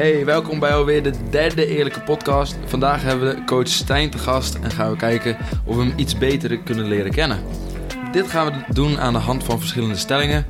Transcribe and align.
Hey, 0.00 0.24
welkom 0.24 0.58
bij 0.58 0.74
alweer 0.74 1.02
de 1.02 1.12
derde 1.30 1.66
Eerlijke 1.66 2.00
Podcast. 2.00 2.56
Vandaag 2.64 3.02
hebben 3.02 3.34
we 3.34 3.44
coach 3.44 3.68
Stijn 3.68 4.10
te 4.10 4.18
gast 4.18 4.54
en 4.54 4.70
gaan 4.70 4.90
we 4.90 4.96
kijken 4.96 5.36
of 5.64 5.76
we 5.76 5.82
hem 5.82 5.92
iets 5.96 6.18
beter 6.18 6.58
kunnen 6.58 6.88
leren 6.88 7.10
kennen. 7.10 7.40
Dit 8.12 8.28
gaan 8.28 8.46
we 8.46 8.72
doen 8.72 9.00
aan 9.00 9.12
de 9.12 9.18
hand 9.18 9.44
van 9.44 9.58
verschillende 9.58 9.96
stellingen. 9.96 10.46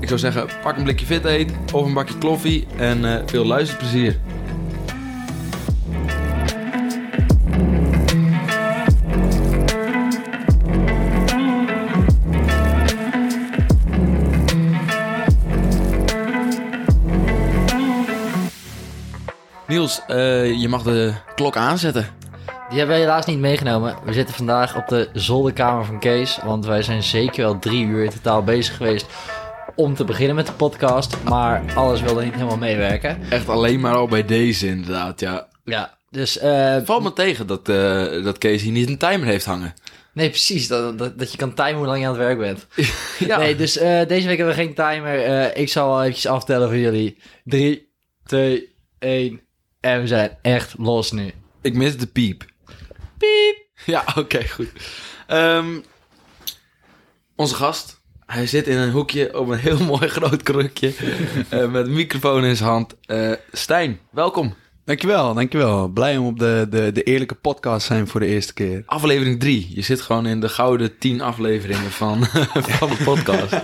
Ik 0.00 0.08
zou 0.08 0.20
zeggen, 0.20 0.48
pak 0.62 0.76
een 0.76 0.82
blikje 0.82 1.06
fit 1.06 1.24
eet 1.24 1.52
of 1.72 1.86
een 1.86 1.92
bakje 1.92 2.18
kloffie 2.18 2.66
en 2.76 3.04
eh, 3.04 3.22
veel 3.26 3.44
luisterplezier. 3.44 4.18
Niels, 19.88 20.02
eh, 20.06 20.60
je 20.60 20.68
mag 20.68 20.82
de 20.82 21.12
klok 21.34 21.56
aanzetten. 21.56 22.06
Die 22.68 22.78
hebben 22.78 22.96
we 22.96 23.02
helaas 23.02 23.26
niet 23.26 23.38
meegenomen. 23.38 23.96
We 24.04 24.12
zitten 24.12 24.34
vandaag 24.34 24.76
op 24.76 24.88
de 24.88 25.08
zolderkamer 25.12 25.84
van 25.84 25.98
Kees. 26.00 26.38
Want 26.44 26.66
wij 26.66 26.82
zijn 26.82 27.02
zeker 27.02 27.42
wel 27.42 27.58
drie 27.58 27.84
uur 27.86 28.04
in 28.04 28.10
totaal 28.10 28.42
bezig 28.44 28.76
geweest 28.76 29.06
om 29.74 29.94
te 29.94 30.04
beginnen 30.04 30.36
met 30.36 30.46
de 30.46 30.52
podcast. 30.52 31.16
Maar 31.24 31.62
alles 31.74 32.00
wilde 32.00 32.24
niet 32.24 32.32
helemaal 32.34 32.56
meewerken. 32.56 33.18
Echt 33.30 33.48
alleen 33.48 33.80
maar 33.80 33.94
al 33.96 34.06
bij 34.08 34.24
deze 34.24 34.66
inderdaad, 34.66 35.20
ja. 35.20 35.48
Ja, 35.64 35.96
dus... 36.10 36.38
eh, 36.38 36.76
Valt 36.84 37.02
me 37.02 37.12
tegen 37.12 37.46
dat, 37.46 37.68
eh, 37.68 38.24
dat 38.24 38.38
Kees 38.38 38.62
hier 38.62 38.72
niet 38.72 38.88
een 38.88 38.98
timer 38.98 39.26
heeft 39.26 39.44
hangen. 39.44 39.74
nee, 40.12 40.28
precies. 40.28 40.68
Dat, 40.68 40.98
dat, 40.98 41.18
dat 41.18 41.30
je 41.32 41.38
kan 41.38 41.54
timen 41.54 41.74
hoe 41.76 41.86
lang 41.86 41.98
je 42.00 42.04
aan 42.06 42.12
het 42.12 42.22
werk 42.22 42.38
bent. 42.38 42.66
Ja. 43.18 43.38
Nee, 43.38 43.56
dus 43.56 43.72
deze 43.72 44.26
week 44.26 44.36
hebben 44.36 44.46
we 44.56 44.62
geen 44.62 44.74
timer. 44.74 45.56
Ik 45.56 45.68
zal 45.68 45.88
wel 45.88 46.00
eventjes 46.02 46.26
aftellen 46.26 46.68
voor 46.68 46.78
jullie. 46.78 47.18
3, 47.44 47.92
2, 48.24 48.74
1. 48.98 49.40
En 49.80 50.00
we 50.00 50.06
zijn 50.06 50.36
echt 50.42 50.74
los 50.78 51.12
nu. 51.12 51.32
Ik 51.62 51.74
mis 51.74 51.96
de 51.96 52.06
piep. 52.06 52.44
Piep. 53.18 53.56
Ja, 53.84 54.04
oké, 54.16 54.48
goed. 54.48 54.68
Ehm, 55.26 55.78
onze 57.36 57.54
gast. 57.54 57.96
Hij 58.26 58.46
zit 58.46 58.66
in 58.66 58.76
een 58.76 58.90
hoekje 58.90 59.38
op 59.38 59.48
een 59.48 59.58
heel 59.58 59.84
mooi 59.94 60.08
groot 60.08 60.42
krukje. 60.42 60.92
eh, 61.48 61.70
met 61.70 61.86
een 61.86 61.92
microfoon 61.92 62.44
in 62.44 62.56
zijn 62.56 62.68
hand. 62.68 62.94
Eh, 63.06 63.32
Stijn, 63.52 64.00
welkom. 64.10 64.54
Dankjewel, 64.84 65.34
dankjewel. 65.34 65.88
Blij 65.88 66.16
om 66.16 66.26
op 66.26 66.38
de, 66.38 66.66
de, 66.70 66.92
de 66.92 67.02
eerlijke 67.02 67.34
podcast 67.34 67.86
te 67.86 67.92
zijn 67.92 68.08
voor 68.08 68.20
de 68.20 68.26
eerste 68.26 68.54
keer. 68.54 68.82
Aflevering 68.86 69.40
3. 69.40 69.68
Je 69.70 69.82
zit 69.82 70.00
gewoon 70.00 70.26
in 70.26 70.40
de 70.40 70.48
gouden 70.48 70.98
10 70.98 71.20
afleveringen 71.20 71.90
van, 71.90 72.24
van 72.78 72.88
de 72.88 73.00
podcast. 73.04 73.54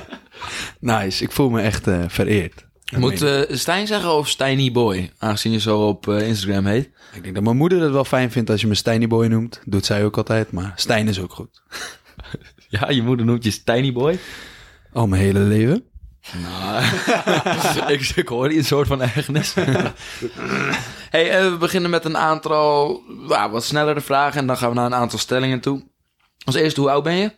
Nice, 0.80 1.24
ik 1.24 1.32
voel 1.32 1.50
me 1.50 1.60
echt 1.60 1.86
eh, 1.86 2.04
vereerd. 2.08 2.64
Moet 2.92 3.22
eh, 3.22 3.40
Stijn 3.48 3.86
zeggen 3.86 4.12
of 4.12 4.28
Stijny 4.28 4.72
Boy? 4.72 5.12
Aangezien 5.18 5.52
je 5.52 5.60
zo 5.60 5.88
op 5.88 6.08
eh, 6.08 6.28
Instagram 6.28 6.66
heet. 6.66 6.90
Ik 7.14 7.22
denk 7.22 7.34
dat 7.34 7.44
mijn 7.44 7.56
moeder 7.56 7.80
het 7.80 7.92
wel 7.92 8.04
fijn 8.04 8.30
vindt 8.30 8.50
als 8.50 8.60
je 8.60 8.66
me 8.66 8.74
Stijny 8.74 9.06
Boy 9.06 9.26
noemt. 9.26 9.60
Doet 9.64 9.86
zij 9.86 10.04
ook 10.04 10.16
altijd, 10.16 10.52
maar 10.52 10.72
Stijn 10.76 11.08
is 11.08 11.20
ook 11.20 11.32
goed. 11.32 11.62
Ja, 12.68 12.90
je 12.90 13.02
moeder 13.02 13.26
noemt 13.26 13.44
je 13.44 13.50
Stijny 13.50 13.92
Boy. 13.92 14.18
Al 14.92 15.06
mijn 15.06 15.22
hele 15.22 15.38
leven. 15.38 15.84
Nou, 16.42 16.84
ik, 17.92 18.12
ik 18.16 18.28
hoor 18.28 18.48
hier 18.48 18.58
een 18.58 18.64
soort 18.64 18.86
van 18.86 19.02
ergernis. 19.02 19.54
hey, 21.10 21.30
eh, 21.30 21.50
we 21.50 21.56
beginnen 21.58 21.90
met 21.90 22.04
een 22.04 22.16
aantal 22.16 23.00
ja, 23.28 23.50
wat 23.50 23.64
snellere 23.64 24.00
vragen 24.00 24.40
en 24.40 24.46
dan 24.46 24.56
gaan 24.56 24.68
we 24.68 24.74
naar 24.74 24.86
een 24.86 24.94
aantal 24.94 25.18
stellingen 25.18 25.60
toe. 25.60 25.82
Als 26.44 26.54
eerste, 26.54 26.80
hoe 26.80 26.90
oud 26.90 27.02
ben 27.02 27.14
je? 27.14 27.30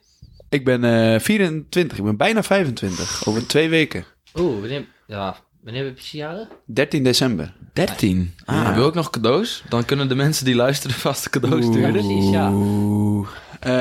Ik 0.48 0.64
ben 0.64 0.84
eh 0.84 1.20
24, 1.20 1.98
ik 1.98 2.05
ben 2.05 2.17
bijna 2.17 2.42
25. 2.42 3.27
Over 3.27 3.46
twee 3.46 3.68
weken. 3.68 4.05
Oeh, 4.39 4.61
wanneer, 4.61 4.85
ja, 5.07 5.36
wanneer 5.63 5.80
heb 5.83 5.91
je 5.91 5.97
precies 5.97 6.20
jaren? 6.20 6.48
13 6.67 7.02
december. 7.05 7.52
13. 7.73 8.35
Ah, 8.45 8.57
Ja. 8.57 8.74
Wil 8.74 8.89
ik 8.89 8.95
nog 8.95 9.11
cadeaus? 9.11 9.63
Dan 9.69 9.85
kunnen 9.85 10.08
de 10.08 10.14
mensen 10.14 10.45
die 10.45 10.55
luisteren 10.55 10.97
vast 10.97 11.24
een 11.24 11.30
cadeau 11.30 11.63
sturen. 11.63 11.92
precies, 11.92 12.30
ja. 12.30 12.51
Oeh. 12.52 13.29
Eh, 13.61 13.73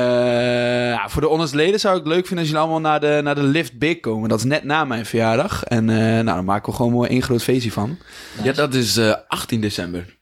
ja, 0.90 1.08
voor 1.08 1.22
de 1.22 1.28
honest 1.28 1.54
leden 1.54 1.80
zou 1.80 1.96
ik 1.98 2.04
het 2.04 2.12
leuk 2.12 2.26
vinden 2.26 2.38
als 2.38 2.46
jullie 2.46 2.62
allemaal 2.62 2.90
naar 2.90 3.00
de, 3.00 3.20
naar 3.22 3.34
de 3.34 3.42
Lift 3.42 3.78
Big 3.78 4.00
komen. 4.00 4.28
Dat 4.28 4.38
is 4.38 4.44
net 4.44 4.64
na 4.64 4.84
mijn 4.84 5.06
verjaardag. 5.06 5.64
En 5.64 5.90
eh, 5.90 5.96
nou, 5.96 6.24
dan 6.24 6.44
maken 6.44 6.70
we 6.70 6.76
gewoon 6.76 6.92
mooi 6.92 7.08
één 7.10 7.22
groot 7.22 7.42
feestje 7.42 7.72
van. 7.72 7.98
Ja, 8.42 8.52
dat 8.52 8.74
is 8.74 8.96
eh, 8.96 9.14
18 9.28 9.60
december. 9.60 10.16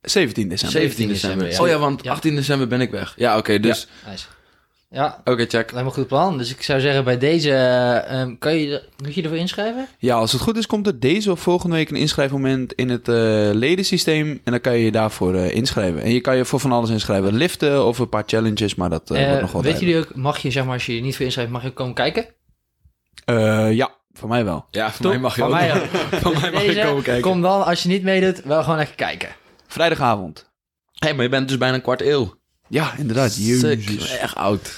17 0.00 0.48
december. 0.48 0.80
17 0.80 1.08
december. 1.08 1.50
ja. 1.50 1.60
Oh 1.60 1.68
ja, 1.68 1.78
want 1.78 2.02
Ja. 2.04 2.10
18 2.12 2.34
december 2.34 2.66
ben 2.68 2.80
ik 2.80 2.90
weg. 2.90 3.12
Ja, 3.16 3.36
oké, 3.38 3.60
dus... 3.60 3.86
Nice. 4.08 4.26
Ja, 4.88 5.20
Oké, 5.24 5.42
check. 5.46 5.52
lijkt 5.52 5.72
me 5.72 5.80
een 5.80 5.90
goed 5.90 6.06
plan. 6.06 6.38
Dus 6.38 6.50
ik 6.50 6.62
zou 6.62 6.80
zeggen, 6.80 7.04
bij 7.04 7.18
deze, 7.18 7.50
eh, 7.50 8.20
ehm, 8.20 8.38
kan 8.38 8.56
je, 8.56 8.82
moet 9.02 9.14
je 9.14 9.22
ervoor 9.22 9.38
inschrijven? 9.38 9.88
Ja, 9.98 10.14
als 10.16 10.32
het 10.32 10.40
goed 10.40 10.56
is, 10.56 10.66
komt 10.66 10.86
er 10.86 11.00
deze 11.00 11.30
of 11.30 11.40
volgende 11.40 11.76
week 11.76 11.90
een 11.90 11.96
inschrijfmoment 11.96 12.72
in 12.72 12.88
het 12.88 13.08
eh, 13.08 13.14
ledensysteem. 13.52 14.30
En 14.44 14.52
dan 14.52 14.60
kan 14.60 14.72
je 14.72 14.84
je 14.84 14.90
daarvoor 14.92 15.34
eh, 15.34 15.54
inschrijven. 15.54 16.02
En 16.02 16.10
je 16.10 16.20
kan 16.20 16.36
je 16.36 16.44
voor 16.44 16.60
van 16.60 16.72
alles 16.72 16.90
inschrijven. 16.90 17.34
Liften 17.34 17.84
of 17.86 17.98
een 17.98 18.08
paar 18.08 18.22
challenges, 18.26 18.74
maar 18.74 18.90
dat 18.90 19.10
eh, 19.10 19.20
Eh, 19.22 19.26
wordt 19.28 19.42
nog 19.42 19.52
wel 19.52 19.62
weet 19.62 19.80
jullie 19.80 19.98
ook, 19.98 20.14
mag 20.14 20.38
je, 20.38 20.50
zeg 20.50 20.64
maar, 20.64 20.72
als 20.74 20.86
je 20.86 20.94
je 20.94 21.00
niet 21.02 21.16
voor 21.16 21.24
inschrijft, 21.24 21.50
mag 21.50 21.62
je 21.62 21.68
ook 21.68 21.74
komen 21.74 21.94
kijken? 21.94 22.26
Eh, 23.24 23.72
ja, 23.72 23.90
voor 24.12 24.28
mij 24.28 24.44
wel. 24.44 24.66
Ja, 24.70 24.90
voor 24.90 25.00
Top. 25.02 25.10
mij 25.10 25.20
mag 25.20 25.34
je 25.36 25.40
Van 25.40 25.50
ook. 25.50 25.56
mij 25.56 25.74
ook. 25.74 25.86
Van 26.22 26.32
mij 26.40 26.50
mag 26.52 26.62
je 26.64 26.82
komen 26.84 27.02
kijken. 27.02 27.22
Kom 27.22 27.42
dan, 27.42 27.64
als 27.64 27.82
je 27.82 27.88
niet 27.88 28.02
meedoet, 28.02 28.42
wel 28.44 28.62
gewoon 28.62 28.78
even 28.78 28.94
kijken. 28.94 29.28
Vrijdagavond. 29.66 30.50
Hé, 30.92 31.12
maar 31.12 31.22
je 31.22 31.30
bent 31.30 31.48
dus 31.48 31.58
bijna 31.58 31.74
een 31.74 31.82
kwart 31.82 32.00
eeuw. 32.02 32.34
Ja, 32.68 32.94
inderdaad. 32.98 33.36
Jezus. 33.36 34.16
Echt 34.18 34.34
oud. 34.34 34.72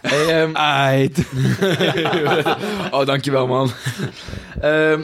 Hey, 0.00 0.42
ehm, 0.42 0.56
Ait. 0.86 1.18
oh, 2.90 3.06
dankjewel, 3.06 3.46
man. 3.46 3.70
Ehm, 4.60 5.02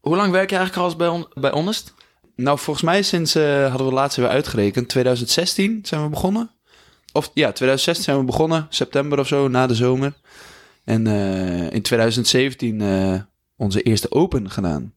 hoe 0.00 0.16
lang 0.16 0.32
werk 0.32 0.50
je 0.50 0.56
eigenlijk 0.56 0.88
al 0.90 0.96
bij, 0.96 1.08
on 1.08 1.26
bij 1.34 1.50
Honest? 1.50 1.94
Nou, 2.36 2.58
volgens 2.58 2.84
mij 2.84 3.02
sinds, 3.02 3.34
eh, 3.34 3.68
hadden 3.68 3.86
we 3.86 3.92
laatst 3.92 4.16
weer 4.16 4.28
uitgerekend, 4.28 4.88
2016 4.88 5.78
zijn 5.82 6.02
we 6.02 6.08
begonnen. 6.08 6.50
Of 7.12 7.30
ja, 7.34 7.46
2016 7.52 8.04
zijn 8.04 8.18
we 8.18 8.24
begonnen, 8.24 8.66
september 8.70 9.18
of 9.18 9.26
zo, 9.26 9.48
na 9.48 9.66
de 9.66 9.74
zomer. 9.74 10.12
En 10.84 11.06
eh, 11.06 11.70
in 11.72 11.82
2017 11.82 12.80
eh, 12.80 13.14
onze 13.56 13.82
eerste 13.82 14.10
open 14.10 14.50
gedaan. 14.50 14.92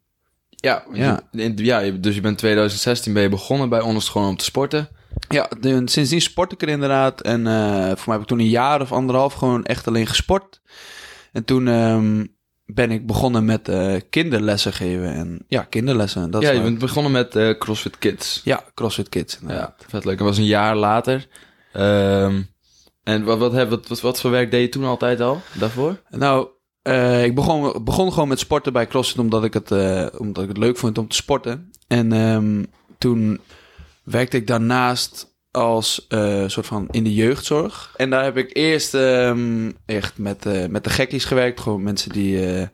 Ja, 0.50 0.84
Ja. 0.94 1.22
je- 1.32 1.42
in- 1.44 1.58
ja, 1.58 1.80
dus 1.92 2.16
je 2.16 2.22
bent 2.22 2.38
2016 2.38 3.14
ben 3.14 3.22
je 3.24 3.30
begonnen 3.30 3.70
bij 3.70 3.80
Honest 3.80 4.10
gewoon 4.10 4.28
om 4.28 4.38
te 4.38 4.46
sporten. 4.46 4.90
Ja, 5.30 5.50
de- 5.60 5.82
sindsdien 5.86 6.22
sport 6.22 6.52
ik 6.52 6.62
er 6.62 6.68
inderdaad. 6.70 7.22
En 7.22 7.48
eh, 7.48 7.86
voor 7.86 8.04
mij 8.06 8.14
heb 8.14 8.22
ik 8.22 8.28
toen 8.28 8.40
een 8.40 8.48
jaar 8.50 8.82
of 8.82 8.92
anderhalf 8.92 9.34
gewoon 9.34 9.64
echt 9.66 9.88
alleen 9.88 10.08
gesport. 10.08 10.62
En 11.32 11.46
toen 11.46 11.68
ehm, 11.68 12.26
ben 12.66 12.92
ik 12.92 13.08
begonnen 13.08 13.46
met 13.46 13.70
eh, 13.70 13.96
kinderlessen 14.10 14.74
geven. 14.74 15.14
En 15.14 15.46
ja, 15.48 15.62
kinderlessen. 15.62 16.32
Dat 16.32 16.42
ja, 16.42 16.52
je 16.52 16.62
bent 16.62 16.80
begonnen 16.80 17.12
met 17.12 17.36
eh, 17.36 17.58
CrossFit 17.58 17.98
Kids. 17.98 18.42
Ja, 18.44 18.64
CrossFit 18.74 19.10
Kids. 19.10 19.40
inderdaad. 19.42 19.76
Ja, 19.80 19.86
vet 19.90 20.06
leuk. 20.06 20.18
Dat 20.18 20.28
was 20.28 20.38
een 20.38 20.46
jaar 20.46 20.76
later. 20.76 21.28
Ehm, 21.74 22.42
en 23.04 23.24
wat, 23.24 23.38
wat, 23.38 23.54
wat, 23.54 23.88
wat, 23.88 24.02
wat 24.02 24.22
voor 24.22 24.32
werk 24.32 24.52
deed 24.52 24.62
je 24.62 24.70
toen 24.70 24.84
altijd 24.84 25.22
al, 25.22 25.42
daarvoor? 25.54 26.02
Nou, 26.10 26.48
ik 27.24 27.36
begon, 27.36 27.84
begon 27.84 28.14
gewoon 28.14 28.28
met 28.28 28.40
sporten 28.40 28.74
bij 28.74 28.88
CrossFit 28.88 29.20
omdat 29.20 29.44
ik 29.44 29.54
het, 29.54 29.72
omdat 30.18 30.44
ik 30.44 30.50
het 30.50 30.58
leuk 30.58 30.78
vond 30.78 30.98
om 30.98 31.08
te 31.08 31.16
sporten. 31.16 31.72
En 31.88 32.14
ehm, 32.14 32.64
toen 32.98 33.40
werkte 34.06 34.38
ik 34.38 34.48
daarnaast 34.48 35.34
als 35.52 36.06
eh, 36.08 36.44
soort 36.48 36.66
van 36.66 36.88
in 36.92 37.04
de 37.04 37.14
jeugdzorg. 37.14 37.94
En 37.96 38.10
daar 38.10 38.24
heb 38.24 38.38
ik 38.38 38.50
eerst 38.58 38.94
ehm, 38.94 39.72
echt 39.86 40.18
met, 40.18 40.46
eh, 40.46 40.66
met 40.68 40.84
de 40.84 40.90
gekkies 40.90 41.26
gewerkt. 41.26 41.60
Gewoon 41.60 41.84
mensen 41.84 42.12
die 42.12 42.46
eh, 42.56 42.68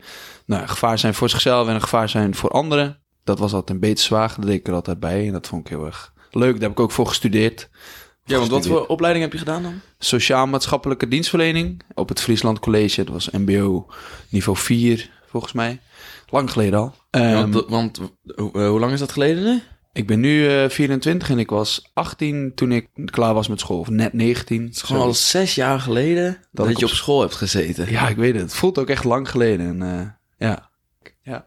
nou, 0.46 0.68
gevaar 0.68 1.00
zijn 1.00 1.14
voor 1.14 1.30
zichzelf 1.30 1.68
en 1.68 1.74
een 1.76 1.82
gevaar 1.82 2.10
zijn 2.10 2.36
voor 2.36 2.50
anderen. 2.50 3.00
Dat 3.24 3.40
was 3.40 3.54
altijd 3.54 3.70
een 3.70 3.90
beetje 3.90 4.04
zwaar, 4.06 4.34
dat 4.38 4.46
deed 4.46 4.56
ik 4.60 4.68
er 4.68 4.74
altijd 4.74 5.00
bij. 5.00 5.26
En 5.28 5.32
dat 5.34 5.48
vond 5.48 5.62
ik 5.66 5.72
heel 5.72 5.86
erg 5.86 6.14
leuk. 6.32 6.54
Daar 6.54 6.62
heb 6.62 6.72
ik 6.72 6.80
ook 6.80 6.92
voor 6.92 7.08
gestudeerd. 7.08 7.70
Ja, 8.26 8.38
want 8.38 8.50
wat 8.50 8.68
voor 8.68 8.86
opleiding 8.86 9.24
heb 9.24 9.34
je 9.34 9.40
gedaan 9.40 9.64
dan? 9.64 9.80
Sociaal-maatschappelijke 10.00 11.08
dienstverlening 11.08 11.82
op 11.94 12.10
het 12.10 12.22
Friesland 12.22 12.60
College. 12.60 13.04
Dat 13.04 13.14
was 13.14 13.30
MBO 13.30 13.88
niveau 14.30 14.58
4, 14.58 15.10
volgens 15.28 15.54
mij. 15.54 15.80
Lang 16.30 16.52
geleden 16.52 16.80
al. 16.80 16.96
Ehm, 17.10 17.52
want 17.52 17.66
want 17.70 18.00
hoe- 18.36 18.58
hoe 18.68 18.80
lang 18.80 18.92
is 18.94 19.00
dat 19.00 19.12
geleden 19.12 19.44
nu? 19.44 19.62
Ik 19.94 20.08
ben 20.08 20.20
nu 20.20 20.48
eh, 20.48 20.70
24 20.70 21.30
en 21.30 21.40
ik 21.40 21.50
was 21.50 21.90
18 21.94 22.52
toen 22.56 22.72
ik 22.72 22.88
klaar 23.06 23.34
was 23.34 23.48
met 23.48 23.60
school. 23.60 23.80
Of 23.80 23.90
net 23.90 24.14
19. 24.14 24.64
Het 24.64 24.76
is 24.76 24.82
gewoon 24.82 25.02
al 25.02 25.14
zes 25.14 25.56
jaar 25.56 25.80
geleden 25.80 26.38
dat, 26.52 26.70
ik 26.70 26.78
je 26.78 26.86
op 26.86 26.92
op 26.92 26.98
school 26.98 27.22
hebt 27.22 27.36
gezeten. 27.36 27.92
Ja, 27.92 28.08
ik 28.08 28.18
weet 28.18 28.34
het. 28.34 28.42
Het 28.42 28.54
voelt 28.54 28.78
ook 28.78 28.90
echt 28.90 29.04
lang 29.04 29.30
geleden. 29.30 29.68
En, 29.68 29.82
eh, 29.82 30.48
ja. 30.48 30.71
Ja. 31.24 31.46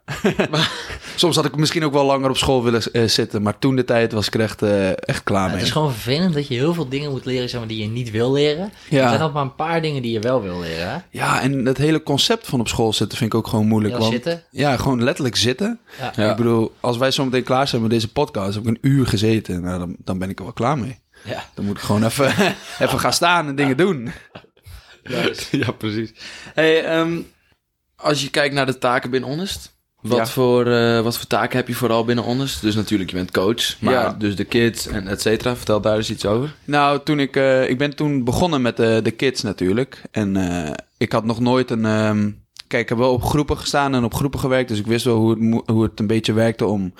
Soms 1.16 1.36
had 1.36 1.44
ik 1.44 1.56
misschien 1.56 1.84
ook 1.84 1.92
wel 1.92 2.04
langer 2.04 2.30
op 2.30 2.36
school 2.36 2.64
willen 2.64 2.82
eh, 2.92 3.04
zitten. 3.04 3.42
Maar 3.42 3.58
toen 3.58 3.76
de 3.76 3.84
tijd 3.84 4.12
was 4.12 4.26
ik 4.26 4.34
er 4.34 4.40
echt, 4.40 4.62
eh, 4.62 4.90
echt 4.90 5.22
klaar 5.22 5.42
Ja, 5.42 5.46
mee. 5.46 5.56
het 5.56 5.66
is 5.66 5.72
gewoon 5.72 5.92
vervelend 5.92 6.34
dat 6.34 6.48
je 6.48 6.54
heel 6.54 6.74
veel 6.74 6.88
dingen 6.88 7.10
moet 7.10 7.24
leren 7.24 7.48
zeg 7.48 7.58
maar, 7.58 7.68
die 7.68 7.82
je 7.82 7.88
niet 7.88 8.10
wil 8.10 8.32
leren. 8.32 8.64
Er 8.64 8.70
zijn 8.88 9.02
ja. 9.02 9.16
nog 9.18 9.32
maar 9.32 9.42
een 9.42 9.54
paar 9.54 9.82
dingen 9.82 10.02
die 10.02 10.12
je 10.12 10.20
wel 10.20 10.42
wil 10.42 10.60
leren. 10.60 10.88
Hè? 10.90 10.98
ja, 11.10 11.40
en 11.40 11.66
het 11.66 11.78
hele 11.78 12.02
concept 12.02 12.46
van 12.46 12.60
op 12.60 12.68
school 12.68 12.92
zitten 12.92 13.18
vind 13.18 13.32
ik 13.32 13.38
ook 13.38 13.46
gewoon 13.46 13.66
moeilijk. 13.66 13.94
Ja, 13.94 14.00
want, 14.00 14.12
zitten. 14.12 14.42
Ja, 14.50 14.76
gewoon 14.76 15.02
letterlijk 15.02 15.36
zitten. 15.36 15.80
Ja. 15.98 16.12
Ja. 16.16 16.30
Ik 16.30 16.36
bedoel, 16.36 16.72
als 16.80 16.96
wij 16.96 17.10
zo 17.10 17.24
meteen 17.24 17.44
klaar 17.44 17.68
zijn 17.68 17.82
met 17.82 17.90
deze 17.90 18.12
podcast, 18.12 18.54
heb 18.54 18.62
ik 18.62 18.68
een 18.68 18.90
uur 18.90 19.06
gezeten. 19.06 19.62
Nou, 19.62 19.78
dan, 19.78 19.96
dan 19.98 20.18
ben 20.18 20.30
ik 20.30 20.38
er 20.38 20.44
wel 20.44 20.52
klaar 20.52 20.78
mee. 20.78 20.98
Ja. 21.24 21.44
Dan 21.54 21.64
moet 21.64 21.76
ik 21.76 21.82
gewoon 21.82 22.04
even, 22.04 22.26
even 22.84 23.00
gaan 23.00 23.12
staan 23.12 23.48
en 23.48 23.54
dingen 23.54 23.76
doen. 23.76 24.12
ja, 25.50 25.70
precies. 25.72 26.12
Hey, 26.54 26.84
ehm, 26.84 27.20
als 28.04 28.22
je 28.22 28.30
kijkt 28.30 28.54
naar 28.54 28.66
de 28.66 28.78
taken 28.78 29.10
binnen 29.10 29.30
Honest, 29.30 29.72
Wat, 30.00 30.16
Ja. 30.18 30.26
voor, 30.26 30.66
eh, 30.66 31.00
wat 31.00 31.16
voor 31.16 31.26
taken 31.26 31.56
heb 31.56 31.68
je 31.68 31.74
vooral 31.74 32.04
binnen 32.04 32.24
Onders? 32.24 32.60
Dus 32.60 32.74
natuurlijk, 32.74 33.10
je 33.10 33.16
bent 33.16 33.30
coach, 33.30 33.80
maar 33.80 33.92
Ja. 33.92 34.12
dus 34.18 34.36
de 34.36 34.44
kids 34.44 34.86
en 34.86 35.08
et 35.08 35.20
cetera. 35.20 35.56
Vertel 35.56 35.80
daar 35.80 35.96
eens 35.96 36.10
iets 36.10 36.26
over. 36.26 36.54
Nou, 36.64 37.00
toen 37.04 37.20
ik, 37.20 37.36
eh, 37.36 37.68
ik 37.68 37.78
ben 37.78 37.96
toen 37.96 38.24
begonnen 38.24 38.62
met 38.62 38.76
de, 38.76 39.00
de 39.02 39.10
kids 39.10 39.42
natuurlijk. 39.42 40.02
En 40.10 40.36
eh, 40.36 40.72
ik 40.96 41.12
had 41.12 41.24
nog 41.24 41.40
nooit 41.40 41.70
een... 41.70 41.84
ehm, 41.84 42.30
kijk, 42.66 42.82
ik 42.82 42.88
heb 42.88 42.98
wel 42.98 43.12
op 43.12 43.22
groepen 43.24 43.56
gestaan 43.58 43.94
en 43.94 44.04
op 44.04 44.14
groepen 44.14 44.40
gewerkt. 44.40 44.68
Dus 44.68 44.78
ik 44.78 44.86
wist 44.86 45.04
wel 45.04 45.16
hoe 45.16 45.30
het, 45.30 45.70
hoe 45.70 45.82
het 45.82 46.00
een 46.00 46.06
beetje 46.06 46.32
werkte 46.32 46.64
om 46.66 46.94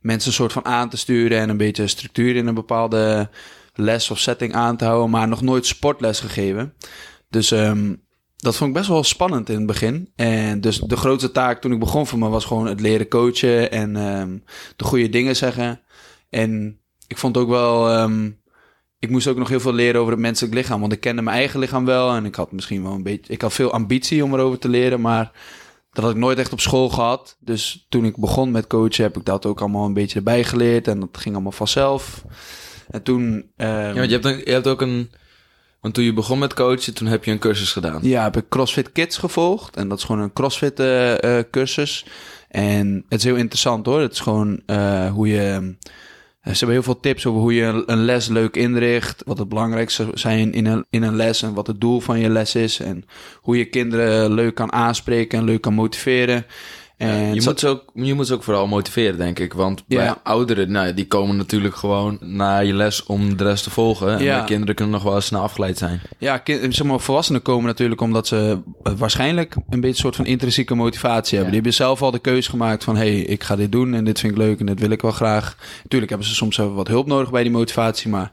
mensen 0.00 0.28
een 0.28 0.34
soort 0.34 0.52
van 0.52 0.64
aan 0.64 0.88
te 0.88 0.96
sturen... 0.96 1.38
en 1.38 1.48
een 1.48 1.56
beetje 1.56 1.86
structuur 1.86 2.36
in 2.36 2.46
een 2.46 2.54
bepaalde 2.54 3.28
les 3.74 4.10
of 4.10 4.18
setting 4.18 4.54
aan 4.54 4.76
te 4.76 4.84
houden. 4.84 5.10
Maar 5.10 5.28
nog 5.28 5.42
nooit 5.42 5.66
sportles 5.66 6.20
gegeven. 6.20 6.74
Dus 7.28 7.50
ehm, 7.50 7.94
dat 8.40 8.56
vond 8.56 8.70
ik 8.70 8.76
best 8.76 8.88
wel 8.88 9.04
spannend 9.04 9.48
in 9.48 9.56
het 9.56 9.66
begin. 9.66 10.12
En 10.16 10.60
dus 10.60 10.78
de 10.78 10.96
grootste 10.96 11.32
taak 11.32 11.60
toen 11.60 11.72
ik 11.72 11.78
begon 11.78 12.06
voor 12.06 12.18
me 12.18 12.28
was 12.28 12.44
gewoon 12.44 12.66
het 12.66 12.80
leren 12.80 13.08
coachen... 13.08 13.70
en 13.70 13.96
ehm, 13.96 14.36
de 14.76 14.84
goede 14.84 15.08
dingen 15.08 15.36
zeggen. 15.36 15.80
En 16.30 16.78
ik 17.06 17.18
vond 17.18 17.36
ook 17.36 17.48
wel... 17.48 17.88
ehm, 17.88 18.30
ik 18.98 19.10
moest 19.10 19.26
ook 19.26 19.36
nog 19.36 19.48
heel 19.48 19.60
veel 19.60 19.72
leren 19.72 20.00
over 20.00 20.12
het 20.12 20.20
menselijk 20.20 20.54
lichaam. 20.54 20.80
Want 20.80 20.92
ik 20.92 21.00
kende 21.00 21.22
mijn 21.22 21.36
eigen 21.36 21.60
lichaam 21.60 21.84
wel. 21.84 22.12
En 22.14 22.24
ik 22.24 22.34
had 22.34 22.52
misschien 22.52 22.82
wel 22.82 22.92
een 22.92 23.02
beetje. 23.02 23.32
Ik 23.32 23.42
had 23.42 23.52
veel 23.52 23.72
ambitie 23.72 24.24
om 24.24 24.34
erover 24.34 24.58
te 24.58 24.68
leren. 24.68 25.00
Maar 25.00 25.32
dat 25.92 26.04
had 26.04 26.12
ik 26.12 26.18
nooit 26.20 26.38
echt 26.38 26.52
op 26.52 26.60
school 26.60 26.88
gehad. 26.88 27.36
Dus 27.40 27.86
toen 27.88 28.04
ik 28.04 28.16
begon 28.16 28.50
met 28.50 28.66
coachen, 28.66 29.04
heb 29.04 29.16
ik 29.16 29.24
dat 29.24 29.46
ook 29.46 29.60
allemaal 29.60 29.86
een 29.86 29.92
beetje 29.92 30.18
erbij 30.18 30.44
geleerd. 30.44 30.88
En 30.88 31.00
dat 31.00 31.08
ging 31.12 31.34
allemaal 31.34 31.52
vanzelf. 31.52 32.24
En 32.90 33.02
toen. 33.02 33.50
ehm, 33.56 33.70
Ja, 33.70 33.94
want 33.94 34.06
je 34.10 34.12
hebt, 34.12 34.24
een, 34.24 34.38
je 34.44 34.52
hebt 34.52 34.66
ook 34.68 34.80
een... 34.80 35.10
Want 35.80 35.94
toen 35.94 36.04
je 36.04 36.12
begon 36.12 36.38
met 36.38 36.54
coachen, 36.54 36.94
toen 36.94 37.06
heb 37.08 37.24
je 37.24 37.30
een 37.30 37.38
cursus 37.38 37.72
gedaan. 37.72 37.98
Ja, 38.02 38.22
heb 38.22 38.36
ik 38.36 38.48
CrossFit 38.48 38.92
Kids 38.92 39.16
gevolgd. 39.16 39.76
En 39.76 39.88
dat 39.88 39.98
is 39.98 40.04
gewoon 40.04 40.20
een 40.20 40.32
CrossFit 40.32 40.80
eh, 40.80 41.38
eh, 41.38 41.44
cursus. 41.50 42.06
En 42.48 43.04
het 43.08 43.18
is 43.18 43.24
heel 43.24 43.36
interessant 43.36 43.86
hoor. 43.86 44.00
Het 44.00 44.12
is 44.12 44.20
gewoon 44.20 44.60
eh, 44.66 45.10
hoe 45.12 45.28
je... 45.28 45.74
Ze 46.42 46.50
hebben 46.50 46.70
heel 46.70 46.82
veel 46.82 47.00
tips 47.00 47.26
over 47.26 47.40
hoe 47.40 47.54
je 47.54 47.64
een- 47.64 47.82
een 47.92 48.04
les 48.04 48.28
leuk 48.28 48.56
inricht. 48.56 49.22
Wat 49.26 49.38
het 49.38 49.48
belangrijkste 49.48 50.08
zijn 50.14 50.52
in 50.52 50.66
een, 50.66 50.86
in 50.90 51.02
een 51.02 51.16
les. 51.16 51.42
En 51.42 51.54
wat 51.54 51.66
het 51.66 51.80
doel 51.80 52.00
van 52.00 52.18
je 52.18 52.28
les 52.28 52.54
is. 52.54 52.80
En 52.80 53.04
hoe 53.36 53.56
je 53.58 53.64
kinderen 53.64 54.32
leuk 54.32 54.54
kan 54.54 54.72
aanspreken 54.72 55.38
en 55.38 55.44
leuk 55.44 55.60
kan 55.60 55.74
motiveren. 55.74 56.46
En 57.00 57.34
je, 57.34 57.40
zo- 57.40 57.50
moet 57.50 57.60
ze 57.60 57.68
ook, 57.68 57.82
je 57.94 58.14
moet 58.14 58.26
ze 58.26 58.34
ook 58.34 58.42
vooral 58.42 58.66
motiveren, 58.66 59.18
denk 59.18 59.38
ik. 59.38 59.52
Want 59.52 59.82
bij 59.86 60.04
Ja. 60.04 60.20
ouderen, 60.22 60.70
nou, 60.70 60.94
die 60.94 61.06
komen 61.06 61.36
natuurlijk 61.36 61.74
gewoon 61.76 62.18
naar 62.20 62.64
je 62.64 62.74
les 62.74 63.02
om 63.04 63.36
de 63.36 63.44
rest 63.44 63.62
te 63.64 63.70
volgen. 63.70 64.18
En 64.18 64.22
Ja. 64.24 64.38
de 64.40 64.44
kinderen 64.46 64.74
kunnen 64.74 64.94
nog 64.94 65.02
wel 65.02 65.14
eens 65.14 65.26
snel 65.26 65.42
afgeleid 65.42 65.78
zijn. 65.78 66.00
Ja, 66.18 66.38
kind, 66.38 66.74
zeg 66.74 66.86
maar, 66.86 67.00
volwassenen 67.00 67.42
komen 67.42 67.64
natuurlijk 67.64 68.00
omdat 68.00 68.26
ze 68.26 68.58
eh, 68.82 68.92
waarschijnlijk 68.96 69.54
een 69.54 69.62
beetje 69.68 69.86
een 69.88 69.94
soort 69.94 70.16
van 70.16 70.26
intrinsieke 70.26 70.74
motivatie 70.74 71.34
hebben. 71.38 71.46
Die 71.54 71.60
hebben 71.62 71.74
zelf 71.84 72.02
al 72.02 72.10
de 72.10 72.18
keuze 72.18 72.50
gemaakt 72.50 72.84
van, 72.84 72.96
hé, 72.96 73.12
hey, 73.12 73.20
ik 73.20 73.42
ga 73.44 73.56
dit 73.56 73.72
doen 73.72 73.94
en 73.94 74.04
dit 74.04 74.20
vind 74.20 74.32
ik 74.32 74.38
leuk 74.38 74.60
en 74.60 74.66
dit 74.66 74.80
wil 74.80 74.90
ik 74.90 75.02
wel 75.02 75.10
graag. 75.12 75.56
Natuurlijk 75.82 76.10
hebben 76.10 76.28
ze 76.28 76.34
soms 76.34 76.58
even 76.58 76.74
wat 76.74 76.88
hulp 76.88 77.06
nodig 77.06 77.30
bij 77.30 77.42
die 77.42 77.52
motivatie, 77.52 78.10
maar 78.10 78.32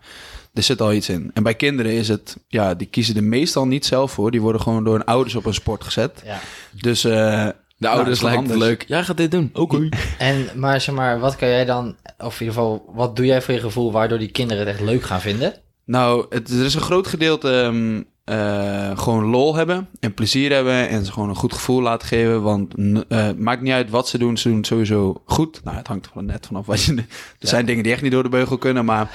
er 0.54 0.64
zit 0.64 0.82
al 0.82 0.94
iets 0.94 1.10
in. 1.10 1.32
En 1.34 1.44
bij 1.44 1.56
kinderen 1.56 1.92
is 1.92 2.08
het, 2.08 2.38
ja, 2.48 2.74
die 2.74 2.88
kiezen 2.88 3.16
er 3.16 3.24
meestal 3.24 3.68
niet 3.68 3.86
zelf 3.86 4.12
voor. 4.12 4.32
Die 4.32 4.42
worden 4.42 4.62
gewoon 4.62 4.84
door 4.84 4.94
hun 4.94 5.06
ouders 5.06 5.36
op 5.36 5.46
een 5.46 5.54
sport 5.54 5.84
gezet. 5.84 6.22
Ja. 6.26 6.40
Dus 6.82 7.04
eh, 7.04 7.48
De 7.78 7.88
ouders 7.88 8.20
dat 8.20 8.30
is 8.30 8.36
lijkt 8.36 8.50
het 8.50 8.60
leuk. 8.60 8.86
Jij 8.88 9.04
gaat 9.04 9.18
dit 9.18 9.32
doen. 9.32 9.50
Oké. 9.54 9.90
En, 10.18 10.50
maar 10.56 10.82
zeg 10.82 10.96
maar, 10.96 11.20
wat 11.20 11.36
kan 11.36 11.48
jij 11.48 11.66
dan, 11.66 11.96
of 12.18 12.40
in 12.40 12.46
ieder 12.46 12.62
geval, 12.62 12.92
wat 12.94 13.16
doe 13.16 13.26
jij 13.26 13.42
voor 13.42 13.54
je 13.54 13.60
gevoel 13.60 13.92
waardoor 13.92 14.20
die 14.20 14.32
kinderen 14.32 14.66
het 14.66 14.76
echt 14.76 14.86
leuk 14.86 15.04
gaan 15.04 15.22
vinden? 15.22 15.54
Nou, 15.86 16.26
het, 16.30 16.50
er 16.50 16.66
is 16.66 16.74
een 16.74 16.82
groot 16.82 17.08
gedeelte 17.08 17.62
ehm, 17.62 18.02
eh, 18.24 18.98
gewoon 18.98 19.26
lol 19.26 19.56
hebben 19.56 19.88
en 20.00 20.14
plezier 20.14 20.52
hebben 20.52 20.90
en 20.90 21.06
ze 21.06 21.12
gewoon 21.12 21.30
een 21.30 21.36
goed 21.36 21.54
gevoel 21.54 21.82
laten 21.82 22.08
geven. 22.08 22.42
Want 22.42 22.74
eh, 22.76 23.26
het 23.26 23.40
maakt 23.40 23.62
niet 23.62 23.74
uit 23.74 23.90
wat 23.90 24.08
ze 24.08 24.18
doen, 24.18 24.38
ze 24.38 24.48
doen 24.48 24.58
het 24.58 24.68
sowieso 24.68 25.22
goed. 25.26 25.64
Nou, 25.64 25.78
het 25.78 25.88
hangt 25.88 26.06
er 26.06 26.12
gewoon 26.12 26.28
net 26.28 26.46
vanaf 26.46 26.66
wat 26.66 26.84
je... 26.84 26.96
Er 27.40 27.48
zijn 27.48 27.66
dingen 27.66 27.84
die 27.84 27.92
echt 27.92 28.02
niet 28.02 28.12
door 28.12 28.24
de 28.24 28.30
beugel 28.30 28.58
kunnen, 28.58 28.86
maar 28.86 29.12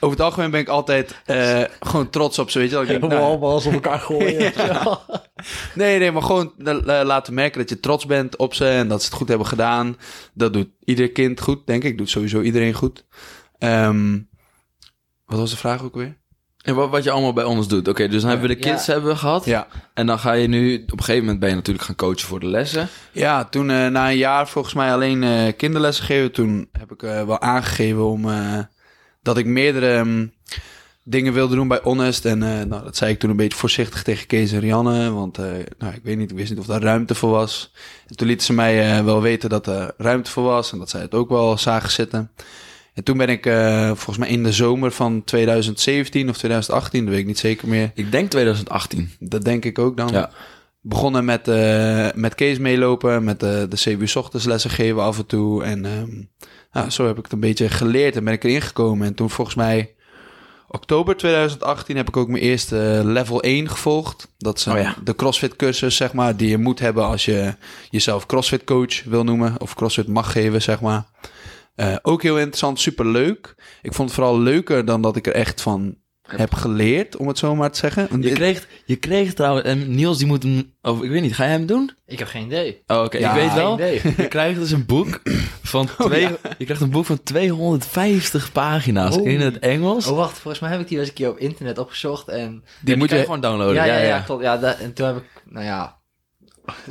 over 0.00 0.16
het 0.16 0.26
algemeen 0.26 0.50
ben 0.50 0.60
ik 0.60 0.68
altijd 0.68 1.20
eh, 1.24 1.62
gewoon 1.80 2.10
trots 2.10 2.38
op 2.38 2.50
ze, 2.50 2.58
weet 2.58 2.68
je 2.68 2.74
wel. 2.74 2.82
Ik 2.84 2.88
denk, 3.00 3.12
nou, 3.12 3.38
ballen 3.38 3.66
op 3.66 3.72
elkaar 3.72 4.00
gooien. 4.10 4.52
nee, 5.74 5.98
nee, 5.98 6.12
maar 6.12 6.22
gewoon 6.22 6.52
eh, 6.64 7.00
laten 7.04 7.34
merken 7.34 7.58
dat 7.60 7.68
je 7.68 7.80
trots 7.80 8.06
bent 8.06 8.36
op 8.36 8.54
ze 8.54 8.68
en 8.68 8.88
dat 8.88 9.00
ze 9.02 9.06
het 9.08 9.16
goed 9.16 9.28
hebben 9.28 9.46
gedaan. 9.46 9.96
Dat 10.34 10.52
doet 10.52 10.68
ieder 10.84 11.10
kind 11.10 11.40
goed, 11.40 11.66
denk 11.66 11.84
ik. 11.84 11.98
Doet 11.98 12.10
sowieso 12.10 12.40
iedereen 12.40 12.74
goed. 12.74 13.04
Ehm, 13.58 14.18
wat 15.24 15.38
was 15.38 15.50
de 15.50 15.56
vraag 15.56 15.82
ook 15.82 15.94
weer? 15.94 16.22
En 16.62 16.74
wat, 16.74 16.90
wat 16.90 17.04
je 17.04 17.10
allemaal 17.10 17.32
bij 17.32 17.44
ons 17.44 17.68
doet. 17.68 17.88
Oké, 17.88 18.08
dus 18.08 18.20
dan 18.20 18.30
hebben 18.30 18.48
we 18.48 18.54
de 18.56 18.66
Ja. 18.66 18.72
kids 18.74 18.86
hebben 18.86 19.10
we 19.10 19.16
gehad. 19.16 19.44
Ja. 19.44 19.66
En 19.94 20.06
dan 20.06 20.18
ga 20.18 20.32
je 20.32 20.48
nu... 20.48 20.82
Op 20.82 20.90
een 20.92 20.98
gegeven 20.98 21.20
moment 21.20 21.40
ben 21.40 21.48
je 21.48 21.54
natuurlijk 21.54 21.84
gaan 21.84 21.94
coachen 21.94 22.28
voor 22.28 22.40
de 22.40 22.46
lessen. 22.46 22.88
Ja, 23.12 23.44
toen 23.44 23.70
eh, 23.70 23.86
na 23.86 24.10
een 24.10 24.16
jaar 24.16 24.48
volgens 24.48 24.74
mij 24.74 24.92
alleen 24.92 25.22
eh, 25.22 25.52
kinderlessen 25.56 26.04
geven, 26.04 26.32
toen 26.32 26.68
heb 26.72 26.92
ik 26.92 27.02
eh, 27.02 27.24
wel 27.26 27.40
aangegeven 27.40 28.04
om 28.04 28.28
eh, 28.30 28.58
dat 29.24 29.38
ik 29.38 29.46
meerdere 29.46 29.94
ehm, 29.94 30.26
dingen 31.04 31.32
wilde 31.32 31.54
doen 31.54 31.68
bij 31.68 31.80
Honest. 31.82 32.24
En 32.24 32.42
eh, 32.42 32.66
nou, 32.66 32.84
dat 32.84 32.96
zei 32.96 33.12
ik 33.12 33.18
toen 33.18 33.30
een 33.30 33.36
beetje 33.36 33.58
voorzichtig 33.58 34.02
tegen 34.02 34.26
Kees 34.26 34.52
en 34.52 34.60
Rianne, 34.60 35.10
want 35.10 35.38
eh, 35.38 35.44
nou, 35.78 35.94
ik 35.94 36.00
weet 36.02 36.16
niet, 36.16 36.30
ik 36.30 36.36
wist 36.36 36.50
niet 36.50 36.58
of 36.58 36.66
daar 36.66 36.82
ruimte 36.82 37.14
voor 37.14 37.30
was. 37.30 37.72
En 38.06 38.16
toen 38.16 38.26
lieten 38.26 38.46
ze 38.46 38.52
mij 38.52 38.96
eh, 38.96 39.04
wel 39.04 39.22
weten 39.22 39.48
dat 39.48 39.66
er 39.66 39.94
ruimte 39.96 40.30
voor 40.30 40.42
was 40.42 40.72
en 40.72 40.78
dat 40.78 40.90
zij 40.90 41.00
het 41.00 41.14
ook 41.14 41.28
wel 41.28 41.58
zagen 41.58 41.90
zitten. 41.90 42.30
En 42.94 43.04
toen 43.04 43.16
ben 43.16 43.28
ik 43.28 43.42
volgens 43.86 44.18
mij 44.18 44.28
in 44.28 44.42
de 44.42 44.52
zomer 44.52 44.90
van 44.92 45.24
2017 45.24 46.28
of 46.28 46.36
2018, 46.36 47.00
dat 47.00 47.10
weet 47.10 47.20
ik 47.20 47.26
niet 47.26 47.38
zeker 47.38 47.68
meer. 47.68 47.90
Ik 47.94 48.10
denk 48.12 48.30
2018. 48.30 49.10
Dat 49.18 49.44
denk 49.44 49.64
ik 49.64 49.78
ook 49.78 49.96
dan. 49.96 50.08
Ja. 50.12 50.30
Begonnen 50.80 51.24
met, 51.24 51.46
met 52.14 52.34
Kees 52.34 52.58
meelopen, 52.58 53.24
met 53.24 53.40
de, 53.40 53.66
de 53.68 53.76
CBU 53.76 54.06
's 54.06 54.16
ochtends 54.16 54.46
lessen 54.46 54.70
geven 54.70 55.02
af 55.02 55.18
en 55.18 55.26
toe. 55.26 55.64
En 55.64 55.84
ehm, 55.84 56.22
nou, 56.74 56.90
zo 56.90 57.06
heb 57.06 57.16
ik 57.18 57.22
het 57.22 57.32
een 57.32 57.40
beetje 57.40 57.68
geleerd 57.68 58.16
en 58.16 58.24
ben 58.24 58.32
ik 58.32 58.44
erin 58.44 58.62
gekomen. 58.62 59.06
En 59.06 59.14
toen 59.14 59.30
volgens 59.30 59.56
mij 59.56 59.94
oktober 60.68 61.16
2018 61.16 61.96
heb 61.96 62.08
ik 62.08 62.16
ook 62.16 62.28
mijn 62.28 62.42
eerste 62.42 63.00
level 63.04 63.42
1 63.42 63.68
gevolgd. 63.68 64.32
Dat 64.38 64.58
is 64.58 64.66
Oh 64.66 64.78
ja. 64.78 64.96
de 65.04 65.14
CrossFit 65.14 65.56
cursus, 65.56 65.96
zeg 65.96 66.12
maar, 66.12 66.36
die 66.36 66.48
je 66.48 66.58
moet 66.58 66.78
hebben 66.78 67.04
als 67.04 67.24
je 67.24 67.54
jezelf 67.90 68.26
CrossFit 68.26 68.64
coach 68.64 69.04
wil 69.04 69.24
noemen. 69.24 69.60
Of 69.60 69.74
CrossFit 69.74 70.08
mag 70.08 70.32
geven, 70.32 70.62
zeg 70.62 70.80
maar. 70.80 71.04
Eh, 71.74 71.96
ook 72.02 72.22
heel 72.22 72.38
interessant, 72.38 72.80
super 72.80 73.06
leuk. 73.06 73.54
Ik 73.82 73.92
vond 73.92 74.08
het 74.08 74.18
vooral 74.18 74.40
leuker 74.40 74.84
dan 74.84 75.02
dat 75.02 75.16
ik 75.16 75.26
er 75.26 75.34
echt 75.34 75.60
van 75.60 75.96
heb 76.28 76.54
geleerd, 76.54 77.16
om 77.16 77.28
het 77.28 77.38
zo 77.38 77.54
maar 77.54 77.70
te 77.70 77.78
zeggen. 77.78 78.22
Je 78.22 78.32
kreeg, 78.32 78.68
je 78.84 78.96
kreeg 78.96 79.34
trouwens... 79.34 79.66
En 79.66 79.94
Niels 79.94 80.18
die 80.18 80.26
moet 80.26 80.42
hem... 80.42 80.72
Of 80.82 81.02
ik 81.02 81.10
weet 81.10 81.22
niet, 81.22 81.34
ga 81.34 81.44
jij 81.44 81.52
hem 81.52 81.66
doen? 81.66 81.90
Ik 82.06 82.18
heb 82.18 82.28
geen 82.28 82.44
idee. 82.44 82.82
Oh, 82.86 83.02
oké. 83.02 83.18
Ja, 83.18 83.34
ik 83.34 83.40
weet 83.40 83.54
wel. 83.54 83.76
Geen 83.76 83.96
idee. 83.96 84.14
Je 84.24 84.28
krijgt 84.28 84.58
dus 84.60 84.70
een 84.70 84.86
boek 84.86 85.20
van 85.66 85.88
twee... 85.98 86.28
Je 86.58 86.64
krijgt 86.64 86.82
een 86.82 86.90
boek 86.90 87.04
van 87.06 87.22
250 87.22 88.52
pagina's 88.52 89.16
Oh. 89.16 89.26
in 89.26 89.40
het 89.40 89.58
Engels. 89.58 90.06
Oh, 90.06 90.16
wacht, 90.16 90.38
volgens 90.38 90.62
mij 90.62 90.70
heb 90.72 90.80
ik 90.80 90.88
die 90.88 90.96
wel 90.96 91.06
eens 91.06 91.14
een 91.18 91.20
keer 91.24 91.30
op 91.32 91.38
internet 91.38 91.78
opgezocht 91.78 92.28
en... 92.28 92.64
die 92.80 92.96
moet 92.96 93.10
je- 93.10 93.16
je 93.16 93.22
gewoon 93.22 93.40
downloaden. 93.40 93.74
ja, 93.74 93.84
ja, 93.84 93.98
ja, 93.98 94.18
klopt. 94.20 94.42
Ja, 94.42 94.62
en 94.62 94.92
toen 94.92 95.06
heb 95.06 95.16
ik, 95.16 95.24
nou 95.44 95.64
ja, 95.64 95.96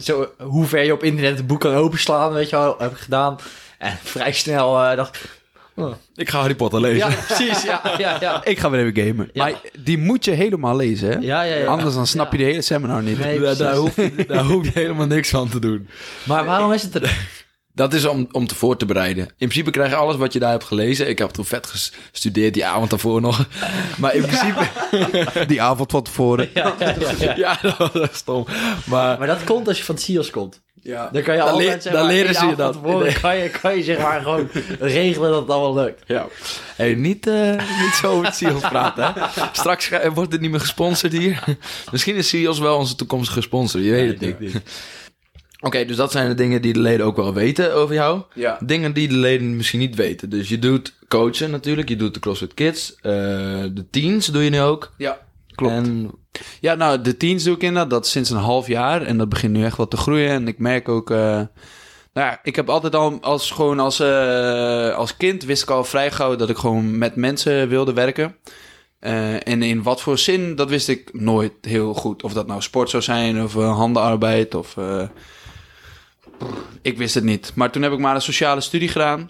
zo, 0.01 0.27
hoe 0.37 0.65
ver 0.65 0.83
je 0.83 0.93
op 0.93 1.03
internet 1.03 1.39
een 1.39 1.45
boek 1.45 1.59
kan 1.59 1.73
openslaan, 1.73 2.33
weet 2.33 2.49
je 2.49 2.55
wel, 2.55 2.75
heb 2.79 2.91
ik 2.91 2.97
gedaan. 2.97 3.37
En 3.77 3.97
vrij 4.03 4.31
snel 4.31 4.83
eh, 4.83 4.95
dacht 4.97 5.15
ik, 5.15 5.41
oh. 5.75 5.93
Ik 6.15 6.29
ga 6.29 6.39
Harry 6.39 6.55
Potter 6.55 6.81
lezen. 6.81 7.09
ja, 7.09 7.15
precies, 7.27 7.63
ja, 7.63 7.81
ja, 7.97 8.17
ja. 8.19 8.43
Ik 8.45 8.59
ga 8.59 8.69
weer 8.69 8.85
even 8.87 9.07
gamen. 9.07 9.29
Ja. 9.33 9.43
Maar 9.43 9.53
die 9.79 9.97
moet 9.97 10.25
je 10.25 10.31
helemaal 10.31 10.75
lezen, 10.75 11.09
hè? 11.09 11.17
Ja, 11.19 11.41
ja, 11.43 11.55
ja. 11.55 11.65
Anders 11.65 11.95
dan 11.95 12.07
snap 12.07 12.31
je 12.31 12.37
de 12.37 12.43
hele 12.43 12.61
seminar 12.61 13.03
niet. 13.03 13.19
Nee, 13.19 13.55
Daar, 13.55 13.75
hoef, 13.75 13.95
je- 13.95 14.25
daar 14.27 14.43
hoef 14.43 14.63
je 14.65 14.71
helemaal 14.73 15.07
niks 15.07 15.29
van 15.29 15.49
te 15.49 15.59
doen. 15.59 15.87
Maar 16.23 16.45
waarom 16.45 16.71
is 16.73 16.83
het 16.83 16.95
er? 16.95 17.27
Dat 17.75 17.93
is 17.93 18.05
om, 18.05 18.27
om 18.31 18.47
te 18.47 18.55
voor 18.55 18.77
te 18.77 18.85
bereiden. 18.85 19.23
In 19.23 19.33
principe 19.37 19.71
krijg 19.71 19.89
je 19.89 19.95
alles 19.95 20.15
wat 20.15 20.33
je 20.33 20.39
daar 20.39 20.51
hebt 20.51 20.63
gelezen. 20.63 21.09
Ik 21.09 21.17
heb 21.17 21.29
toen 21.29 21.45
vet 21.45 21.67
gestudeerd 22.11 22.53
die 22.53 22.65
avond 22.65 22.89
daarvoor 22.89 23.21
nog. 23.21 23.45
Maar 23.99 24.15
in 24.15 24.21
principe... 24.25 24.67
Die 25.47 25.61
avond 25.61 25.91
van 25.91 26.03
tevoren. 26.03 26.49
Ja, 26.53 26.73
ja, 26.79 26.95
ja, 26.99 27.09
ja. 27.19 27.33
ja, 27.35 27.57
dat 27.61 27.77
was 27.77 27.93
echt 28.01 28.15
stom. 28.15 28.45
Maar 28.85 29.17
Maar 29.17 29.27
dat 29.27 29.43
komt 29.43 29.67
als 29.67 29.77
je 29.77 29.83
van 29.83 29.95
het 29.95 30.03
SIOS 30.03 30.29
komt. 30.29 30.61
Ja. 30.81 31.09
Dan 31.11 31.21
kan 31.21 31.33
je 31.33 31.39
Dan 31.39 31.47
dan 31.93 32.05
leren 32.05 32.35
ze 32.35 32.45
je 32.45 32.55
dat. 32.55 32.73
tevoren 32.73 33.03
Nee. 33.03 33.19
Kan 33.19 33.37
je, 33.37 33.49
kan 33.49 33.75
je 33.77 33.83
zeg 33.83 33.97
maar 33.97 34.21
gewoon 34.21 34.49
regelen 34.79 35.31
dat 35.31 35.41
het 35.41 35.49
allemaal 35.49 35.83
lukt. 35.83 36.03
ja. 36.07 36.25
Hey, 36.75 36.93
niet, 36.93 37.27
eh, 37.27 37.49
niet 37.51 37.93
zo 38.01 38.21
met 38.21 38.35
Sios 38.35 38.61
praten, 38.61 39.03
hè? 39.13 39.21
Straks 39.51 39.85
ga- 39.87 40.11
wordt 40.11 40.31
het 40.31 40.41
niet 40.41 40.51
meer 40.51 40.59
gesponsord 40.59 41.11
hier. 41.13 41.43
Misschien 41.91 42.15
is 42.15 42.27
Sios 42.29 42.59
wel 42.59 42.77
onze 42.77 42.95
toekomstige 42.95 43.41
sponsor. 43.41 43.81
Je 43.81 43.91
weet 43.91 44.19
het 44.21 44.39
niet. 44.39 44.53
Oké, 45.65 45.85
dus 45.85 45.95
dat 45.95 46.11
zijn 46.11 46.27
de 46.27 46.33
dingen 46.33 46.61
die 46.61 46.73
de 46.73 46.79
leden 46.79 47.05
ook 47.05 47.15
wel 47.15 47.33
weten 47.33 47.73
over 47.73 47.95
jou. 47.95 48.21
Ja. 48.33 48.57
Dingen 48.65 48.93
die 48.93 49.07
de 49.07 49.15
leden 49.15 49.55
misschien 49.55 49.79
niet 49.79 49.95
weten. 49.95 50.29
Dus 50.29 50.49
je 50.49 50.59
doet 50.59 50.93
coachen 51.07 51.51
natuurlijk. 51.51 51.89
Je 51.89 51.95
doet 51.95 52.13
de 52.13 52.19
CrossFit 52.19 52.53
Kids. 52.53 52.95
eh, 52.95 53.01
de 53.73 53.85
teens 53.91 54.27
doe 54.27 54.43
je 54.43 54.49
nu 54.49 54.61
ook. 54.61 54.91
Ja, 54.97 55.19
klopt. 55.55 55.73
En 55.73 56.11
Ja, 56.59 56.75
nou, 56.75 57.01
de 57.01 57.17
teens 57.17 57.43
doe 57.43 57.55
ik 57.55 57.61
inderdaad. 57.61 57.89
Dat 57.89 58.07
sinds 58.07 58.29
een 58.29 58.37
half 58.37 58.67
jaar. 58.67 59.01
En 59.01 59.17
dat 59.17 59.29
begint 59.29 59.53
nu 59.53 59.63
echt 59.65 59.77
wat 59.77 59.89
te 59.89 59.97
groeien. 59.97 60.29
En 60.29 60.47
ik 60.47 60.59
merk 60.59 60.89
ook... 60.89 61.11
eh, 61.11 61.17
nou 62.13 62.27
ja, 62.27 62.39
ik 62.43 62.55
heb 62.55 62.69
altijd 62.69 62.95
al 62.95 63.17
als, 63.21 63.51
gewoon 63.51 63.79
als, 63.79 63.99
eh, 63.99 64.95
als 64.95 65.17
kind 65.17 65.43
wist 65.43 65.63
ik 65.63 65.69
al 65.69 65.83
vrij 65.83 66.11
gauw 66.11 66.35
dat 66.35 66.49
ik 66.49 66.57
gewoon 66.57 66.97
met 66.97 67.15
mensen 67.15 67.67
wilde 67.69 67.93
werken. 67.93 68.35
En 68.99 69.61
in 69.63 69.83
wat 69.83 70.01
voor 70.01 70.17
zin, 70.17 70.55
dat 70.55 70.69
wist 70.69 70.87
ik 70.87 71.09
nooit 71.13 71.53
heel 71.61 71.93
goed. 71.93 72.23
Of 72.23 72.33
dat 72.33 72.47
nou 72.47 72.61
sport 72.61 72.89
zou 72.89 73.03
zijn, 73.03 73.43
of 73.43 73.53
handenarbeid, 73.53 74.55
of... 74.55 74.75
ik 76.81 76.97
wist 76.97 77.15
het 77.15 77.23
niet. 77.23 77.51
Maar 77.55 77.71
toen 77.71 77.81
heb 77.81 77.91
ik 77.91 77.99
maar 77.99 78.15
een 78.15 78.21
sociale 78.21 78.61
studie 78.61 78.87
gedaan. 78.87 79.29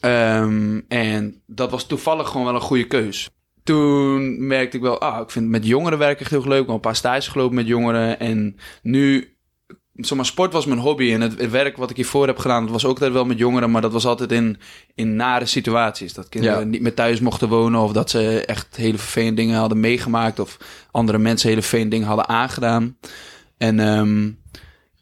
Ehm, 0.00 0.80
en 0.88 1.42
dat 1.46 1.70
was 1.70 1.86
toevallig 1.86 2.28
gewoon 2.28 2.46
wel 2.46 2.54
een 2.54 2.60
goede 2.60 2.86
keus. 2.86 3.28
Toen 3.64 4.46
merkte 4.46 4.76
ik 4.76 4.82
wel, 4.82 5.00
ah, 5.00 5.20
ik 5.20 5.30
vind 5.30 5.48
met 5.48 5.66
jongeren 5.66 5.98
werken 5.98 6.20
echt 6.20 6.30
heel 6.30 6.48
leuk. 6.48 6.66
Wel 6.66 6.74
een 6.74 6.80
paar 6.80 6.96
stages 6.96 7.28
gelopen 7.28 7.54
met 7.54 7.66
jongeren. 7.66 8.20
En 8.20 8.56
nu 8.82 9.36
zeg 9.94 10.16
maar, 10.16 10.26
sport 10.26 10.52
was 10.52 10.66
mijn 10.66 10.80
hobby. 10.80 11.12
En 11.12 11.20
het, 11.20 11.50
werk 11.50 11.76
wat 11.76 11.90
ik 11.90 11.96
hiervoor 11.96 12.26
heb 12.26 12.38
gedaan, 12.38 12.62
dat 12.62 12.72
was 12.72 12.84
ook 12.84 12.90
altijd 12.90 13.12
wel 13.12 13.24
met 13.24 13.38
jongeren. 13.38 13.70
Maar 13.70 13.82
dat 13.82 13.92
was 13.92 14.06
altijd 14.06 14.32
in, 14.32 14.58
in 14.94 15.16
nare 15.16 15.46
situaties. 15.46 16.12
Dat 16.12 16.28
kinderen 16.28 16.58
Ja. 16.58 16.64
niet 16.64 16.80
meer 16.80 16.94
thuis 16.94 17.20
mochten 17.20 17.48
wonen. 17.48 17.80
Of 17.80 17.92
dat 17.92 18.10
ze 18.10 18.44
echt 18.46 18.76
hele 18.76 18.98
vervelende 18.98 19.40
dingen 19.40 19.58
hadden 19.58 19.80
meegemaakt. 19.80 20.38
Of 20.38 20.56
andere 20.90 21.18
mensen 21.18 21.48
hele 21.48 21.60
vervelende 21.60 21.90
dingen 21.90 22.06
hadden 22.08 22.28
aangedaan. 22.28 22.96
En 23.58 23.80
ehm, 23.80 24.30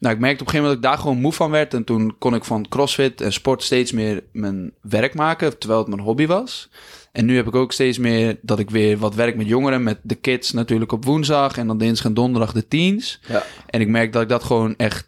nou, 0.01 0.15
ik 0.15 0.21
merkte 0.21 0.41
op 0.41 0.47
een 0.47 0.53
gegeven 0.53 0.69
moment 0.69 0.81
dat 0.81 0.91
ik 0.91 0.97
daar 0.97 1.03
gewoon 1.03 1.21
moe 1.21 1.33
van 1.33 1.51
werd. 1.51 1.73
En 1.73 1.83
toen 1.83 2.15
kon 2.17 2.35
ik 2.35 2.43
van 2.43 2.67
crossfit 2.67 3.21
en 3.21 3.33
sport 3.33 3.63
steeds 3.63 3.91
meer 3.91 4.23
mijn 4.31 4.73
werk 4.81 5.13
maken. 5.13 5.57
Terwijl 5.57 5.79
het 5.79 5.89
mijn 5.89 6.01
hobby 6.01 6.25
was. 6.25 6.69
En 7.11 7.25
nu 7.25 7.35
heb 7.35 7.47
ik 7.47 7.55
ook 7.55 7.71
steeds 7.71 7.97
meer 7.97 8.39
dat 8.41 8.59
ik 8.59 8.69
weer 8.69 8.97
wat 8.97 9.15
werk 9.15 9.35
met 9.35 9.47
jongeren. 9.47 9.83
Met 9.83 9.99
de 10.01 10.15
kids 10.15 10.51
natuurlijk 10.51 10.91
op 10.91 11.05
woensdag. 11.05 11.57
En 11.57 11.67
dan 11.67 11.77
dinsdag 11.77 12.05
en 12.05 12.13
donderdag 12.13 12.53
de 12.53 12.67
teens. 12.67 13.19
Ja. 13.27 13.43
En 13.67 13.81
ik 13.81 13.87
merk 13.87 14.13
dat 14.13 14.21
ik 14.21 14.29
dat 14.29 14.43
gewoon 14.43 14.75
echt 14.75 15.07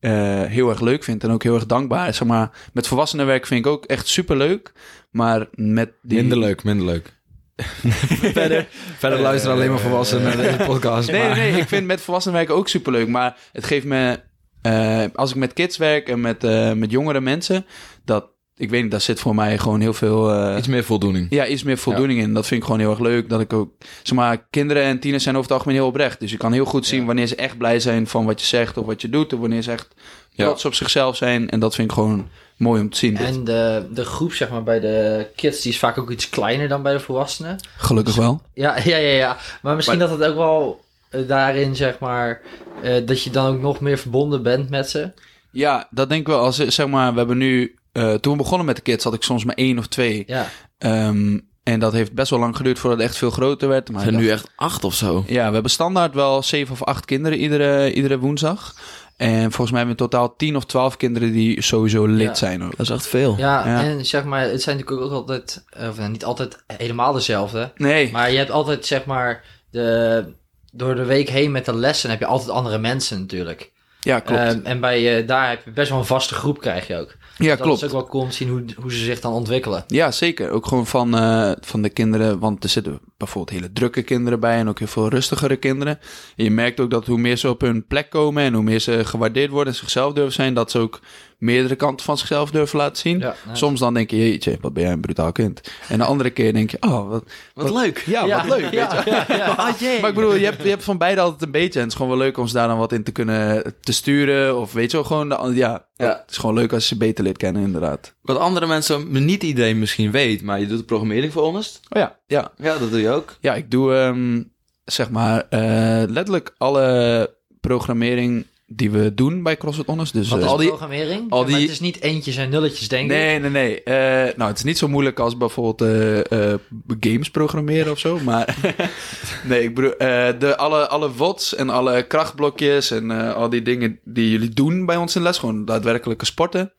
eh, 0.00 0.42
heel 0.42 0.68
erg 0.68 0.80
leuk 0.80 1.04
vind. 1.04 1.24
En 1.24 1.30
ook 1.30 1.42
heel 1.42 1.54
erg 1.54 1.66
dankbaar. 1.66 2.14
Zeg 2.14 2.28
maar, 2.28 2.50
met 2.72 2.86
volwassenenwerk 2.86 3.46
vind 3.46 3.66
ik 3.66 3.72
ook 3.72 3.84
echt 3.84 4.08
super 4.08 4.36
leuk. 4.36 4.72
Maar 5.10 5.48
met 5.54 5.92
die... 6.02 6.18
Minder 6.18 6.38
leuk, 6.38 6.64
minder 6.64 6.86
leuk. 6.86 7.19
verder 8.32 8.66
verder 8.98 9.20
luisteren 9.20 9.56
alleen 9.56 9.70
maar 9.70 9.78
volwassenen 9.78 10.22
naar 10.24 10.36
deze 10.36 10.56
podcast. 10.66 11.10
Nee, 11.10 11.22
maar- 11.28 11.36
nee, 11.36 11.52
ik 11.60 11.68
vind 11.68 11.86
met 11.86 12.00
volwassenenwerk 12.00 12.50
ook 12.50 12.68
super 12.68 12.92
leuk. 12.92 13.08
Maar 13.08 13.36
het 13.52 13.64
geeft 13.64 13.84
me... 13.86 14.20
eh, 14.62 15.04
als 15.14 15.30
ik 15.30 15.36
met 15.36 15.52
kids 15.52 15.76
werk 15.76 16.08
en 16.08 16.20
met, 16.20 16.44
eh, 16.44 16.72
met 16.72 16.90
jongere 16.90 17.20
mensen... 17.20 17.66
Dat, 18.04 18.26
ik 18.56 18.70
weet 18.70 18.82
niet, 18.82 18.90
daar 18.90 19.00
zit 19.00 19.20
voor 19.20 19.34
mij 19.34 19.58
gewoon 19.58 19.80
heel 19.80 19.94
veel... 19.94 20.32
eh, 20.32 20.56
Iets 20.58 20.66
meer 20.68 20.84
voldoening. 20.84 21.26
ja, 21.30 21.46
iets 21.46 21.62
meer 21.62 21.78
voldoening 21.78 22.20
in. 22.20 22.34
Dat 22.34 22.46
vind 22.46 22.60
ik 22.60 22.66
gewoon 22.66 22.80
heel 22.80 22.90
erg 22.90 22.98
leuk. 23.00 23.28
Dat 23.28 23.40
ik 23.40 23.52
ook, 23.52 23.72
zeg 24.02 24.16
maar, 24.16 24.46
kinderen 24.50 24.82
en 24.82 25.00
tieners 25.00 25.22
zijn 25.22 25.34
over 25.36 25.48
het 25.50 25.58
algemeen 25.58 25.78
heel 25.80 25.88
oprecht. 25.88 26.20
Dus 26.20 26.30
je 26.30 26.36
kan 26.36 26.52
heel 26.52 26.64
goed 26.64 26.86
zien 26.86 27.06
wanneer 27.06 27.26
ze 27.26 27.36
echt 27.36 27.58
blij 27.58 27.80
zijn 27.80 28.06
van 28.06 28.24
wat 28.26 28.40
je 28.40 28.46
zegt 28.46 28.76
of 28.76 28.86
wat 28.86 29.00
je 29.02 29.08
doet. 29.08 29.32
Of 29.32 29.40
wanneer 29.40 29.62
ze 29.62 29.72
echt 29.72 29.88
Ja. 30.30 30.44
trots 30.44 30.64
op 30.64 30.74
zichzelf 30.74 31.16
zijn. 31.16 31.50
En 31.50 31.60
dat 31.60 31.74
vind 31.74 31.88
ik 31.88 31.94
gewoon 31.94 32.28
mooi 32.60 32.80
om 32.80 32.90
te 32.90 32.96
zien. 32.96 33.16
En 33.16 33.44
de, 33.44 33.86
de 33.90 34.04
groep, 34.04 34.32
zeg 34.32 34.50
maar, 34.50 34.62
bij 34.62 34.80
de 34.80 35.26
kids, 35.36 35.60
die 35.60 35.72
is 35.72 35.78
vaak 35.78 35.98
ook 35.98 36.10
iets 36.10 36.28
kleiner 36.30 36.68
dan 36.68 36.82
bij 36.82 36.92
de 36.92 37.00
volwassenen. 37.00 37.56
Gelukkig 37.76 38.14
wel. 38.14 38.42
Ja, 38.54 38.76
ja, 38.84 38.96
ja, 38.96 39.12
ja. 39.16 39.36
Maar 39.62 39.76
misschien 39.76 39.98
Maar- 39.98 40.08
dat 40.08 40.18
het 40.18 40.28
ook 40.28 40.36
wel 40.36 40.80
eh, 41.10 41.20
daarin, 41.28 41.76
zeg 41.76 41.98
maar, 41.98 42.40
eh, 42.82 43.06
dat 43.06 43.22
je 43.22 43.30
dan 43.30 43.46
ook 43.54 43.60
nog 43.60 43.80
meer 43.80 43.98
verbonden 43.98 44.42
bent 44.42 44.70
met 44.70 44.90
ze. 44.90 45.10
Ja, 45.50 45.88
dat 45.90 46.08
denk 46.08 46.20
ik 46.20 46.26
wel. 46.26 46.40
Als, 46.40 46.56
zeg 46.56 46.86
maar, 46.86 47.12
we 47.12 47.18
hebben 47.18 47.38
nu... 47.38 47.74
eh, 47.92 48.14
toen 48.14 48.32
we 48.32 48.38
begonnen 48.38 48.66
met 48.66 48.76
de 48.76 48.82
kids 48.82 49.04
had 49.04 49.14
ik 49.14 49.22
soms 49.22 49.44
maar 49.44 49.54
één 49.54 49.78
of 49.78 49.86
twee. 49.86 50.24
Ja, 50.26 50.48
Ehm, 50.78 51.38
en 51.62 51.80
dat 51.80 51.92
heeft 51.92 52.12
best 52.12 52.30
wel 52.30 52.38
lang 52.38 52.56
geduurd 52.56 52.78
voordat 52.78 52.98
het 52.98 53.08
echt 53.08 53.16
veel 53.18 53.30
groter 53.30 53.68
werd. 53.68 53.90
Maar 53.90 54.00
Het 54.02 54.10
zijn 54.10 54.22
nu 54.22 54.30
echt 54.30 54.50
acht 54.56 54.84
of 54.84 54.94
zo. 54.94 55.24
Ja, 55.26 55.46
we 55.46 55.52
hebben 55.52 55.70
standaard 55.70 56.14
wel 56.14 56.42
zeven 56.42 56.72
of 56.72 56.84
acht 56.84 57.04
kinderen 57.04 57.38
iedere, 57.38 57.92
iedere 57.92 58.18
woensdag. 58.18 58.74
En 59.20 59.40
volgens 59.40 59.70
mij 59.70 59.78
hebben 59.78 59.96
we 59.96 60.02
in 60.02 60.10
totaal 60.10 60.36
tien 60.36 60.56
of 60.56 60.64
twaalf 60.64 60.96
kinderen 60.96 61.32
die 61.32 61.62
sowieso 61.62 62.06
lid 62.06 62.26
Ja. 62.26 62.34
zijn 62.34 62.62
ook. 62.64 62.70
Dat 62.76 62.80
is 62.86 62.92
echt 62.92 63.06
veel. 63.06 63.34
ja, 63.38 63.66
Ja. 63.66 63.82
en 63.82 64.06
zeg 64.06 64.24
maar, 64.24 64.40
het 64.40 64.62
zijn 64.62 64.76
natuurlijk 64.76 65.06
ook 65.06 65.12
altijd, 65.12 65.64
of 65.88 65.96
nou, 65.98 66.10
niet 66.10 66.24
altijd 66.24 66.62
helemaal 66.66 67.12
dezelfde. 67.12 67.72
Nee, 67.76 68.10
Maar 68.10 68.30
je 68.30 68.38
hebt 68.38 68.50
altijd, 68.50 68.86
zeg 68.86 69.04
maar, 69.04 69.44
de, 69.70 70.24
door 70.72 70.94
de 70.94 71.04
week 71.04 71.28
heen 71.28 71.50
met 71.50 71.64
de 71.64 71.74
lessen 71.74 72.10
heb 72.10 72.18
je 72.18 72.26
altijd 72.26 72.50
andere 72.50 72.78
mensen 72.78 73.20
natuurlijk. 73.20 73.70
ja, 74.00 74.20
klopt. 74.20 74.40
Ehm, 74.40 74.60
en 74.62 74.80
bij, 74.80 75.18
eh, 75.20 75.26
daar 75.26 75.48
heb 75.48 75.64
je 75.64 75.70
best 75.70 75.90
wel 75.90 75.98
een 75.98 76.04
vaste 76.04 76.34
groep 76.34 76.60
krijg 76.60 76.86
je 76.86 76.96
ook. 76.96 77.16
Ja, 77.42 77.56
dat 77.56 77.60
klopt. 77.60 77.82
is 77.82 77.84
ook 77.84 77.92
wel 77.92 78.06
cool 78.06 78.22
om 78.22 78.28
te 78.28 78.34
zien 78.34 78.48
hoe, 78.48 78.64
hoe 78.76 78.92
ze 78.92 79.04
zich 79.04 79.20
dan 79.20 79.32
ontwikkelen. 79.32 79.84
Ja, 79.86 80.10
zeker. 80.10 80.50
Ook 80.50 80.66
gewoon 80.66 80.86
van, 80.86 81.16
eh, 81.16 81.52
van 81.60 81.82
de 81.82 81.88
kinderen. 81.88 82.38
Want 82.38 82.64
er 82.64 82.70
zitten 82.70 83.00
bijvoorbeeld 83.16 83.58
hele 83.58 83.72
drukke 83.72 84.02
kinderen 84.02 84.40
bij 84.40 84.58
en 84.58 84.68
ook 84.68 84.78
heel 84.78 84.88
veel 84.88 85.08
rustigere 85.08 85.56
kinderen. 85.56 85.98
En 86.36 86.44
je 86.44 86.50
merkt 86.50 86.80
ook 86.80 86.90
dat 86.90 87.06
hoe 87.06 87.18
meer 87.18 87.36
ze 87.36 87.48
op 87.48 87.60
hun 87.60 87.86
plek 87.86 88.10
komen 88.10 88.42
en 88.42 88.54
hoe 88.54 88.62
meer 88.62 88.80
ze 88.80 89.04
gewaardeerd 89.04 89.50
worden 89.50 89.72
en 89.72 89.78
zichzelf 89.78 90.12
durven 90.12 90.32
zijn, 90.32 90.54
dat 90.54 90.70
ze 90.70 90.78
ook 90.78 91.00
meerdere 91.40 91.74
kanten 91.76 92.04
van 92.04 92.18
zichzelf 92.18 92.50
durven 92.50 92.78
laten 92.78 92.96
zien. 92.96 93.18
Ja. 93.18 93.34
Soms 93.52 93.80
dan 93.80 93.94
denk 93.94 94.10
je, 94.10 94.16
jeetje, 94.16 94.58
wat 94.60 94.72
ben 94.72 94.82
jij 94.82 94.92
een 94.92 95.00
brutaal 95.00 95.32
kind. 95.32 95.60
En 95.88 95.98
de 95.98 96.04
andere 96.04 96.30
keer 96.30 96.52
denk 96.52 96.70
je, 96.70 96.76
oh, 96.80 97.08
wat, 97.08 97.24
Wat 97.54 97.70
leuk. 97.70 98.02
ja, 98.06 98.26
wat 98.26 98.58
leuk. 98.58 98.60
weet 98.60 98.70
je. 98.70 99.34
ja. 99.36 99.54
Maar 100.00 100.08
ik 100.08 100.14
bedoel, 100.14 100.34
je 100.34 100.44
hebt, 100.44 100.62
je 100.62 100.68
hebt 100.68 100.84
van 100.84 100.98
beide 100.98 101.20
altijd 101.20 101.42
een 101.42 101.50
beetje. 101.50 101.72
En 101.78 101.80
het 101.80 101.88
is 101.90 101.94
gewoon 101.96 102.16
wel 102.16 102.26
leuk 102.26 102.38
om 102.38 102.46
ze 102.46 102.54
daar 102.54 102.68
dan 102.68 102.78
wat 102.78 102.92
in 102.92 103.02
te 103.02 103.12
kunnen 103.12 103.74
te 103.80 103.92
sturen. 103.92 104.58
Of 104.58 104.72
weet 104.72 104.90
je 104.90 104.96
wel, 104.96 105.06
gewoon, 105.06 105.28
de, 105.28 105.54
ja, 105.54 105.86
Ja. 105.96 106.06
Het 106.20 106.30
is 106.30 106.36
gewoon 106.36 106.54
leuk 106.54 106.72
als 106.72 106.82
je 106.82 106.88
ze 106.88 106.96
beter 106.96 107.24
leert 107.24 107.36
kennen, 107.36 107.62
inderdaad. 107.62 108.14
Wat 108.22 108.36
andere 108.38 108.66
mensen 108.66 109.24
niet 109.24 109.42
iedereen 109.42 109.78
misschien 109.78 110.10
weet, 110.10 110.42
maar 110.42 110.60
je 110.60 110.66
doet 110.66 110.78
de 110.78 110.84
programmering 110.84 111.32
voor 111.32 111.42
ons. 111.42 111.80
Oh 111.88 111.98
ja, 112.00 112.18
ja. 112.26 112.52
Ja, 112.56 112.78
dat 112.78 112.90
doe 112.90 113.00
je 113.00 113.10
ook. 113.10 113.36
Ja, 113.40 113.54
ik 113.54 113.70
doe 113.70 113.94
ehm, 113.94 114.42
zeg 114.84 115.10
maar 115.10 115.46
eh, 115.48 115.60
letterlijk 116.08 116.54
alle 116.56 117.38
programmering 117.60 118.46
die 118.72 118.90
we 118.90 119.14
doen 119.14 119.42
bij 119.42 119.56
CrossFit 119.56 119.86
Honors. 119.86 120.12
Dus, 120.12 120.28
Wat 120.28 120.40
eh, 120.40 120.46
al 120.46 120.56
die- 120.56 120.68
programmering? 120.68 121.30
al 121.30 121.38
Ja, 121.38 121.44
maar 121.44 121.52
die- 121.54 121.62
het 121.62 121.70
is 121.70 121.80
niet 121.80 122.00
eentjes 122.00 122.36
en 122.36 122.50
nulletjes, 122.50 122.88
denk 122.88 123.02
ik. 123.10 123.16
Nee, 123.16 123.38
nee, 123.38 123.50
nee. 123.50 123.82
Eh, 123.82 124.36
nou, 124.36 124.48
het 124.50 124.58
is 124.58 124.64
niet 124.64 124.78
zo 124.78 124.88
moeilijk 124.88 125.18
als 125.18 125.36
bijvoorbeeld 125.36 125.90
eh, 126.30 126.54
games 127.00 127.30
programmeren 127.30 127.92
of 127.92 127.98
zo. 127.98 128.18
Maar 128.24 128.56
nee, 129.48 129.62
ik 129.62 129.74
bedoel, 129.74 129.94
de, 130.38 130.54
alle, 130.56 130.88
alle 130.88 131.12
WODs 131.12 131.54
en 131.54 131.70
alle 131.70 132.02
krachtblokjes 132.06 132.90
en 132.90 133.10
al 133.34 133.48
die 133.48 133.62
dingen 133.62 133.98
die 134.04 134.30
jullie 134.30 134.48
doen 134.50 134.86
bij 134.86 134.96
ons 134.96 135.16
in 135.16 135.22
les. 135.22 135.38
Gewoon 135.38 135.64
daadwerkelijke 135.64 136.24
sporten. 136.24 136.72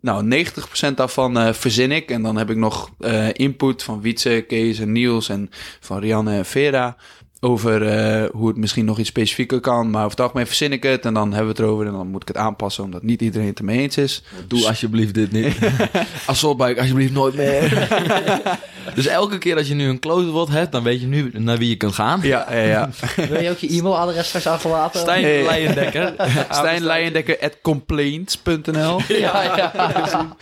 Nou, 0.00 0.24
90% 0.24 0.94
daarvan 0.94 1.54
verzin 1.54 1.92
ik. 1.92 2.10
En 2.10 2.22
dan 2.22 2.36
heb 2.36 2.50
ik 2.50 2.56
nog 2.56 2.90
input 3.32 3.82
van 3.82 4.00
Wietse, 4.00 4.44
Kees 4.48 4.78
en 4.78 4.92
Niels 4.92 5.28
en 5.28 5.50
van 5.80 5.98
Rianne 5.98 6.36
en 6.36 6.44
Vera. 6.46 6.96
Over 7.42 7.86
eh, 7.86 8.30
hoe 8.32 8.48
het 8.48 8.56
misschien 8.56 8.84
nog 8.84 8.98
iets 8.98 9.08
specifieker 9.08 9.60
kan. 9.60 9.90
Maar 9.90 10.00
over 10.00 10.10
het 10.10 10.20
algemeen 10.20 10.46
verzin 10.46 10.72
ik 10.72 10.82
het. 10.82 11.04
En 11.04 11.14
dan 11.14 11.28
hebben 11.32 11.42
we 11.42 11.50
het 11.52 11.58
erover. 11.58 11.86
En 11.86 11.92
dan 11.92 12.06
moet 12.06 12.22
ik 12.22 12.28
het 12.28 12.36
aanpassen. 12.36 12.84
Omdat 12.84 13.02
niet 13.02 13.22
iedereen 13.22 13.46
het 13.46 13.58
ermee 13.58 13.78
eens 13.78 13.96
is. 13.96 14.22
Doe 14.46 14.66
alsjeblieft 14.66 15.14
dit 15.14 15.32
niet. 15.32 15.56
Assaultbike, 16.26 16.80
alsjeblieft 16.80 17.12
nooit 17.12 17.34
meer. 17.34 17.88
dus 18.94 19.06
elke 19.06 19.38
keer 19.38 19.56
als 19.56 19.68
je 19.68 19.74
nu 19.74 19.88
een 19.88 19.98
close 19.98 20.30
word 20.30 20.48
hebt, 20.48 20.72
dan 20.72 20.82
weet 20.82 21.00
je 21.00 21.06
nu 21.06 21.30
naar 21.32 21.58
wie 21.58 21.68
je 21.68 21.76
kunt 21.76 21.94
gaan. 21.94 22.20
Ja, 22.22 22.46
ja, 22.50 22.60
ja. 22.60 22.90
Wil 23.28 23.42
je 23.42 23.50
ook 23.50 23.58
je 23.58 23.68
e-mailadres 23.78 24.26
straks 24.26 24.46
achterlaten? 24.46 25.00
Stijn 25.00 25.22
Nee. 25.22 25.44
Leijendekker. 25.44 26.14
Stijn 26.50 26.82
Leijendekker 26.82 27.38
at 27.40 27.56
complaints.nl. 27.62 29.00
Ja, 29.08 29.42
ja. 29.42 30.36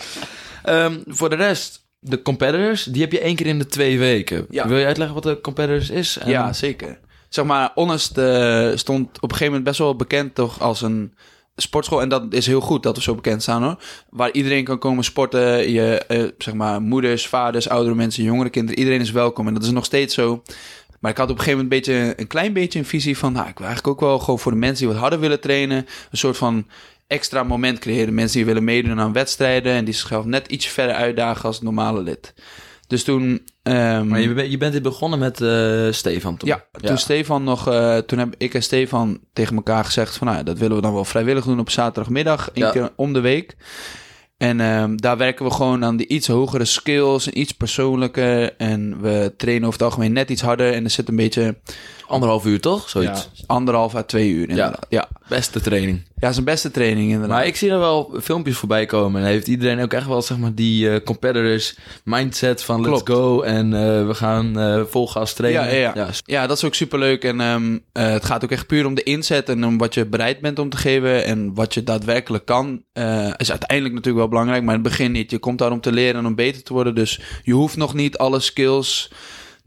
Ehm, 0.62 0.98
voor 1.06 1.30
de 1.30 1.36
rest, 1.36 1.87
de 2.00 2.22
competitors, 2.22 2.84
die 2.84 3.02
heb 3.02 3.12
je 3.12 3.20
één 3.20 3.36
keer 3.36 3.46
in 3.46 3.58
de 3.58 3.66
twee 3.66 3.98
weken. 3.98 4.46
Ja. 4.50 4.68
Wil 4.68 4.78
je 4.78 4.86
uitleggen 4.86 5.14
wat 5.14 5.24
de 5.24 5.40
competitors 5.40 5.90
is? 5.90 6.18
En- 6.18 6.30
Ja, 6.30 6.52
zeker. 6.52 6.98
Zeg 7.28 7.44
maar, 7.44 7.70
Honest 7.74 8.18
eh, 8.18 8.70
stond 8.74 9.06
op 9.06 9.22
een 9.22 9.28
gegeven 9.30 9.46
moment 9.46 9.64
best 9.64 9.78
wel 9.78 9.96
bekend 9.96 10.34
toch 10.34 10.60
als 10.60 10.82
een 10.82 11.14
sportschool. 11.56 12.00
En 12.00 12.08
dat 12.08 12.24
is 12.30 12.46
heel 12.46 12.60
goed 12.60 12.82
dat 12.82 12.96
we 12.96 13.02
zo 13.02 13.14
bekend 13.14 13.42
staan 13.42 13.62
hoor. 13.62 13.76
Waar 14.10 14.30
iedereen 14.32 14.64
kan 14.64 14.78
komen 14.78 15.04
sporten. 15.04 15.70
Je, 15.70 15.98
eh, 16.08 16.24
zeg 16.38 16.54
maar, 16.54 16.82
moeders, 16.82 17.26
vaders, 17.26 17.68
oudere 17.68 17.94
mensen, 17.94 18.22
jongere 18.24 18.50
kinderen. 18.50 18.78
Iedereen 18.78 19.00
is 19.00 19.10
welkom. 19.10 19.46
En 19.46 19.54
dat 19.54 19.62
is 19.62 19.70
nog 19.70 19.84
steeds 19.84 20.14
zo. 20.14 20.42
Maar 21.00 21.10
ik 21.10 21.16
had 21.16 21.30
op 21.30 21.38
een 21.38 21.42
gegeven 21.42 21.64
moment 21.64 21.86
een, 21.86 21.94
beetje, 21.94 22.14
een 22.20 22.26
klein 22.26 22.52
beetje 22.52 22.78
een 22.78 22.84
visie 22.84 23.18
van... 23.18 23.32
Nou, 23.32 23.48
ik 23.48 23.58
wil 23.58 23.66
eigenlijk 23.66 23.96
ook 23.96 24.08
wel 24.08 24.18
gewoon 24.18 24.38
voor 24.38 24.52
de 24.52 24.58
mensen 24.58 24.84
die 24.84 24.92
wat 24.92 25.02
harder 25.02 25.20
willen 25.20 25.40
trainen... 25.40 25.76
een 26.10 26.18
soort 26.18 26.36
van 26.36 26.66
extra 27.08 27.42
moment 27.42 27.78
creëren. 27.78 28.14
Mensen 28.14 28.36
die 28.36 28.46
willen 28.46 28.64
meedoen 28.64 29.00
aan 29.00 29.12
wedstrijden... 29.12 29.72
en 29.72 29.84
die 29.84 29.94
zichzelf 29.94 30.24
net 30.24 30.46
iets 30.46 30.66
verder 30.66 30.94
uitdagen 30.96 31.44
als 31.44 31.54
het 31.54 31.64
normale 31.64 32.02
lid. 32.02 32.34
Dus 32.86 33.04
toen... 33.04 33.42
ehm, 33.62 34.06
Maar 34.08 34.20
je, 34.20 34.34
bent- 34.34 34.50
je 34.50 34.56
bent 34.56 34.72
dit 34.72 34.82
begonnen 34.82 35.18
met 35.18 35.40
eh, 35.40 35.86
Stefan 35.90 36.36
toen. 36.36 36.48
ja, 36.48 36.64
toen 36.80 36.98
Stefan 36.98 37.44
nog, 37.44 37.68
eh, 37.68 37.96
toen 37.98 38.18
heb 38.18 38.34
ik 38.38 38.54
en 38.54 38.62
Stefan 38.62 39.20
tegen 39.32 39.56
elkaar 39.56 39.84
gezegd 39.84 40.16
van, 40.16 40.26
nou, 40.26 40.38
ja, 40.38 40.44
dat 40.44 40.58
willen 40.58 40.76
we 40.76 40.82
dan 40.82 40.92
wel 40.94 41.04
vrijwillig 41.04 41.44
doen 41.44 41.60
op 41.60 41.70
zaterdagmiddag, 41.70 42.50
één 42.52 42.66
Ja. 42.66 42.72
keer 42.72 42.90
om 42.96 43.12
de 43.12 43.20
week. 43.20 43.56
En 44.36 44.60
ehm, 44.60 44.96
daar 44.96 45.16
werken 45.16 45.44
we 45.44 45.50
gewoon 45.50 45.84
aan 45.84 45.96
de 45.96 46.06
iets 46.06 46.26
hogere 46.26 46.64
skills 46.64 47.26
en 47.26 47.38
iets 47.40 47.52
persoonlijker. 47.52 48.56
En 48.56 49.00
we 49.00 49.34
trainen 49.36 49.66
over 49.68 49.78
het 49.80 49.88
algemeen 49.88 50.12
net 50.12 50.30
iets 50.30 50.42
harder. 50.42 50.72
En 50.72 50.84
er 50.84 50.90
zit 50.90 51.08
een 51.08 51.16
beetje 51.16 51.56
Anderhalf 52.08 52.44
uur 52.44 52.60
toch? 52.60 52.88
Zoiets. 52.88 53.30
anderhalf 53.46 53.94
à 53.94 54.02
twee 54.02 54.30
uur 54.30 54.48
inderdaad. 54.48 54.86
Ja, 54.88 55.08
ja. 55.10 55.26
Beste 55.28 55.60
training. 55.60 56.02
ja 56.18 56.32
zijn 56.32 56.44
beste 56.44 56.70
training 56.70 57.10
inderdaad. 57.10 57.36
Maar 57.36 57.46
ik 57.46 57.56
zie 57.56 57.70
er 57.70 57.78
wel 57.78 58.14
filmpjes 58.22 58.56
voorbij 58.56 58.86
komen. 58.86 59.20
En 59.20 59.26
heeft 59.26 59.46
iedereen 59.46 59.80
ook 59.80 59.92
echt 59.92 60.06
wel 60.06 60.22
zeg 60.22 60.38
maar, 60.38 60.54
die 60.54 60.90
eh, 60.90 61.04
competitors 61.04 61.76
mindset 62.04 62.62
van 62.62 62.90
let's 62.90 63.00
go. 63.04 63.40
En 63.40 63.72
eh, 63.72 64.06
we 64.06 64.14
gaan 64.14 64.58
eh 64.58 64.82
vol 64.88 65.08
gas 65.08 65.32
trainen. 65.32 65.64
Ja, 65.64 65.74
ja, 65.74 65.92
ja. 65.94 66.08
Ja, 66.24 66.46
dat 66.46 66.56
is 66.56 66.64
ook 66.64 66.74
superleuk. 66.74 67.24
En 67.24 67.40
ehm, 67.40 67.78
eh, 67.92 68.08
het 68.08 68.24
gaat 68.24 68.44
ook 68.44 68.50
echt 68.50 68.66
puur 68.66 68.86
om 68.86 68.94
de 68.94 69.02
inzet 69.02 69.48
en 69.48 69.64
om 69.64 69.78
wat 69.78 69.94
je 69.94 70.06
bereid 70.06 70.40
bent 70.40 70.58
om 70.58 70.68
te 70.68 70.76
geven 70.76 71.24
en 71.24 71.54
wat 71.54 71.74
je 71.74 71.82
daadwerkelijk 71.82 72.44
kan. 72.44 72.82
Is 73.36 73.50
uiteindelijk 73.50 73.94
natuurlijk 73.94 74.16
wel 74.16 74.28
belangrijk, 74.28 74.62
maar 74.62 74.74
in 74.74 74.80
het 74.80 74.88
begin 74.90 75.12
niet. 75.12 75.30
Je 75.30 75.38
komt 75.38 75.58
daar 75.58 75.72
om 75.72 75.80
te 75.80 75.92
leren 75.92 76.20
en 76.20 76.26
om 76.26 76.34
beter 76.34 76.62
te 76.62 76.72
worden. 76.72 76.94
Dus 76.94 77.20
je 77.42 77.52
hoeft 77.52 77.76
nog 77.76 77.94
niet 77.94 78.18
alle 78.18 78.40
skills 78.40 79.10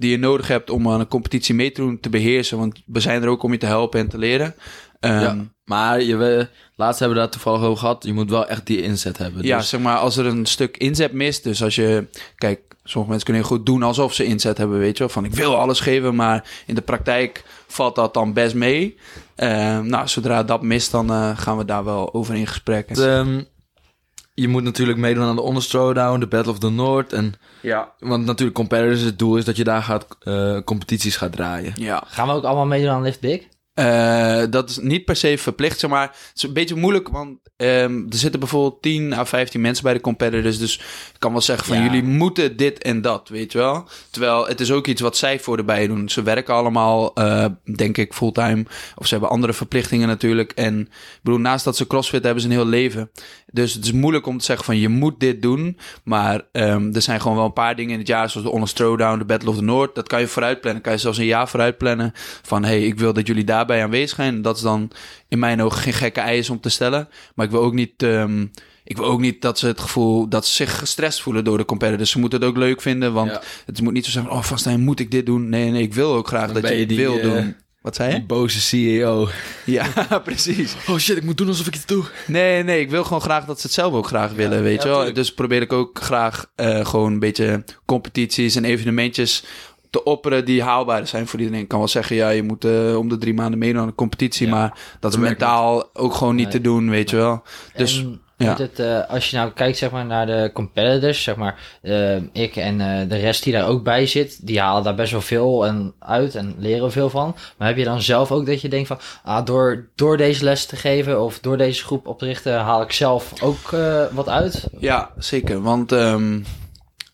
die 0.01 0.12
je 0.12 0.17
nodig 0.17 0.48
hebt 0.48 0.70
om 0.70 0.89
aan 0.89 1.00
een 1.00 1.08
competitie 1.08 1.55
mee 1.55 1.72
te 1.72 1.81
doen 1.81 2.00
te 2.00 2.10
beheersen. 2.10 2.58
Want 2.58 2.81
we 2.86 3.00
zijn 3.00 3.24
er 3.24 3.29
ook 3.29 3.43
om 3.43 3.51
je 3.51 3.58
te 3.58 3.65
helpen 3.65 4.00
en 4.00 4.10
te 4.10 4.17
leren. 4.17 4.55
Ehm, 5.00 5.22
ja. 5.22 5.38
Maar 5.65 6.01
je, 6.01 6.48
laatst 6.75 7.00
hebben 7.00 7.17
we 7.17 7.24
daar 7.24 7.31
toevallig 7.34 7.62
over 7.62 7.77
gehad. 7.77 8.03
Je 8.03 8.13
moet 8.13 8.29
wel 8.29 8.48
echt 8.48 8.65
die 8.65 8.81
inzet 8.81 9.17
hebben. 9.17 9.43
Ja, 9.43 9.58
Dus, 9.58 9.70
zeg 9.70 9.79
maar, 9.79 9.98
als 9.98 10.17
er 10.17 10.25
een 10.25 10.46
stuk 10.46 10.77
inzet 10.77 11.13
mist. 11.13 11.43
Dus 11.43 11.63
als 11.63 11.75
je, 11.75 12.08
kijk, 12.36 12.60
sommige 12.84 13.10
mensen 13.12 13.25
kunnen 13.31 13.48
heel 13.48 13.58
goed 13.58 13.65
doen 13.65 13.84
alsof 13.84 14.13
ze 14.13 14.24
inzet 14.24 14.58
hebben, 14.58 14.79
weet 14.79 14.98
je 14.98 15.03
wel. 15.03 15.13
Van 15.13 15.25
ik 15.25 15.34
wil 15.34 15.58
alles 15.58 15.79
geven, 15.79 16.15
maar 16.15 16.50
in 16.65 16.75
de 16.75 16.81
praktijk 16.81 17.43
valt 17.67 17.96
dat 17.96 18.13
dan 18.13 18.34
best 18.34 18.55
mee. 18.55 18.98
Ehm, 19.36 19.86
nou, 19.86 20.08
zodra 20.08 20.43
dat 20.43 20.62
mist, 20.62 20.91
dan 20.91 21.10
eh, 21.12 21.38
gaan 21.38 21.58
we 21.58 21.65
daar 21.65 21.84
wel 21.84 22.13
over 22.13 22.36
in 22.36 22.48
gesprek. 22.48 22.89
Je 24.42 24.48
moet 24.48 24.64
natuurlijk 24.64 24.98
meedoen 24.98 25.24
aan 25.24 25.36
de 25.36 25.42
Honest 25.42 25.70
Throwdown, 25.70 26.20
de 26.20 26.28
Battle 26.28 26.52
of 26.52 26.60
the 26.60 26.70
North. 26.70 27.14
En, 27.14 27.34
ja. 27.62 27.92
want 28.00 28.26
natuurlijk 28.26 28.58
competitors, 28.58 29.02
het 29.02 29.20
doel 29.20 29.38
is 29.38 29.46
dat 29.46 29.58
je 29.58 29.64
daar 29.64 29.84
gaat, 29.84 30.08
eh, 30.20 30.58
competities 30.66 31.16
gaat 31.16 31.32
draaien. 31.32 31.74
Ja, 31.76 32.04
Gaan 32.08 32.28
we 32.28 32.34
ook 32.34 32.44
allemaal 32.44 32.66
meedoen 32.66 32.90
aan 32.90 33.02
Lift 33.02 33.20
Big? 33.20 33.42
Eh, 33.74 34.44
dat 34.50 34.70
is 34.70 34.78
niet 34.78 35.06
per 35.06 35.16
se 35.16 35.38
verplicht, 35.38 35.80
zeg 35.80 35.90
maar. 35.90 36.08
Het 36.08 36.32
is 36.36 36.44
een 36.44 36.54
beetje 36.54 36.75
moeilijk, 36.75 37.08
want 37.10 37.38
ehm, 37.58 37.96
er 38.10 38.18
zitten 38.18 38.40
bijvoorbeeld 38.40 38.82
10 38.82 39.13
à 39.13 39.25
15 39.25 39.62
mensen 39.62 39.84
bij 39.84 39.94
de 39.94 40.01
competitors. 40.01 40.58
Dus 40.58 40.78
ik 41.13 41.20
kan 41.20 41.32
wel 41.32 41.42
zeggen 41.42 41.68
van 41.68 41.78
Ja. 41.78 41.84
jullie 41.84 42.04
moeten 42.04 42.58
dit 42.58 42.82
en 42.82 43.01
dat, 43.01 43.30
weet 43.30 43.51
je 43.51 43.58
wel. 43.58 43.88
Terwijl 44.10 44.48
het 44.48 44.60
is 44.60 44.72
ook 44.72 44.88
iets 44.88 45.01
wat 45.01 45.18
zij 45.18 45.40
voor 45.40 45.58
erbij 45.58 45.88
doen. 45.88 46.10
Ze 46.10 46.24
werken 46.24 46.54
allemaal, 46.54 47.13
eh, 47.13 47.46
denk 47.75 47.98
ik, 47.98 48.13
fulltime. 48.13 48.66
Of 48.96 49.06
ze 49.08 49.13
hebben 49.13 49.30
andere 49.32 49.54
verplichtingen 49.54 50.08
natuurlijk. 50.08 50.51
En 50.51 50.80
ik 50.80 51.20
bedoel, 51.24 51.40
naast 51.40 51.66
dat 51.66 51.78
ze 51.78 51.88
crossfit 51.88 52.24
hebben 52.24 52.42
ze 52.42 52.48
een 52.48 52.54
heel 52.56 52.66
leven. 52.66 53.12
Dus 53.51 53.74
het 53.74 53.86
is 53.86 53.92
moeilijk 53.92 54.25
om 54.25 54.38
te 54.38 54.46
zeggen 54.46 54.66
van 54.66 54.78
je 54.78 54.90
moet 54.90 55.20
dit 55.20 55.42
doen. 55.42 55.78
Maar 56.04 56.42
ehm, 56.51 56.90
er 56.94 57.01
zijn 57.01 57.22
gewoon 57.22 57.38
wel 57.38 57.46
een 57.46 57.54
paar 57.54 57.75
dingen 57.75 57.92
in 57.94 58.00
het 58.00 58.08
jaar, 58.08 58.30
zoals 58.30 58.48
de 58.48 58.54
Honest 58.54 58.75
Throwdown, 58.75 59.18
de 59.20 59.25
Battle 59.25 59.50
of 59.50 59.56
the 59.56 59.63
North. 59.63 59.96
Dat 59.96 60.08
kan 60.08 60.20
je 60.20 60.28
vooruit 60.28 60.62
plannen. 60.62 60.82
Kan 60.82 60.92
je 60.92 60.98
zelfs 60.98 61.18
een 61.18 61.25
jaar 61.25 61.50
vooruit 61.50 61.78
plannen. 61.78 62.12
Van 62.42 62.63
hey, 62.63 62.84
ik 62.86 63.00
wil 63.00 63.13
dat 63.13 63.28
jullie 63.28 63.44
daarbij 63.68 63.84
aanwezig 63.86 64.15
zijn. 64.15 64.41
Dat 64.41 64.56
is 64.56 64.62
dan 64.62 64.91
in 65.27 65.39
mijn 65.39 65.62
ogen 65.62 65.82
geen 65.82 65.94
gekke 65.94 66.20
eisen 66.20 66.53
om 66.53 66.60
te 66.60 66.70
stellen. 66.70 67.10
Maar 67.36 67.46
ik 67.46 67.51
wil 67.51 67.62
ook 67.62 67.74
niet. 67.74 68.03
ehm, 68.03 68.46
ik 68.84 68.98
wil 68.98 69.06
ook 69.06 69.20
niet 69.20 69.41
dat 69.41 69.60
ze 69.60 69.68
het 69.68 69.80
gevoel 69.80 70.27
dat 70.30 70.46
ze 70.46 70.53
zich 70.53 70.77
gestrest 70.77 71.22
voelen 71.22 71.44
door 71.44 71.58
de 71.58 71.65
competitors. 71.65 72.12
Ze 72.12 72.20
moeten 72.20 72.39
het 72.39 72.48
ook 72.48 72.58
leuk 72.58 72.82
vinden, 72.82 73.13
want 73.13 73.32
Ja. 73.32 73.41
het 73.65 73.82
moet 73.82 73.94
niet 73.94 74.06
zo 74.06 74.12
zijn 74.12 74.25
van, 74.25 74.34
oh, 74.34 74.44
Vastijn, 74.44 74.80
moet 74.82 75.00
ik 75.00 75.12
dit 75.12 75.25
doen? 75.25 75.50
Nee, 75.50 75.70
nee, 75.72 75.82
ik 75.82 75.94
wil 75.94 76.13
ook 76.13 76.27
graag 76.27 76.51
Dan 76.51 76.62
dat 76.62 76.72
je 76.72 76.77
het 76.77 76.89
die, 76.89 76.98
wil 76.98 77.18
eh, 77.18 77.22
doen. 77.24 77.56
Wat 77.82 77.96
zei 77.96 78.10
Die 78.12 78.20
je? 78.20 78.25
boze 78.25 78.62
CEO. 78.62 79.30
Ja, 79.65 79.88
precies. 80.24 80.75
Oh 80.88 80.98
shit, 80.98 81.18
ik 81.18 81.24
moet 81.24 81.38
doen 81.38 81.48
alsof 81.48 81.68
ik 81.68 81.75
iets 81.75 81.86
doe. 81.86 82.03
Nee, 82.27 82.63
nee, 82.63 82.80
ik 82.80 82.89
wil 82.89 83.03
gewoon 83.03 83.22
graag 83.22 83.46
dat 83.46 83.60
ze 83.60 83.65
het 83.65 83.75
zelf 83.75 83.94
ook 83.94 84.08
graag 84.08 84.32
willen, 84.32 84.63
weet 84.63 84.75
ja, 84.75 84.82
je 84.82 84.88
wel. 84.88 84.96
tuurlijk. 84.96 85.15
Dus 85.15 85.34
probeer 85.34 85.62
ik 85.62 85.74
ook 85.74 86.00
graag 86.01 86.46
eh, 86.56 86.86
gewoon 86.86 87.12
een 87.13 87.20
beetje 87.20 87.63
competities 87.86 88.56
en 88.56 88.65
evenementjes 88.65 89.44
te 89.92 90.04
opperen 90.04 90.46
die 90.46 90.64
haalbaar 90.64 91.08
zijn 91.08 91.28
voor 91.28 91.40
iedereen. 91.40 91.62
Ik 91.62 91.68
kan 91.68 91.80
wel 91.80 91.88
zeggen, 91.88 92.16
ja, 92.16 92.30
je 92.30 92.44
moet 92.44 92.66
eh, 92.66 92.98
om 92.98 93.10
de 93.10 93.18
drie 93.18 93.34
maanden 93.34 93.60
meedoen 93.60 93.82
aan 93.82 93.88
een 93.88 93.96
competitie, 93.96 94.48
Ja. 94.48 94.54
maar 94.54 94.80
dat 95.00 95.14
is 95.14 95.20
mentaal 95.20 95.90
ook 95.94 96.14
gewoon 96.14 96.36
niet 96.36 96.44
Nee. 96.44 96.54
te 96.54 96.62
doen, 96.62 96.90
weet 96.90 97.10
je 97.10 97.16
wel. 97.16 97.44
Dus 97.76 97.98
En 98.38 98.48
ja. 98.48 98.56
het, 98.58 98.80
eh, 98.80 99.10
als 99.10 99.30
je 99.30 99.38
nou 99.38 99.52
kijkt 99.52 99.78
zeg 99.78 99.92
maar, 99.92 100.06
naar 100.06 100.26
de 100.26 100.50
competitors, 100.54 101.24
zeg 101.24 101.36
maar, 101.36 101.60
eh, 101.82 102.16
ik 102.34 102.56
en 102.56 102.78
de 103.08 103.18
rest 103.18 103.44
die 103.44 103.54
daar 103.54 103.68
ook 103.68 103.84
bij 103.84 104.06
zit, 104.06 104.48
die 104.48 104.60
halen 104.60 104.84
daar 104.84 104.96
best 104.96 105.12
wel 105.12 105.22
veel 105.22 105.66
en 105.66 105.94
uit 106.00 106.36
en 106.36 106.56
leren 106.58 106.92
veel 106.92 107.10
van. 107.10 107.36
Maar 107.58 107.68
heb 107.68 107.78
je 107.78 107.84
dan 107.84 108.02
zelf 108.02 108.32
ook 108.32 108.46
dat 108.46 108.62
je 108.62 108.70
denkt 108.70 108.88
van, 108.88 109.00
ah, 109.24 109.46
door, 109.46 109.88
door 109.96 110.18
deze 110.18 110.44
les 110.44 110.66
te 110.66 110.76
geven 110.76 111.22
of 111.22 111.40
door 111.40 111.58
deze 111.58 111.84
groep 111.84 112.08
op 112.08 112.20
te 112.20 112.26
richten, 112.26 112.60
haal 112.60 112.82
ik 112.82 112.92
zelf 112.92 113.44
ook 113.44 113.70
wat 114.12 114.30
uit? 114.30 114.68
Ja, 114.80 115.12
zeker. 115.18 115.62
Want 115.62 115.92
ehm, 115.92 116.40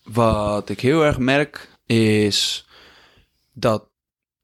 wat 0.04 0.68
ik 0.68 0.80
heel 0.80 1.04
erg 1.04 1.18
merk 1.18 1.68
is 1.86 2.66
dat 3.58 3.90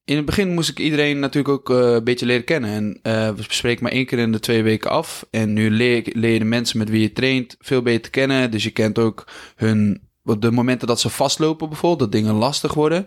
in 0.04 0.16
het 0.16 0.24
begin 0.24 0.55
moest 0.55 0.70
ik 0.70 0.79
iedereen 0.79 1.18
natuurlijk 1.18 1.55
ook 1.55 1.70
eh, 1.70 1.92
een 1.92 2.05
beetje 2.05 2.27
leren 2.27 2.44
kennen. 2.44 2.70
En 2.70 2.98
eh, 3.03 3.29
we 3.29 3.44
bespreken 3.46 3.83
maar 3.83 3.92
één 3.92 4.07
keer 4.07 4.18
in 4.18 4.33
de 4.33 4.40
twee 4.40 4.62
weken 4.62 4.90
af. 4.90 5.27
En 5.31 5.53
nu 5.53 5.70
leer, 5.70 6.11
leer 6.12 6.33
je 6.33 6.38
de 6.38 6.44
mensen 6.44 6.79
met 6.79 6.88
wie 6.88 7.00
je 7.00 7.12
traint 7.12 7.57
veel 7.59 7.83
beter 7.83 8.11
kennen. 8.11 8.50
Dus 8.50 8.62
je 8.62 8.70
kent 8.70 8.98
ook 8.98 9.27
hun, 9.57 10.09
de 10.22 10.50
momenten 10.50 10.88
dat 10.88 11.00
ze 11.00 11.09
vastlopen 11.09 11.68
bijvoorbeeld, 11.68 12.00
dat 12.00 12.20
dingen 12.20 12.35
lastig 12.35 12.74
worden. 12.74 13.07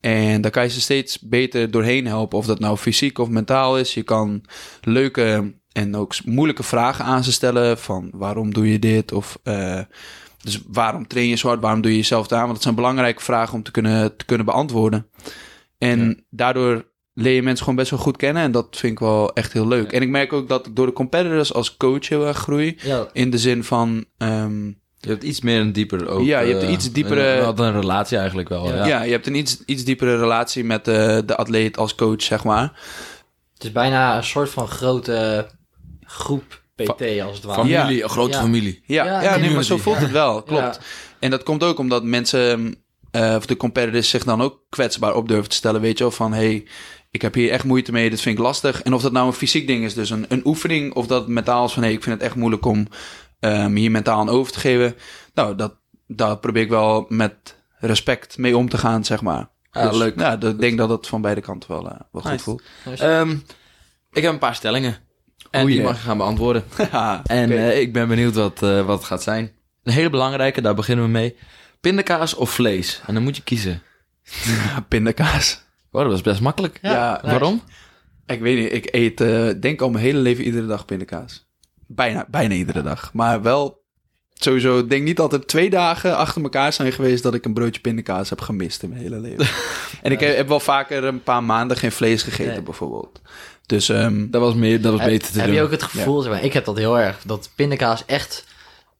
En 0.00 0.40
daar 0.40 0.50
kan 0.50 0.62
je 0.62 0.68
ze 0.68 0.80
steeds 0.80 1.18
beter 1.18 1.70
doorheen 1.70 2.06
helpen. 2.06 2.38
Of 2.38 2.46
dat 2.46 2.58
nou 2.58 2.76
fysiek 2.76 3.18
of 3.18 3.28
mentaal 3.28 3.78
is. 3.78 3.94
Je 3.94 4.02
kan 4.02 4.44
leuke 4.80 5.54
en 5.76 5.96
ook 5.96 6.14
moeilijke 6.24 6.62
vragen 6.62 7.04
aan 7.04 7.24
ze 7.24 7.32
stellen. 7.32 7.78
Van 7.78 8.10
waarom 8.14 8.52
doe 8.54 8.72
je 8.72 8.78
dit? 8.78 9.12
Of 9.12 9.38
eh, 9.42 9.80
dus 10.42 10.60
waarom 10.66 11.06
train 11.06 11.28
je 11.28 11.36
zo 11.36 11.48
hard? 11.48 11.60
Waarom 11.60 11.80
doe 11.80 11.90
je 11.90 11.96
jezelf 11.96 12.32
aan? 12.32 12.40
Want 12.40 12.52
dat 12.52 12.62
zijn 12.62 12.74
belangrijke 12.74 13.22
vragen 13.22 13.54
om 13.54 13.62
te 13.62 13.70
kunnen, 13.70 14.16
te 14.16 14.24
kunnen 14.24 14.46
beantwoorden. 14.46 15.06
En 15.78 16.24
daardoor 16.30 16.84
leer 17.14 17.34
je 17.34 17.42
mensen 17.42 17.64
gewoon 17.64 17.78
best 17.78 17.90
wel 17.90 17.98
goed 18.00 18.16
kennen. 18.16 18.42
En 18.42 18.52
dat 18.52 18.66
vind 18.70 18.92
ik 18.92 18.98
wel 18.98 19.32
echt 19.34 19.52
heel 19.52 19.68
leuk. 19.68 19.92
En 19.92 20.02
ik 20.02 20.08
merk 20.08 20.32
ook 20.32 20.48
dat 20.48 20.66
ik 20.66 20.76
door 20.76 20.86
de 20.86 20.92
competitors 20.92 21.52
als 21.54 21.76
coach 21.76 22.08
heel 22.08 22.26
erg 22.26 22.36
groei. 22.38 22.78
Ja, 22.82 23.08
In 23.12 23.30
de 23.30 23.38
zin 23.38 23.64
van... 23.64 24.04
ehm, 24.18 24.66
Je 25.00 25.08
hebt 25.08 25.22
iets 25.22 25.40
meer 25.40 25.60
een 25.60 25.72
dieper 25.72 26.08
ook. 26.08 26.24
Ja, 26.24 26.40
je 26.40 26.50
hebt 26.50 26.62
eh, 26.62 26.68
een 26.68 26.74
iets 26.74 26.92
diepere- 26.92 27.54
wel 27.54 27.66
een 27.66 27.80
relatie 27.80 28.18
eigenlijk 28.18 28.48
wel. 28.48 28.68
Ja. 28.68 28.74
Ja. 28.74 28.86
ja. 28.86 29.02
je 29.02 29.10
hebt 29.10 29.26
een 29.26 29.34
iets, 29.34 29.62
iets 29.64 29.84
diepere 29.84 30.16
relatie 30.18 30.64
met 30.64 30.88
eh, 30.88 31.18
de 31.26 31.36
atleet 31.36 31.76
als 31.76 31.94
coach, 31.94 32.22
zeg 32.22 32.44
maar. 32.44 32.62
het 33.54 33.64
is 33.64 33.72
bijna 33.72 34.16
een 34.16 34.24
soort 34.24 34.50
van 34.50 34.68
grote 34.68 35.46
groep 36.06 36.62
PT 36.74 37.20
als 37.22 37.36
het 37.36 37.44
ware. 37.44 37.60
Familie, 37.60 38.02
een 38.02 38.08
grote 38.08 38.36
Ja. 38.36 38.40
familie. 38.42 38.82
Ja, 38.86 39.04
Ja, 39.04 39.22
ja, 39.22 39.36
nee, 39.36 39.50
maar 39.50 39.62
zo 39.64 39.76
voelt 39.76 39.98
het 39.98 40.10
wel, 40.10 40.42
klopt. 40.42 40.62
Ja. 40.62 40.76
En 41.18 41.30
dat 41.30 41.42
komt 41.42 41.62
ook 41.62 41.78
omdat 41.78 42.04
mensen, 42.04 42.76
eh, 43.10 43.34
of 43.36 43.46
de 43.46 43.56
competitors 43.56 44.10
zich 44.10 44.24
dan 44.24 44.42
ook 44.42 44.60
kwetsbaar 44.68 45.14
op 45.14 45.28
durven 45.28 45.48
te 45.48 45.56
stellen. 45.56 45.80
Weet 45.80 45.98
je 45.98 46.04
wel, 46.04 46.12
van 46.12 46.32
hey, 46.32 46.66
ik 47.10 47.22
heb 47.22 47.34
hier 47.34 47.50
echt 47.50 47.64
moeite 47.64 47.92
mee, 47.92 48.10
dit 48.10 48.20
vind 48.20 48.38
ik 48.38 48.44
lastig. 48.44 48.82
En 48.82 48.94
of 48.94 49.02
dat 49.02 49.12
nou 49.12 49.26
een 49.26 49.32
fysiek 49.32 49.66
ding 49.66 49.84
is, 49.84 49.94
dus 49.94 50.10
een, 50.10 50.24
een 50.28 50.42
oefening, 50.46 50.94
of 50.94 51.06
dat 51.06 51.28
mentaal 51.28 51.64
is 51.64 51.72
van 51.72 51.82
hey, 51.82 51.92
ik 51.92 52.02
vind 52.02 52.14
het 52.14 52.24
echt 52.24 52.34
moeilijk 52.36 52.64
om 52.64 52.86
eh, 53.40 53.66
me 53.66 53.78
hier 53.78 53.90
mentaal 53.90 54.20
aan 54.20 54.28
over 54.28 54.52
te 54.52 54.58
geven. 54.58 54.94
Nou, 55.34 55.56
dat, 55.56 55.74
daar 56.06 56.38
probeer 56.38 56.62
ik 56.62 56.68
wel 56.68 57.06
met 57.08 57.34
respect 57.78 58.38
mee 58.38 58.56
om 58.56 58.68
te 58.68 58.78
gaan, 58.78 59.04
zeg 59.04 59.22
maar. 59.22 59.48
Ja, 59.70 59.88
Dus, 59.88 59.98
leuk. 59.98 60.18
Ja, 60.20 60.36
dat- 60.36 60.52
ik 60.52 60.60
denk 60.60 60.78
dat 60.78 60.88
het 60.88 61.06
van 61.06 61.20
beide 61.20 61.40
kanten 61.40 61.70
wel, 61.70 61.88
eh, 61.90 62.00
wel 62.12 62.22
goed 62.22 62.30
Nice. 62.30 62.44
voelt. 62.44 62.62
Ehm, 62.98 63.30
ik 64.12 64.22
heb 64.22 64.32
een 64.32 64.38
paar 64.38 64.54
stellingen. 64.54 64.96
En 65.50 65.64
Oei, 65.64 65.74
die 65.74 65.82
mag 65.82 65.96
je 65.96 66.02
gaan 66.02 66.16
beantwoorden. 66.18 66.64
En 67.24 67.50
eh, 67.50 67.80
ik 67.80 67.92
ben 67.92 68.08
benieuwd 68.08 68.34
wat, 68.34 68.62
eh, 68.62 68.86
wat 68.86 68.98
het 68.98 69.06
gaat 69.06 69.22
zijn. 69.22 69.52
Een 69.82 69.92
hele 69.92 70.10
belangrijke, 70.10 70.60
daar 70.60 70.74
beginnen 70.74 71.04
we 71.04 71.10
mee. 71.10 71.36
Pindakaas 71.80 72.34
of 72.34 72.50
vlees? 72.50 73.00
En 73.06 73.14
dan 73.14 73.22
moet 73.22 73.36
je 73.36 73.42
kiezen. 73.42 73.82
pindakaas. 74.88 75.64
Wow, 75.90 76.02
dat 76.02 76.10
was 76.10 76.20
best 76.22 76.40
makkelijk. 76.40 76.78
Ja. 76.82 77.20
Waarom? 77.22 77.62
Ik 78.26 78.40
weet 78.40 78.58
niet, 78.58 78.72
ik 78.72 78.88
eet 78.94 79.20
eh, 79.20 79.48
denk 79.60 79.80
al 79.80 79.90
mijn 79.90 80.04
hele 80.04 80.18
leven 80.18 80.44
iedere 80.44 80.66
dag 80.66 80.84
pindakaas. 80.84 81.46
Bijna, 81.86 82.26
bijna 82.28 82.54
iedere 82.54 82.82
dag. 82.82 83.12
Maar 83.12 83.42
wel 83.42 83.84
sowieso, 84.34 84.78
ik 84.78 84.90
denk 84.90 85.04
niet 85.04 85.16
dat 85.16 85.32
er 85.32 85.46
twee 85.46 85.70
dagen 85.70 86.16
achter 86.16 86.42
elkaar 86.42 86.72
zijn 86.72 86.92
geweest 86.92 87.22
dat 87.22 87.34
ik 87.34 87.44
een 87.44 87.54
broodje 87.54 87.80
pindakaas 87.80 88.30
heb 88.30 88.40
gemist 88.40 88.82
in 88.82 88.88
mijn 88.88 89.00
hele 89.00 89.18
leven. 89.20 89.46
en 90.02 90.12
ik 90.12 90.20
heb, 90.20 90.36
heb 90.36 90.48
wel 90.48 90.60
vaker 90.60 91.04
een 91.04 91.22
paar 91.22 91.44
maanden 91.44 91.76
geen 91.76 91.92
vlees 91.92 92.22
gegeten 92.22 92.52
Nee. 92.52 92.62
bijvoorbeeld. 92.62 93.20
Dus 93.66 93.88
ehm, 93.88 94.30
Dat 94.30 94.40
was, 94.40 94.54
meer, 94.54 94.80
dat 94.80 94.92
was 94.92 95.00
Heb- 95.00 95.10
beter 95.10 95.32
te 95.32 95.38
heb 95.38 95.46
doen. 95.46 95.56
je 95.56 95.62
ook 95.62 95.70
het 95.70 95.82
gevoel, 95.82 96.20
zeg 96.20 96.32
maar, 96.32 96.44
ik 96.44 96.52
heb 96.52 96.64
dat 96.64 96.76
heel 96.76 96.98
erg, 96.98 97.18
dat 97.24 97.50
pindakaas 97.54 98.04
echt, 98.06 98.44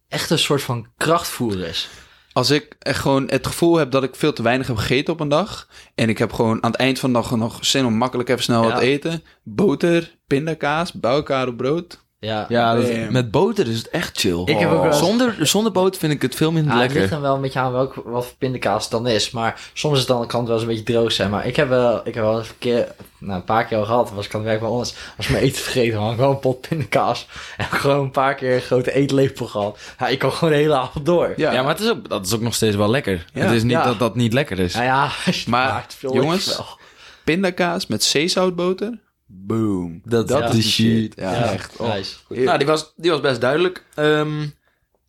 echt 0.08 0.30
een 0.30 0.38
soort 0.38 0.62
van 0.62 0.86
krachtvoer 0.96 1.58
is. 1.64 1.88
als 2.32 2.50
ik 2.50 2.76
echt 2.78 3.00
gewoon 3.00 3.24
het 3.30 3.46
gevoel 3.46 3.76
heb 3.76 3.90
dat 3.90 4.02
ik 4.02 4.14
veel 4.16 4.32
te 4.32 4.42
weinig 4.42 4.66
heb 4.66 4.76
gegeten 4.76 5.12
op 5.12 5.20
een 5.20 5.28
dag. 5.28 5.68
En 5.94 6.08
ik 6.08 6.18
heb 6.18 6.32
gewoon 6.32 6.62
aan 6.64 6.70
het 6.70 6.80
eind 6.80 6.98
van 6.98 7.12
de 7.12 7.18
dag 7.20 7.36
nog 7.36 7.58
zin 7.60 7.84
om 7.86 7.94
makkelijk 7.96 8.28
even 8.28 8.42
snel 8.42 8.62
Ja. 8.62 8.68
wat 8.68 8.78
te 8.80 8.86
eten. 8.86 9.22
Boter, 9.42 10.16
pindakaas, 10.26 10.92
bij 10.92 11.10
elkaar 11.12 11.48
op 11.48 11.56
brood. 11.56 12.04
Ja, 12.18 12.46
Ja, 12.48 12.74
dat- 12.74 13.10
met 13.10 13.30
boter 13.30 13.68
is 13.68 13.78
het 13.78 13.88
echt 13.88 14.18
chill. 14.20 14.42
Ik 14.44 14.58
heb 14.58 14.70
ook 14.70 14.76
wel 14.82 14.86
eens- 14.86 14.98
zonder, 14.98 15.34
zonder 15.46 15.72
boter 15.72 16.00
vind 16.00 16.12
ik 16.12 16.22
het 16.22 16.34
veel 16.34 16.52
minder 16.52 16.72
Ja, 16.74 16.78
het 16.80 16.86
ligt 16.88 16.94
lekker. 17.00 17.14
dan 17.16 17.26
wel 17.26 17.34
een 17.34 17.40
beetje 17.40 17.58
aan 17.58 17.72
welk, 17.72 17.94
wat 18.04 18.26
voor 18.26 18.36
pindakaas 18.38 18.82
het 18.82 18.90
dan 18.92 19.06
is. 19.06 19.30
Maar 19.30 19.60
soms 19.72 19.92
is 19.94 19.98
het 20.00 20.08
dan, 20.08 20.26
kan 20.26 20.38
het 20.40 20.48
wel 20.48 20.58
eens 20.58 20.66
een 20.68 20.74
beetje 20.74 20.92
droog 20.92 21.12
zijn. 21.12 21.30
Maar 21.30 21.46
ik 21.46 21.56
heb 21.56 21.68
wel, 21.68 22.00
ik 22.04 22.14
heb 22.14 22.24
wel 22.24 22.38
eens 22.38 22.48
een 22.48 22.58
keer, 22.58 22.94
nou, 23.18 23.34
een 23.34 23.44
paar 23.44 23.64
keer 23.64 23.78
al 23.78 23.84
gehad, 23.84 24.10
was 24.12 24.26
ik 24.26 24.34
aan 24.34 24.40
het 24.40 24.48
werk 24.48 24.60
bij 24.60 24.68
ons. 24.68 24.94
Als 25.16 25.26
ik 25.26 25.32
mijn 25.32 25.44
eten 25.44 25.62
vergeten 25.62 25.98
had, 25.98 26.14
gewoon 26.14 26.30
een 26.30 26.38
pot 26.38 26.68
pindakaas. 26.68 27.26
En 27.56 27.64
gewoon 27.64 28.04
een 28.04 28.10
paar 28.10 28.34
keer 28.34 28.54
een 28.54 28.60
grote 28.60 28.92
eetlepel 28.92 29.46
gehad. 29.46 29.78
Ja, 29.98 30.06
ik 30.08 30.18
kan 30.18 30.32
gewoon 30.32 30.54
de 30.54 30.60
hele 30.60 30.74
avond 30.74 31.06
door. 31.06 31.32
Ja, 31.36 31.52
Ja, 31.52 31.62
maar 31.62 31.72
het 31.72 31.80
is 31.80 31.90
ook, 31.90 32.08
dat 32.08 32.26
is 32.26 32.34
ook 32.34 32.40
nog 32.40 32.54
steeds 32.54 32.76
wel 32.76 32.90
lekker. 32.90 33.26
Ja. 33.32 33.40
het 33.42 33.52
is 33.52 33.62
niet 33.62 33.72
Ja. 33.72 33.84
dat 33.84 33.98
dat 33.98 34.14
niet 34.14 34.32
lekker 34.32 34.58
is. 34.58 34.74
Nou 34.74 34.84
ja, 34.86 35.02
als 35.26 35.42
je 35.44 35.50
Maar, 35.50 35.64
het 35.64 35.72
maakt, 35.72 35.94
veel 35.94 36.14
jongens, 36.14 36.46
lekker 36.46 36.64
wel. 36.64 36.78
pindakaas 37.24 37.86
met 37.86 38.04
zeezoutboter. 38.04 38.98
Boom. 39.26 40.00
Dat- 40.04 40.28
ja, 40.28 40.48
is 40.52 40.70
shit. 40.72 41.14
Ja, 41.16 41.32
Ja, 41.32 41.52
echt. 41.52 41.76
Oh. 41.76 41.94
nice. 41.94 42.16
Goed. 42.26 42.38
Nou, 42.38 42.58
die 42.58 42.66
was, 42.66 42.92
die 42.96 43.10
was 43.10 43.20
best 43.20 43.40
duidelijk. 43.40 43.84
Ehm 43.94 44.46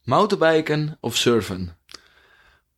mountainbiken 0.04 0.98
of 1.02 1.16
surfen? 1.16 1.76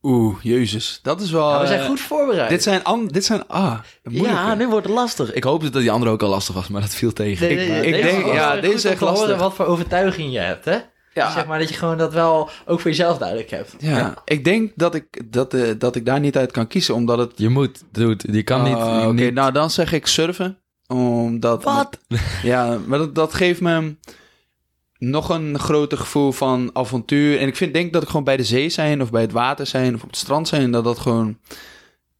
Oeh, 0.01 0.35
jezus. 0.41 0.99
Dat 1.03 1.21
is 1.21 1.31
wel... 1.31 1.49
Ja, 1.49 1.59
we 1.61 1.67
zijn 1.67 1.79
eh, 1.79 1.85
goed 1.85 1.99
voorbereid. 1.99 2.49
Dit 2.49 2.63
zijn... 2.63 2.83
An 2.83 3.07
dit 3.07 3.25
zijn 3.25 3.47
ah, 3.47 3.79
moeilijke. 4.03 4.37
Ja, 4.37 4.53
nu 4.55 4.67
wordt 4.67 4.85
het 4.85 4.95
lastig. 4.95 5.33
Ik 5.33 5.43
hoopte 5.43 5.69
dat 5.69 5.81
die 5.81 5.91
andere 5.91 6.11
ook 6.11 6.21
al 6.23 6.29
lastig 6.29 6.55
was, 6.55 6.67
maar 6.67 6.81
dat 6.81 6.93
viel 6.95 7.13
tegen. 7.13 7.51
Ik- 7.51 7.85
ik 7.85 8.01
denk- 8.03 8.23
was 8.25 8.33
ja, 8.33 8.55
deze 8.55 8.73
is 8.73 8.85
echt 8.85 8.99
horen 8.99 9.15
lastig. 9.15 9.37
wat 9.37 9.53
voor 9.55 9.65
overtuiging 9.65 10.33
je 10.33 10.39
hebt, 10.39 10.65
hè? 10.65 10.77
Ja. 11.13 11.31
Zeg 11.31 11.45
maar 11.45 11.59
dat 11.59 11.69
je 11.69 11.75
gewoon 11.75 11.97
dat 11.97 12.13
wel 12.13 12.49
ook 12.65 12.79
voor 12.79 12.89
jezelf 12.89 13.17
duidelijk 13.17 13.49
hebt. 13.49 13.75
Ja, 13.79 14.21
ik 14.25 14.43
denk 14.43 14.71
dat 14.75 14.95
ik, 14.95 15.21
dat, 15.33 15.53
eh, 15.53 15.69
dat 15.77 15.95
ik 15.95 16.05
daar 16.05 16.19
niet 16.19 16.37
uit 16.37 16.51
kan 16.51 16.67
kiezen, 16.67 16.95
omdat 16.95 17.17
het... 17.17 17.31
Je 17.35 17.49
moet, 17.49 17.83
dude, 17.91 18.33
je 18.33 18.43
kan 18.43 18.63
niet... 18.63 18.75
Ah, 18.75 19.03
Oké, 19.07 19.13
niet- 19.13 19.33
nou 19.33 19.51
dan 19.51 19.69
zeg 19.69 19.91
ik 19.91 20.07
surfen. 20.07 20.57
Omdat... 20.93 21.63
Wat? 21.63 21.97
Ja, 22.43 22.77
maar 22.85 22.99
dat, 22.99 23.15
dat 23.15 23.33
geeft 23.33 23.61
me 23.61 23.95
nog 24.97 25.29
een 25.29 25.59
groter 25.59 25.97
gevoel 25.97 26.31
van 26.31 26.69
avontuur. 26.73 27.39
En 27.39 27.47
ik 27.47 27.55
vind, 27.55 27.73
denk 27.73 27.93
dat 27.93 28.01
ik 28.01 28.07
gewoon 28.07 28.23
bij 28.23 28.37
de 28.37 28.43
zee 28.43 28.69
zijn 28.69 29.01
of 29.01 29.11
bij 29.11 29.21
het 29.21 29.31
water 29.31 29.65
zijn 29.67 29.95
of 29.95 30.01
op 30.03 30.09
het 30.09 30.17
strand 30.17 30.47
zijn, 30.47 30.71
dat 30.71 30.83
dat 30.83 30.99
gewoon... 30.99 31.37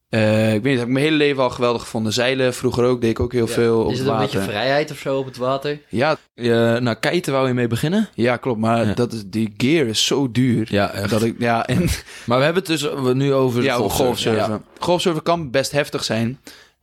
eh, 0.10 0.54
ik 0.54 0.62
weet 0.64 0.72
niet, 0.72 0.78
heb 0.80 0.88
ik 0.88 0.94
mijn 0.94 1.06
hele 1.06 1.18
leven 1.18 1.44
al 1.44 1.50
geweldig 1.50 1.82
gevonden. 1.82 2.14
Zeilen, 2.14 2.54
vroeger 2.54 2.84
ook, 2.84 3.02
deed 3.02 3.10
ik 3.10 3.20
ook 3.20 3.32
heel 3.34 3.48
veel 3.48 3.84
op 3.84 3.92
Is 3.92 4.00
het 4.00 4.08
een 4.08 4.18
beetje 4.18 4.42
vrijheid 4.42 4.92
of 4.92 4.98
zo 4.98 5.18
op 5.18 5.26
het 5.26 5.38
water? 5.38 5.80
Ja, 5.90 6.18
nou, 6.80 6.94
kiten 6.94 7.34
wou 7.34 7.48
je 7.48 7.54
mee 7.54 7.68
beginnen? 7.68 8.10
ja, 8.14 8.38
klopt. 8.38 8.60
Maar 8.60 8.86
Ja. 8.88 8.94
dat 8.94 9.14
is, 9.14 9.24
die 9.26 9.54
gear 9.58 9.86
is 9.88 10.06
zo 10.06 10.32
duur. 10.32 10.68
Ja, 10.72 10.92
echt. 10.92 11.10
Dat 11.10 11.24
ik, 11.24 11.36
ja, 11.40 11.66
en 11.68 11.78
Maar 12.26 12.38
we 12.38 12.44
hebben 12.44 12.64
het 12.64 12.72
dus 12.72 12.82
we 12.82 13.12
nu 13.14 13.34
over 13.34 13.64
ja, 13.64 13.76
over 13.76 13.92
golfsurfen. 13.92 14.40
golfsurfen. 14.44 14.66
Golfsurfen 14.80 15.24
kan 15.24 15.52
best 15.52 15.72
heftig 15.72 16.04
zijn. 16.04 16.40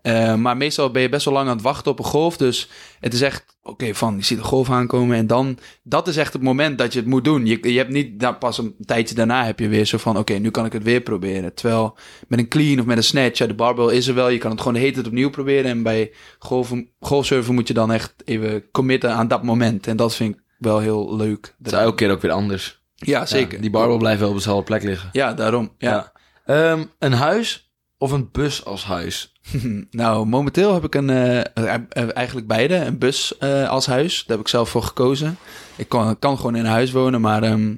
Eh, 0.07 0.35
maar 0.35 0.57
meestal 0.57 0.91
ben 0.91 1.03
je 1.03 1.09
best 1.09 1.25
wel 1.25 1.35
lang 1.35 1.49
aan 1.49 1.55
het 1.55 1.65
wachten 1.65 1.91
op 1.91 1.99
een 1.99 2.05
golf. 2.05 2.37
Dus 2.37 2.69
het 3.01 3.15
is 3.15 3.21
echt, 3.21 3.45
oké, 3.63 3.95
van 3.95 4.17
je 4.17 4.25
ziet 4.25 4.39
een 4.39 4.45
golf 4.45 4.71
aankomen. 4.71 5.17
En 5.17 5.27
dan, 5.27 5.59
dat 5.83 6.09
is 6.09 6.17
echt 6.17 6.33
het 6.33 6.43
moment 6.43 6.79
dat 6.79 6.93
je 6.93 6.99
het 6.99 7.09
moet 7.09 7.25
doen. 7.25 7.47
Je, 7.47 7.73
je 7.73 7.79
hebt 7.79 7.91
niet, 7.91 8.21
nou, 8.21 8.35
pas 8.35 8.59
een 8.59 8.75
tijdje 8.85 9.15
daarna 9.15 9.45
heb 9.45 9.59
je 9.59 9.69
weer 9.69 9.85
zo 9.85 9.99
van, 9.99 10.19
oké, 10.19 10.33
nu 10.33 10.51
kan 10.51 10.65
ik 10.65 10.73
het 10.73 10.83
weer 10.83 11.01
proberen. 11.01 11.55
Terwijl 11.55 11.97
met 12.29 12.39
een 12.39 12.49
clean 12.49 12.81
of 12.81 12.87
met 12.87 12.97
een 12.97 13.03
snatch, 13.03 13.39
ja, 13.39 13.47
de 13.47 13.55
barbell 13.55 13.95
is 13.95 14.07
er 14.09 14.15
wel. 14.15 14.29
Je 14.29 14.39
kan 14.39 14.51
het 14.51 14.59
gewoon 14.59 14.75
de 14.75 14.81
hele 14.81 14.93
tijd 14.93 15.07
opnieuw 15.07 15.31
proberen. 15.31 15.71
En 15.71 15.83
bij 15.83 16.13
golfen, 16.39 16.91
golfsurfen 17.01 17.55
moet 17.55 17.69
je 17.69 17.75
dan 17.75 17.93
echt 17.93 18.15
even 18.25 18.71
committen 18.71 19.13
aan 19.13 19.29
dat 19.29 19.43
moment. 19.43 19.87
En 19.87 19.97
dat 19.97 20.15
vind 20.15 20.35
ik 20.35 20.43
wel 20.59 20.79
heel 20.79 21.17
leuk. 21.17 21.55
Het 21.59 21.67
is 21.67 21.73
elke 21.73 21.95
keer 21.95 22.11
ook 22.11 22.23
weer 22.23 22.31
anders. 22.31 22.83
Ja, 22.95 23.27
zeker. 23.27 23.55
Ja, 23.55 23.61
die 23.61 23.71
barbel 23.71 23.99
blijft 23.99 24.21
wel 24.21 24.29
op 24.29 24.35
dezelfde 24.35 24.65
plek 24.65 24.83
liggen. 24.83 25.09
Ja, 25.13 25.35
daarom. 25.35 25.73
Ja. 25.79 26.13
Ehm, 26.45 26.85
een 26.99 27.13
huis 27.13 27.71
of 27.99 28.11
een 28.11 28.29
bus 28.33 28.65
als 28.65 28.85
huis? 28.85 29.35
Nou, 29.91 30.27
momenteel 30.27 30.75
heb 30.75 30.85
ik 30.85 30.95
een, 30.95 31.11
eh, 31.11 31.39
eh, 31.41 31.75
eh, 31.89 32.09
eigenlijk 32.17 32.47
beide. 32.47 32.75
Een 32.75 32.99
bus 32.99 33.39
eh, 33.39 33.69
als 33.69 33.87
huis. 33.87 34.17
Daar 34.27 34.37
heb 34.37 34.47
ik 34.47 34.51
zelf 34.53 34.69
voor 34.69 34.83
gekozen. 34.83 35.37
Ik 35.77 35.89
kan, 35.89 36.19
kan 36.19 36.37
gewoon 36.37 36.57
in 36.57 36.65
een 36.65 36.71
huis 36.71 36.91
wonen, 36.93 37.21
maar 37.21 37.43
ehm, 37.43 37.75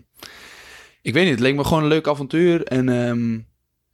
ik 1.02 1.12
weet 1.14 1.22
niet. 1.24 1.32
Het 1.32 1.40
leek 1.40 1.54
me 1.54 1.64
gewoon 1.64 1.82
een 1.82 1.88
leuk 1.88 2.08
avontuur. 2.08 2.64
En 2.64 2.88
ehm, 2.88 3.38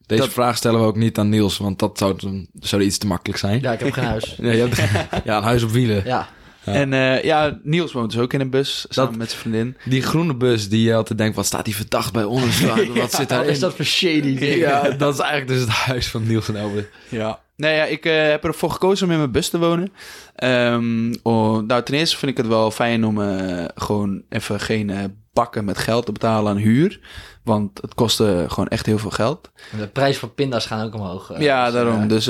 Deze 0.06 0.22
Dat- 0.22 0.32
vraag 0.32 0.56
stellen 0.56 0.80
we 0.80 0.86
ook 0.86 0.96
niet 0.96 1.18
aan 1.18 1.28
Niels, 1.28 1.58
want 1.58 1.78
dat 1.78 1.98
zou, 1.98 2.16
zou 2.54 2.82
iets 2.82 2.98
te 2.98 3.06
makkelijk 3.06 3.38
zijn. 3.38 3.60
Ja, 3.60 3.72
ik 3.72 3.80
heb 3.80 3.92
geen 3.92 4.04
huis. 4.04 4.34
Ja, 4.42 4.50
je 4.50 4.60
hebt- 4.68 4.76
ja, 5.24 5.36
een 5.36 5.42
huis 5.42 5.62
op 5.62 5.70
wielen. 5.70 6.02
Ja, 6.04 6.28
Ja. 6.64 6.72
En 6.72 6.92
eh, 6.92 7.22
ja, 7.22 7.58
Niels 7.62 7.92
woont 7.92 8.10
dus 8.12 8.20
ook 8.20 8.32
in 8.32 8.40
een 8.40 8.50
bus 8.50 8.86
samen 8.88 9.10
Dat- 9.10 9.18
met 9.20 9.28
zijn 9.30 9.40
vriendin. 9.40 9.76
Die 9.84 10.02
groene 10.02 10.34
bus 10.36 10.68
die 10.68 10.82
je 10.86 10.94
altijd 10.94 11.18
denkt, 11.18 11.36
wat 11.36 11.46
staat 11.46 11.64
die 11.64 11.76
verdacht 11.76 12.12
bij 12.12 12.24
ons? 12.24 12.60
Wat 12.60 12.78
zit 13.10 13.18
wat 13.18 13.28
daarin? 13.28 13.50
is 13.50 13.58
dat 13.58 13.74
voor 13.74 13.84
shady 13.84 14.20
ding? 14.38 14.54
Ja, 14.54 14.82
dat 14.90 15.14
is 15.14 15.20
eigenlijk 15.20 15.50
dus 15.50 15.60
het 15.60 15.68
huis 15.70 16.08
van 16.08 16.26
Niels 16.26 16.48
en 16.48 16.56
Elbe. 16.56 16.88
Ja. 17.08 17.40
Nee, 17.56 17.76
ja, 17.76 17.84
ik 17.84 18.04
eh, 18.04 18.28
heb 18.28 18.44
ervoor 18.44 18.70
gekozen 18.70 19.06
om 19.06 19.12
in 19.12 19.18
mijn 19.18 19.30
bus 19.30 19.48
te 19.48 19.58
wonen. 19.58 19.92
Ehm, 20.34 21.14
oh, 21.22 21.58
nou, 21.58 21.82
ten 21.82 21.94
eerste 21.94 22.16
vind 22.16 22.30
ik 22.30 22.36
het 22.36 22.46
wel 22.46 22.70
fijn 22.70 23.04
om 23.04 23.22
eh, 23.22 23.64
gewoon 23.74 24.22
even 24.28 24.60
geen 24.60 24.90
eh, 24.90 25.04
bakken 25.32 25.64
met 25.64 25.78
geld 25.78 26.06
te 26.06 26.12
betalen 26.12 26.52
aan 26.52 26.58
huur. 26.58 27.00
Want 27.42 27.80
het 27.82 27.94
kostte 27.94 28.44
gewoon 28.48 28.68
echt 28.68 28.86
heel 28.86 28.98
veel 28.98 29.10
geld. 29.10 29.50
De 29.78 29.88
prijs 29.88 30.18
van 30.18 30.34
pinda's 30.34 30.66
gaan 30.66 30.86
ook 30.86 30.94
omhoog. 30.94 31.38
ja, 31.38 31.64
dus, 31.64 31.74
daarom. 31.74 32.08
Dus, 32.08 32.26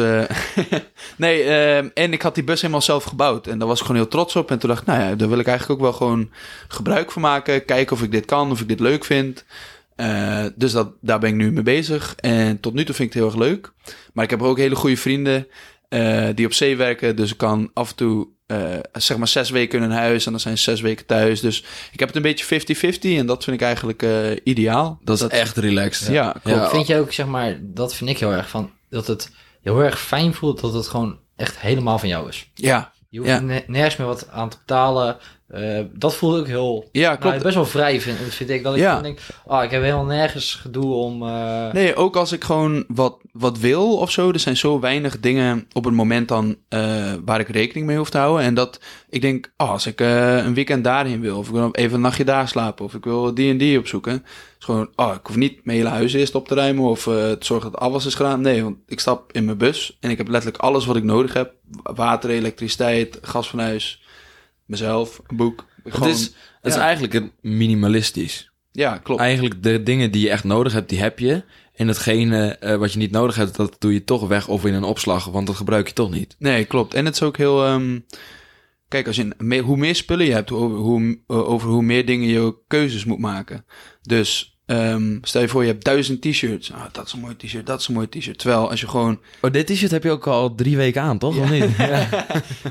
nee, 1.17 1.43
ehm, 1.43 1.89
en 1.95 2.13
ik 2.13 2.23
had 2.23 2.35
die 2.35 2.45
bus 2.45 2.61
helemaal 2.61 2.83
zelf 2.83 3.05
gebouwd. 3.05 3.47
En 3.47 3.59
daar 3.59 3.69
was 3.69 3.81
ik 3.81 3.87
gewoon 3.87 4.01
heel 4.01 4.11
trots 4.11 4.37
op. 4.37 4.51
En 4.51 4.59
toen 4.59 4.69
dacht 4.69 4.81
ik, 4.81 4.87
nou 4.87 5.01
ja, 5.01 5.15
daar 5.15 5.29
wil 5.29 5.39
ik 5.39 5.47
eigenlijk 5.47 5.81
ook 5.81 5.87
wel 5.87 5.97
gewoon 5.97 6.31
gebruik 6.69 7.13
van 7.13 7.23
maken. 7.23 7.65
Kijken 7.65 7.97
of 7.97 8.03
ik 8.03 8.11
dit 8.11 8.25
kan, 8.25 8.51
of 8.51 8.61
ik 8.61 8.69
dit 8.69 8.81
leuk 8.81 9.05
vind. 9.05 9.45
Eh, 9.97 10.45
dus 10.57 10.73
dat, 10.73 10.93
daar 11.01 11.19
ben 11.19 11.29
ik 11.31 11.35
nu 11.37 11.53
mee 11.53 11.63
bezig. 11.63 12.15
En 12.17 12.61
tot 12.61 12.75
nu 12.75 12.85
toe 12.85 12.95
vind 12.95 13.09
ik 13.09 13.15
het 13.15 13.23
heel 13.25 13.33
erg 13.33 13.49
leuk. 13.49 13.73
Maar 14.13 14.25
ik 14.25 14.31
heb 14.31 14.43
ook 14.43 14.59
hele 14.59 14.75
goede 14.75 14.97
vrienden 14.97 15.47
eh, 15.89 16.29
die 16.35 16.47
op 16.47 16.53
zee 16.53 16.77
werken. 16.77 17.17
Dus 17.17 17.31
ik 17.31 17.37
kan 17.37 17.71
af 17.75 17.91
en 17.91 17.97
toe, 17.97 18.29
eh, 18.47 18.59
zeg 18.93 19.17
maar, 19.17 19.29
zes 19.29 19.51
weken 19.51 19.79
in 19.79 19.85
een 19.85 19.97
huis. 19.97 20.25
En 20.27 20.31
dan 20.33 20.41
zijn 20.41 20.59
ze 20.59 20.63
zes 20.65 20.81
weken 20.81 21.07
thuis. 21.07 21.41
Dus 21.41 21.65
ik 21.93 21.99
heb 21.99 22.09
het 22.09 22.17
een 22.17 22.23
beetje 22.23 22.45
50-50. 22.45 23.19
En 23.19 23.27
dat 23.27 23.45
vind 23.45 23.57
ik 23.57 23.63
eigenlijk 23.63 24.03
eh, 24.03 24.31
ideaal. 24.45 24.99
Dat 25.03 25.21
is 25.21 25.27
echt 25.27 25.57
relaxed. 25.57 26.09
Ja, 26.13 26.31
klopt. 26.43 26.59
Ja, 26.59 26.69
Vind 26.69 26.87
je 26.87 26.99
ook, 26.99 27.13
zeg 27.13 27.27
maar, 27.27 27.59
dat 27.61 27.95
vind 27.95 28.11
ik 28.11 28.19
heel 28.19 28.33
erg 28.33 28.49
van, 28.49 28.71
dat 28.91 29.07
het 29.07 29.31
heel 29.63 29.81
erg 29.81 30.01
fijn 30.01 30.35
voelt 30.35 30.61
dat 30.61 30.73
het 30.75 30.89
gewoon 30.89 31.19
echt 31.37 31.59
helemaal 31.59 31.99
van 31.99 32.09
jou 32.09 32.29
is. 32.29 32.51
Ja, 32.55 32.93
Je 33.09 33.19
hoeft 33.19 33.31
Ja. 33.31 33.41
nergens 33.67 33.97
meer 33.97 34.07
wat 34.07 34.29
aan 34.31 34.49
te 34.49 34.57
betalen. 34.59 35.17
Eh, 35.49 35.81
dat 35.93 36.15
voelt 36.15 36.39
ook 36.39 36.47
heel, 36.47 36.89
ja 36.93 37.17
klopt. 37.17 37.43
best 37.43 37.55
wel 37.55 37.65
vrij 37.65 38.01
vind, 38.01 38.19
vind 38.19 38.51
ik. 38.51 38.63
Dat 38.63 38.75
ik 38.75 38.81
Ja. 38.81 39.01
denk, 39.01 39.19
ah, 39.47 39.65
ik 39.65 39.71
heb 39.71 39.83
helemaal 39.83 40.05
nergens 40.05 40.55
gedoe 40.55 40.95
om... 40.95 41.23
eh, 41.23 41.73
Nee, 41.73 41.95
ook 41.97 42.17
als 42.17 42.33
ik 42.33 42.45
gewoon 42.45 42.85
wat, 42.89 43.17
wat 43.33 43.59
wil 43.59 43.97
of 43.99 44.11
zo. 44.11 44.31
Er 44.31 44.39
zijn 44.39 44.57
zo 44.57 44.81
weinig 44.81 45.21
dingen 45.21 45.67
op 45.73 45.85
het 45.85 45.95
moment 45.95 46.29
dan 46.29 46.57
eh, 46.69 47.13
waar 47.25 47.41
ik 47.41 47.49
rekening 47.49 47.87
mee 47.87 47.97
hoef 47.97 48.11
te 48.11 48.19
houden. 48.19 48.45
En 48.45 48.55
dat 48.55 48.81
ik 49.09 49.21
denk, 49.21 49.53
oh, 49.57 49.71
als 49.71 49.87
ik 49.87 50.01
een 50.01 50.55
weekend 50.55 50.85
daarheen 50.85 51.21
wil, 51.21 51.39
of 51.39 51.47
ik 51.47 51.53
wil 51.55 51.69
even 51.73 51.95
een 51.95 52.01
nachtje 52.01 52.25
daar 52.25 52.49
slapen, 52.49 52.85
of 52.85 52.95
ik 52.95 53.05
wil 53.05 53.35
die 53.35 53.51
en 53.51 53.59
die 53.59 53.79
opzoeken. 53.79 54.25
is 54.59 54.65
gewoon, 54.65 54.89
oh, 54.97 55.15
ik 55.21 55.27
hoef 55.27 55.37
niet 55.37 55.65
mijn 55.65 55.79
hele 55.79 55.89
huis 55.91 56.13
eerst 56.13 56.35
op 56.35 56.49
te 56.49 56.55
ruimen 56.55 56.85
of 56.85 57.03
te 57.03 57.37
zorgen 57.41 57.71
dat 57.73 57.81
alles 57.81 58.07
is 58.07 58.15
gedaan. 58.15 58.41
Nee, 58.41 58.63
want 58.63 58.77
ik 58.87 59.01
stap 59.01 59.33
in 59.33 59.45
mijn 59.45 59.59
bus 59.59 59.97
en 60.01 60.11
ik 60.11 60.19
heb 60.19 60.29
letterlijk 60.29 60.63
alles 60.63 60.87
wat 60.87 60.97
ik 60.97 61.05
nodig 61.05 61.33
heb. 61.33 61.53
Water, 61.83 62.31
elektriciteit, 62.31 63.19
gas 63.23 63.49
van 63.49 63.59
huis, 63.59 64.03
mezelf, 64.67 65.21
een 65.27 65.37
boek. 65.37 65.67
Het 65.85 66.05
is, 66.05 66.23
het 66.61 66.73
is 66.73 66.77
eigenlijk 66.77 67.15
een 67.15 67.33
minimalistisch. 67.41 68.53
Ja, 68.73 68.99
klopt. 68.99 69.21
Eigenlijk 69.21 69.63
de 69.63 69.83
dingen 69.83 70.11
die 70.11 70.23
je 70.23 70.31
echt 70.31 70.45
nodig 70.45 70.73
hebt, 70.73 70.89
die 70.89 71.01
heb 71.01 71.19
je. 71.19 71.45
En 71.75 71.89
hetgene 71.89 72.57
eh, 72.57 72.77
wat 72.77 72.93
je 72.93 72.99
niet 72.99 73.11
nodig 73.11 73.37
hebt, 73.37 73.57
dat 73.57 73.77
doe 73.79 73.93
je 73.93 74.05
toch 74.05 74.29
weg 74.29 74.49
of 74.49 74.65
in 74.65 74.75
een 74.75 74.85
opslag, 74.85 75.25
want 75.25 75.47
dat 75.47 75.57
gebruik 75.57 75.87
je 75.87 75.93
toch 75.95 76.11
niet. 76.11 76.37
Nee, 76.39 76.65
klopt. 76.65 76.95
En 76.95 77.05
het 77.05 77.15
is 77.15 77.23
ook 77.23 77.37
heel. 77.37 77.65
ehm, 77.65 77.99
kijk, 78.89 79.07
als 79.07 79.17
je 79.17 79.61
hoe 79.61 79.77
meer 79.77 79.95
spullen 79.95 80.27
je 80.27 80.33
hebt, 80.33 80.51
over 80.53 80.77
hoe, 80.77 81.19
over 81.27 81.69
hoe 81.69 81.83
meer 81.83 82.07
dingen 82.07 82.29
je 82.29 82.55
keuzes 82.67 83.05
moet 83.05 83.19
maken. 83.19 83.65
Dus 84.03 84.54
ehm, 84.67 85.19
stel 85.23 85.41
je 85.41 85.49
voor, 85.49 85.63
je 85.63 85.71
hebt 85.71 85.85
duizend 85.85 86.21
t-shirts. 86.23 86.73
Ah, 86.73 86.83
dat 86.93 87.07
is 87.07 87.13
een 87.13 87.21
mooi 87.21 87.37
t-shirt, 87.37 87.67
dat 87.67 87.81
is 87.81 87.89
een 87.89 87.95
mooi 87.95 88.09
t-shirt. 88.09 88.39
Terwijl 88.39 88.71
als 88.71 88.81
je 88.81 88.89
gewoon. 88.89 89.21
Oh, 89.41 89.51
dit 89.51 89.67
t-shirt 89.67 89.91
heb 89.91 90.03
je 90.03 90.11
ook 90.11 90.27
al 90.27 90.55
drie 90.55 90.77
weken 90.77 91.03
aan, 91.03 91.19
toch? 91.19 91.37
Of 91.39 91.51
niet? 91.51 91.77
Ja. 91.79 92.09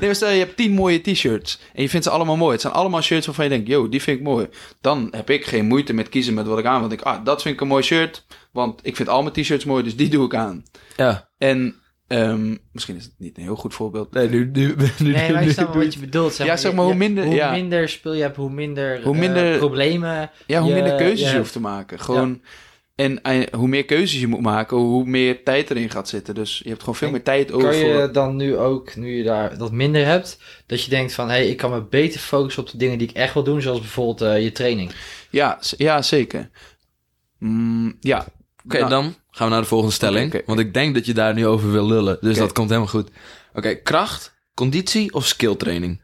maar 0.00 0.14
stel 0.14 0.30
je 0.30 0.38
hebt 0.38 0.56
tien 0.56 0.72
mooie 0.72 1.00
t-shirts 1.00 1.60
en 1.74 1.82
je 1.82 1.88
vindt 1.88 2.06
ze 2.06 2.12
allemaal 2.12 2.36
mooi. 2.36 2.52
Het 2.52 2.60
zijn 2.60 2.72
allemaal 2.72 3.02
shirts 3.02 3.26
waarvan 3.26 3.44
je 3.44 3.50
denkt, 3.50 3.68
yo, 3.68 3.88
die 3.88 4.02
vind 4.02 4.18
ik 4.18 4.24
mooi. 4.24 4.48
Dan 4.80 5.08
heb 5.10 5.30
ik 5.30 5.46
geen 5.46 5.66
moeite 5.66 5.92
met 5.92 6.08
kiezen 6.08 6.34
met 6.34 6.46
wat 6.46 6.58
ik 6.58 6.64
aan. 6.66 6.80
Want 6.80 6.92
ik, 6.92 7.02
ah, 7.02 7.24
dat 7.24 7.42
vind 7.42 7.54
ik 7.54 7.60
een 7.60 7.68
mooi 7.68 7.82
shirt. 7.82 8.24
Want 8.52 8.80
ik 8.82 8.96
vind 8.96 9.08
al 9.08 9.22
mijn 9.22 9.34
t-shirts 9.34 9.64
mooi, 9.64 9.82
dus 9.82 9.96
die 9.96 10.08
doe 10.08 10.24
ik 10.24 10.34
aan. 10.34 10.62
ja. 10.96 11.28
En 11.38 11.74
ehm, 12.06 12.56
misschien 12.72 12.96
is 12.96 13.04
het 13.04 13.14
niet 13.18 13.36
een 13.36 13.42
heel 13.42 13.56
goed 13.56 13.74
voorbeeld. 13.74 14.12
Nee, 14.12 14.28
nu, 14.28 14.50
nu, 14.52 14.74
nu, 14.98 15.12
Nee, 15.12 15.32
maar 15.32 15.42
ik 15.42 15.50
snap 15.50 15.74
wat 15.74 15.94
je 15.94 16.00
bedoelt. 16.00 16.34
Zeg 16.34 16.46
Ja, 16.46 16.56
zeg 16.56 16.74
maar, 16.74 16.84
hoe 16.84 16.94
minder- 16.94 17.24
Hoe 17.24 17.34
ja. 17.34 17.50
minder 17.50 17.88
spul 17.88 18.14
je 18.14 18.22
hebt, 18.22 18.36
hoe 18.36 18.50
minder, 18.50 19.02
Hoe 19.02 19.26
eh, 19.28 19.56
problemen. 19.58 20.30
Ja, 20.46 20.60
hoe 20.60 20.68
je- 20.68 20.74
minder 20.74 20.94
keuzes 20.96 21.30
je, 21.30 21.36
hoeft 21.38 21.52
te 21.52 21.60
maken. 21.60 22.00
Gewoon. 22.00 22.42
En 22.94 23.20
hoe 23.56 23.68
meer 23.68 23.84
keuzes 23.84 24.20
je 24.20 24.26
moet 24.26 24.40
maken, 24.40 24.76
hoe 24.76 25.04
meer 25.04 25.42
tijd 25.42 25.70
erin 25.70 25.90
gaat 25.90 26.08
zitten. 26.08 26.34
Dus 26.34 26.58
je 26.62 26.68
hebt 26.68 26.80
gewoon 26.80 26.94
veel 26.94 27.06
En 27.06 27.12
meer 27.12 27.22
tijd 27.22 27.52
over. 27.52 27.68
Kan 27.70 27.78
je 27.78 28.10
dan 28.10 28.36
nu 28.36 28.56
ook, 28.56 28.96
nu 28.96 29.16
je 29.16 29.22
daar 29.22 29.58
dat 29.58 29.72
minder 29.72 30.04
hebt, 30.06 30.38
dat 30.66 30.84
je 30.84 30.90
denkt 30.90 31.12
van, 31.12 31.26
hé, 31.28 31.34
hey, 31.34 31.48
ik 31.48 31.56
kan 31.56 31.70
me 31.70 31.82
beter 31.82 32.20
focussen 32.20 32.62
op 32.62 32.70
de 32.70 32.76
dingen 32.76 32.98
die 32.98 33.08
ik 33.08 33.16
echt 33.16 33.34
wil 33.34 33.42
doen, 33.44 33.60
zoals 33.62 33.80
bijvoorbeeld 33.80 34.20
eh, 34.20 34.42
je 34.42 34.52
training. 34.52 34.90
Ja, 35.30 35.58
ja, 35.76 36.02
zeker. 36.02 36.50
Mm, 37.38 37.96
ja. 38.00 38.26
Oké, 38.64 38.78
Nou, 38.78 38.90
dan 38.90 39.14
gaan 39.30 39.46
we 39.46 39.52
naar 39.52 39.62
de 39.62 39.68
volgende 39.68 39.94
stelling. 39.94 40.42
Want 40.46 40.58
ik 40.58 40.74
denk 40.74 40.94
dat 40.94 41.06
je 41.06 41.14
daar 41.14 41.34
nu 41.34 41.46
over 41.46 41.72
wil 41.72 41.86
lullen. 41.86 42.18
Dus 42.20 42.38
dat 42.38 42.52
komt 42.52 42.68
helemaal 42.68 42.90
goed. 42.90 43.10
Oké, 43.54 43.74
kracht, 43.74 44.34
conditie 44.54 45.12
of 45.12 45.26
skilltraining? 45.26 46.00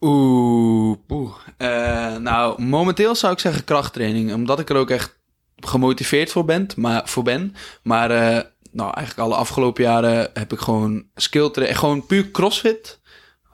Oeh, 0.00 0.96
poeh. 1.06 1.34
Eh, 1.56 2.16
nou, 2.16 2.62
momenteel 2.62 3.14
zou 3.14 3.32
ik 3.32 3.38
zeggen 3.38 3.64
krachttraining. 3.64 4.34
Omdat 4.34 4.58
ik 4.60 4.70
er 4.70 4.76
ook 4.76 4.90
echt 4.90 5.18
gemotiveerd 5.56 6.32
voor 6.32 6.44
ben. 6.44 6.66
Maar, 6.76 7.08
voor 7.08 7.22
ben. 7.22 7.54
maar 7.82 8.10
eh, 8.10 8.42
nou, 8.72 8.92
eigenlijk 8.94 9.28
alle 9.28 9.34
afgelopen 9.34 9.82
jaren 9.84 10.30
heb 10.32 10.52
ik 10.52 10.58
gewoon 10.58 11.04
skilltraining. 11.14 11.78
Gewoon 11.78 12.06
puur 12.06 12.30
crossfit, 12.30 13.00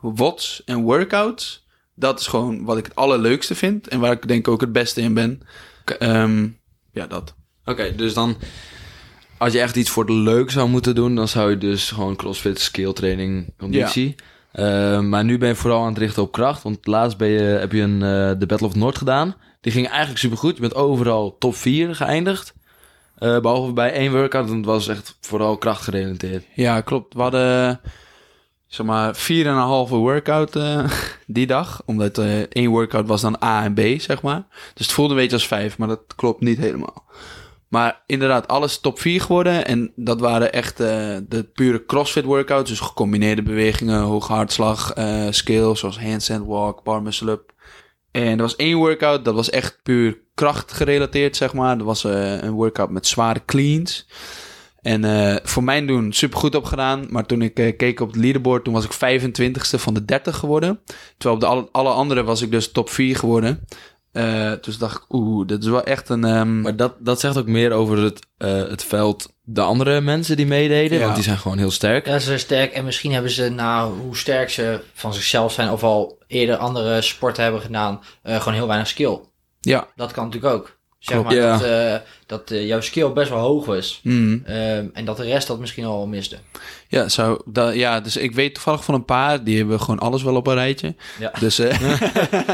watts 0.00 0.62
en 0.64 0.82
workouts. 0.82 1.66
Dat 1.94 2.20
is 2.20 2.26
gewoon 2.26 2.64
wat 2.64 2.78
ik 2.78 2.84
het 2.84 2.94
allerleukste 2.94 3.54
vind. 3.54 3.88
En 3.88 4.00
waar 4.00 4.12
ik 4.12 4.28
denk 4.28 4.48
ook 4.48 4.60
het 4.60 4.72
beste 4.72 5.00
in 5.00 5.14
ben. 5.14 5.40
Ehm, 5.98 6.48
ja, 6.92 7.06
dat. 7.06 7.34
Oké, 7.64 7.94
dus 7.94 8.14
dan... 8.14 8.36
Als 9.38 9.52
je 9.52 9.60
echt 9.60 9.76
iets 9.76 9.90
voor 9.90 10.06
de 10.06 10.12
leuk 10.12 10.50
zou 10.50 10.68
moeten 10.68 10.94
doen... 10.94 11.14
dan 11.14 11.28
zou 11.28 11.50
je 11.50 11.58
dus 11.58 11.90
gewoon 11.90 12.16
crossfit, 12.16 12.60
skilltraining, 12.60 13.52
conditie... 13.58 14.14
Eh, 14.54 15.00
maar 15.00 15.24
nu 15.24 15.38
ben 15.38 15.48
je 15.48 15.54
vooral 15.54 15.82
aan 15.82 15.88
het 15.88 15.98
richten 15.98 16.22
op 16.22 16.32
kracht. 16.32 16.62
Want 16.62 16.86
laatst 16.86 17.18
ben 17.18 17.28
je, 17.28 17.40
heb 17.40 17.72
je 17.72 17.80
een, 17.80 18.02
eh, 18.02 18.38
de 18.38 18.46
Battle 18.46 18.66
of 18.66 18.74
Noord 18.74 18.98
gedaan. 18.98 19.34
Die 19.60 19.72
ging 19.72 19.88
eigenlijk 19.88 20.18
supergoed. 20.18 20.54
Je 20.54 20.60
bent 20.60 20.74
overal 20.74 21.36
top 21.38 21.54
4 21.54 21.94
geëindigd. 21.94 22.54
Eh, 23.18 23.40
behalve 23.40 23.72
bij 23.72 23.92
één 23.92 24.12
workout. 24.12 24.48
En 24.48 24.56
het 24.56 24.64
was 24.64 24.88
echt 24.88 25.18
vooral 25.20 25.56
krachtgerelateerd. 25.56 26.44
Ja, 26.54 26.80
klopt. 26.80 27.14
We 27.14 27.20
hadden 27.20 27.80
zeg 28.66 28.86
maar 28.86 29.14
4,5 29.16 29.90
workout 29.90 30.58
die 31.26 31.46
dag. 31.46 31.82
Omdat 31.84 32.18
één 32.48 32.70
workout 32.70 33.06
was 33.06 33.20
dan 33.20 33.42
A 33.44 33.64
en 33.64 33.74
B, 33.74 34.00
zeg 34.00 34.22
maar. 34.22 34.46
Dus 34.74 34.86
het 34.86 34.94
voelde 34.94 35.14
een 35.14 35.20
beetje 35.20 35.36
als 35.36 35.46
vijf, 35.46 35.78
maar 35.78 35.88
dat 35.88 36.14
klopt 36.16 36.40
niet 36.40 36.58
helemaal. 36.58 37.04
Maar 37.74 38.02
inderdaad, 38.06 38.48
alles 38.48 38.78
top 38.78 39.00
4 39.00 39.20
geworden. 39.20 39.66
En 39.66 39.92
dat 39.96 40.20
waren 40.20 40.52
echt 40.52 40.80
eh, 40.80 41.16
de 41.28 41.48
pure 41.54 41.84
CrossFit 41.86 42.24
workouts. 42.24 42.70
Dus 42.70 42.80
gecombineerde 42.80 43.42
bewegingen, 43.42 44.00
hoge 44.00 44.32
hartslag, 44.32 44.92
eh 44.92 45.26
skills 45.30 45.80
zoals 45.80 46.00
handstand 46.00 46.46
walk, 46.46 46.82
bar 46.82 47.02
muscle 47.02 47.30
up. 47.30 47.52
En 48.10 48.30
er 48.30 48.36
was 48.36 48.56
één 48.56 48.76
workout, 48.76 49.24
dat 49.24 49.34
was 49.34 49.50
echt 49.50 49.80
puur 49.82 50.18
kracht 50.34 50.72
gerelateerd, 50.72 51.36
zeg 51.36 51.54
maar. 51.54 51.78
Dat 51.78 51.86
was 51.86 52.04
eh, 52.04 52.42
een 52.42 52.52
workout 52.52 52.90
met 52.90 53.06
zware 53.06 53.42
cleans. 53.46 54.08
En 54.82 55.40
voor 55.44 55.64
mijn 55.64 55.86
doen 55.86 56.12
super 56.12 56.38
goed 56.38 56.54
op 56.54 56.64
gedaan. 56.64 57.06
Maar 57.10 57.26
toen 57.26 57.42
ik 57.42 57.54
keek 57.54 58.00
op 58.00 58.08
het 58.08 58.16
leaderboard, 58.16 58.64
toen 58.64 58.74
was 58.74 58.84
ik 58.84 58.92
25ste 58.92 59.80
van 59.80 59.94
de 59.94 60.04
30 60.04 60.36
geworden. 60.36 60.80
Terwijl 61.18 61.34
op 61.34 61.40
de 61.40 61.46
alle, 61.46 61.68
alle 61.72 61.94
andere 61.94 62.22
was 62.22 62.42
ik 62.42 62.50
dus 62.50 62.72
top 62.72 62.90
4 62.90 63.16
geworden. 63.16 63.64
Eh, 64.14 64.52
dus 64.60 64.78
dacht 64.78 64.96
ik, 64.96 65.12
oeh, 65.12 65.46
dit 65.46 65.62
is 65.62 65.68
wel 65.68 65.84
echt 65.84 66.08
een... 66.08 66.24
ehm, 66.24 66.60
Maar 66.60 66.76
dat, 66.76 66.94
dat 66.98 67.20
zegt 67.20 67.36
ook 67.38 67.46
meer 67.46 67.72
over 67.72 67.98
het, 67.98 68.26
eh, 68.36 68.52
het 68.68 68.84
veld. 68.84 69.32
De 69.42 69.60
andere 69.60 70.00
mensen 70.00 70.36
die 70.36 70.46
meededen, 70.46 70.98
Ja. 70.98 71.02
want 71.04 71.14
die 71.14 71.24
zijn 71.24 71.38
gewoon 71.38 71.58
heel 71.58 71.70
sterk. 71.70 72.06
Ja, 72.06 72.18
ze 72.18 72.26
zijn 72.26 72.38
sterk 72.38 72.72
en 72.72 72.84
misschien 72.84 73.12
hebben 73.12 73.30
ze, 73.30 73.48
nou, 73.48 73.98
hoe 74.00 74.16
sterk 74.16 74.50
ze 74.50 74.80
van 74.94 75.14
zichzelf 75.14 75.52
zijn 75.52 75.70
of 75.70 75.82
al 75.82 76.18
eerder 76.26 76.56
andere 76.56 77.02
sporten 77.02 77.42
hebben 77.42 77.60
gedaan, 77.60 78.00
eh, 78.22 78.38
gewoon 78.38 78.54
heel 78.54 78.66
weinig 78.66 78.88
skill. 78.88 79.18
ja. 79.60 79.86
Dat 79.96 80.12
kan 80.12 80.24
natuurlijk 80.24 80.54
ook. 80.54 80.78
Zeg 80.98 81.14
Klopt, 81.16 81.34
maar 81.34 81.44
ja. 81.46 81.52
dat, 81.58 81.62
eh, 81.62 82.06
dat 82.26 82.50
eh, 82.50 82.66
jouw 82.66 82.80
skill 82.80 83.12
best 83.12 83.30
wel 83.30 83.38
hoog 83.38 83.66
was. 83.66 84.00
Mm. 84.02 84.42
Ehm, 84.44 84.86
en 84.92 85.04
dat 85.04 85.16
de 85.16 85.22
rest 85.24 85.46
dat 85.46 85.58
misschien 85.60 85.84
al 85.84 86.06
miste. 86.06 86.36
Ja, 86.88 87.08
zo, 87.08 87.38
da, 87.44 87.68
ja, 87.70 88.00
dus 88.00 88.16
ik 88.16 88.32
weet 88.34 88.54
toevallig 88.54 88.84
van 88.84 88.94
een 88.94 89.04
paar, 89.04 89.44
die 89.44 89.56
hebben 89.58 89.80
gewoon 89.80 89.98
alles 89.98 90.22
wel 90.22 90.34
op 90.36 90.46
een 90.46 90.54
rijtje. 90.54 90.94
Ja. 91.18 91.32
Dus, 91.40 91.58
eh, 91.58 91.80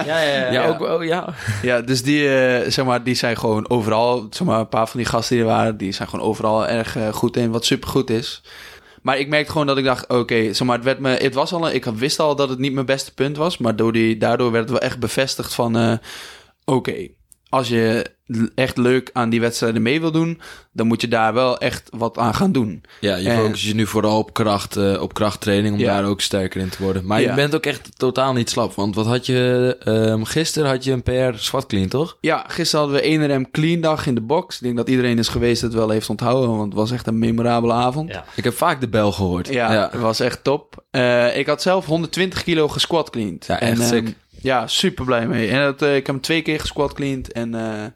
Ja, 0.07 0.21
ja, 0.23 0.23
ja. 0.23 0.53
Ja, 0.53 0.67
ook 0.69 0.79
wel, 0.79 1.03
ja. 1.03 1.35
ja, 1.63 1.81
dus 1.81 2.03
die, 2.03 2.29
eh, 2.39 2.71
zeg 2.71 2.85
maar, 2.85 3.05
die 3.05 3.15
zijn 3.15 3.37
gewoon 3.37 3.71
overal, 3.71 4.27
zeg 4.31 4.47
maar, 4.47 4.61
een 4.61 4.69
paar 4.69 4.89
van 4.89 5.01
die 5.01 5.09
gasten 5.09 5.37
die 5.37 5.45
er 5.45 5.51
waren, 5.51 5.77
die 5.77 5.93
zijn 5.93 6.09
gewoon 6.09 6.25
overal 6.27 6.67
erg 6.67 6.97
goed 7.13 7.37
in, 7.37 7.51
wat 7.51 7.65
super 7.65 7.89
goed 7.89 8.11
is. 8.11 8.43
Maar 9.03 9.19
ik 9.19 9.29
merkte 9.29 9.53
gewoon 9.53 9.67
dat 9.67 9.79
ik 9.79 9.85
dacht, 9.85 10.09
oké, 10.09 10.53
zeg 10.53 10.67
maar, 10.67 10.77
het 10.77 10.85
werd 10.85 10.99
me, 10.99 11.09
het 11.11 11.35
was 11.35 11.53
al, 11.53 11.67
een- 11.69 11.75
ik 11.75 11.85
wist 11.85 12.19
al 12.21 12.37
dat 12.37 12.49
het 12.49 12.59
niet 12.59 12.73
mijn 12.73 12.87
beste 12.87 13.15
punt 13.15 13.37
was, 13.37 13.59
maar 13.59 13.77
door 13.77 13.93
die, 13.93 14.17
daardoor 14.17 14.51
werd 14.51 14.63
het 14.69 14.73
wel 14.79 14.89
echt 14.89 14.99
bevestigd 14.99 15.55
van, 15.55 15.99
oké, 16.65 17.09
als 17.51 17.69
je 17.69 18.11
echt 18.55 18.77
leuk 18.77 19.11
aan 19.13 19.31
die 19.31 19.41
wedstrijden 19.41 19.83
mee 19.83 20.01
wil 20.01 20.11
doen, 20.13 20.41
dan 20.73 20.87
moet 20.87 21.01
je 21.01 21.09
daar 21.09 21.35
wel 21.35 21.59
echt 21.59 21.89
wat 21.97 22.19
aan 22.19 22.35
gaan 22.35 22.53
doen. 22.53 22.83
Ja, 23.01 23.17
je 23.17 23.29
En- 23.29 23.37
focust 23.37 23.65
je 23.65 23.75
nu 23.75 23.87
vooral 23.87 24.19
op, 24.19 24.33
kracht, 24.33 24.77
eh, 24.77 25.03
op 25.03 25.15
krachttraining 25.15 25.75
om 25.75 25.81
Ja. 25.81 25.95
daar 26.01 26.09
ook 26.11 26.21
sterker 26.21 26.61
in 26.61 26.69
te 26.69 26.83
worden. 26.83 27.07
Maar 27.07 27.21
Ja. 27.21 27.29
je 27.29 27.35
bent 27.35 27.55
ook 27.55 27.67
echt 27.67 27.99
totaal 27.99 28.33
niet 28.33 28.51
slap. 28.51 28.75
Want 28.75 28.95
wat 28.95 29.07
had 29.07 29.27
je... 29.27 29.77
ehm, 29.85 30.23
gisteren 30.23 30.69
had 30.69 30.85
je 30.85 30.93
een 30.93 31.03
PR 31.03 31.37
swat 31.39 31.67
clean, 31.67 31.89
toch? 31.89 32.17
Ja, 32.21 32.45
gisteren 32.49 32.85
hadden 32.85 33.03
we 33.03 33.09
1RM 33.09 33.51
clean 33.51 33.81
dag 33.81 34.07
in 34.07 34.15
de 34.15 34.21
box. 34.21 34.57
Ik 34.57 34.63
denk 34.63 34.77
dat 34.77 34.89
iedereen 34.89 35.19
is 35.19 35.29
geweest 35.29 35.63
het 35.63 35.75
wel 35.75 35.91
heeft 35.91 36.11
onthouden, 36.11 36.49
want 36.51 36.65
het 36.65 36.75
was 36.75 36.91
echt 36.91 37.07
een 37.07 37.19
memorabele 37.19 37.73
avond. 37.73 38.11
Ja. 38.11 38.25
Ik 38.37 38.45
heb 38.45 38.55
vaak 38.55 38.81
de 38.81 38.89
bel 38.89 39.13
gehoord. 39.13 39.49
Ja, 39.49 39.89
het 39.93 40.01
was 40.01 40.21
echt 40.21 40.45
top. 40.45 40.85
Eh, 40.91 41.37
ik 41.37 41.47
had 41.47 41.63
zelf 41.63 41.87
120 41.87 42.43
kilo 42.43 42.69
gesquat 42.69 43.11
cleaned. 43.11 43.47
Ja, 43.47 43.61
echt 43.61 43.79
en, 43.81 43.87
sick. 43.87 44.05
ehm, 44.05 44.13
ja, 44.43 44.67
super 44.67 45.05
blij 45.05 45.27
mee. 45.27 45.49
En 45.49 45.63
dat, 45.63 45.83
eh, 45.83 45.97
ik 45.97 46.07
heb 46.07 46.15
hem 46.15 46.21
twee 46.21 46.43
keer 46.43 46.61
gesquat 46.61 46.93
cleaned. 46.93 47.33
En 47.33 47.55
eh, 47.55 47.87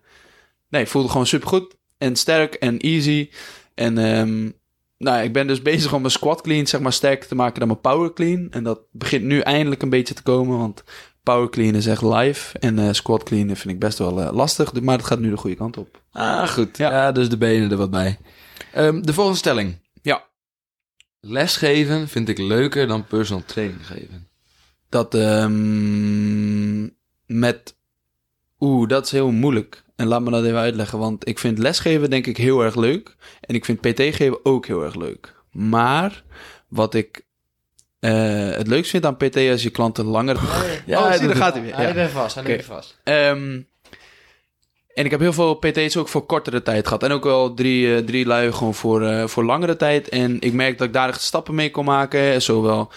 nee, 0.68 0.86
voelde 0.86 1.08
gewoon 1.08 1.26
super 1.26 1.48
goed. 1.48 1.76
En 1.98 2.16
sterk 2.16 2.54
en 2.54 2.78
easy. 2.78 3.30
En 3.74 3.98
ehm, 3.98 4.50
nou, 4.98 5.22
ik 5.22 5.32
ben 5.32 5.46
dus 5.46 5.62
bezig 5.72 5.92
om 5.92 6.00
mijn 6.00 6.12
squat 6.12 6.40
clean 6.40 6.66
zeg 6.66 6.80
maar 6.80 6.92
sterker 6.92 7.28
te 7.28 7.34
maken 7.34 7.58
dan 7.58 7.68
mijn 7.68 7.80
power 7.80 8.12
clean. 8.12 8.50
En 8.50 8.64
dat 8.64 8.80
begint 8.90 9.24
nu 9.24 9.40
eindelijk 9.40 9.82
een 9.82 9.90
beetje 9.90 10.14
te 10.14 10.22
komen. 10.22 10.58
Want 10.58 10.84
power 11.22 11.50
clean 11.50 11.74
is 11.74 11.86
echt 11.86 12.02
live. 12.02 12.58
En 12.58 12.78
eh, 12.78 12.92
squat 12.92 13.22
clean 13.22 13.46
vind 13.46 13.74
ik 13.74 13.78
best 13.78 13.98
wel 13.98 14.32
lastig. 14.32 14.72
Maar 14.80 14.96
het 14.96 15.06
gaat 15.06 15.18
nu 15.18 15.30
de 15.30 15.36
goede 15.36 15.56
kant 15.56 15.76
op. 15.76 16.02
Ah, 16.10 16.48
goed. 16.48 16.76
Ja. 16.76 16.90
Ja, 16.90 17.12
dus 17.12 17.28
de 17.28 17.38
benen 17.38 17.70
er 17.70 17.76
wat 17.76 17.90
bij. 17.90 18.18
Ehm, 18.72 19.00
de 19.02 19.12
volgende 19.12 19.38
stelling. 19.38 19.82
Ja. 20.02 20.24
Lesgeven 21.20 22.08
vind 22.08 22.28
ik 22.28 22.38
leuker 22.38 22.86
dan 22.86 23.06
personal 23.06 23.44
training 23.46 23.86
geven. 23.86 24.28
Dat 24.94 25.14
ehm, 25.14 26.82
met... 27.26 27.74
Oeh, 28.60 28.88
dat 28.88 29.04
is 29.04 29.10
heel 29.12 29.30
moeilijk. 29.30 29.84
En 29.96 30.06
laat 30.06 30.22
me 30.22 30.30
dat 30.30 30.44
even 30.44 30.58
uitleggen. 30.58 30.98
Want 30.98 31.28
ik 31.28 31.38
vind 31.38 31.58
lesgeven 31.58 32.10
denk 32.10 32.26
ik 32.26 32.36
heel 32.36 32.60
erg 32.64 32.74
leuk. 32.76 33.16
En 33.40 33.54
ik 33.54 33.64
vind 33.64 33.80
PT 33.80 34.00
geven 34.14 34.38
ook 34.44 34.66
heel 34.66 34.84
erg 34.84 34.94
leuk. 34.94 35.34
Maar 35.50 36.22
wat 36.68 36.94
ik 36.94 37.24
eh, 38.00 38.50
het 38.50 38.66
leukst 38.66 38.90
vind 38.90 39.06
aan 39.06 39.16
PT 39.16 39.36
is 39.36 39.62
je 39.62 39.70
klanten 39.70 40.04
langer... 40.04 40.36
Ja, 40.86 40.98
oh, 41.06 41.10
zie, 41.12 41.18
dat- 41.20 41.28
daar 41.28 41.36
gaat 41.36 41.52
hij 41.54 41.62
weer. 41.62 41.74
Hij 41.76 41.84
Ja. 41.84 41.90
even 41.90 42.10
vast, 42.10 42.34
hij 42.34 42.44
even 42.44 42.64
vast. 42.64 42.98
Ehm, 43.04 43.60
en 44.94 45.04
ik 45.04 45.10
heb 45.10 45.20
heel 45.20 45.32
veel 45.32 45.54
PT's 45.54 45.96
ook 45.96 46.08
voor 46.08 46.26
kortere 46.26 46.62
tijd 46.62 46.86
gehad. 46.86 47.02
En 47.02 47.10
ook 47.12 47.24
wel 47.24 47.54
drie, 47.54 47.94
eh, 47.96 48.04
drie 48.04 48.26
lui 48.26 48.52
gewoon 48.52 48.74
voor, 48.74 49.02
eh, 49.02 49.26
voor 49.26 49.44
langere 49.44 49.76
tijd. 49.76 50.08
En 50.08 50.40
ik 50.40 50.52
merk 50.52 50.78
dat 50.78 50.86
ik 50.86 50.92
daar 50.92 51.08
echt 51.08 51.20
stappen 51.20 51.54
mee 51.54 51.70
kon 51.70 51.84
maken. 51.84 52.42
Zowel 52.42 52.90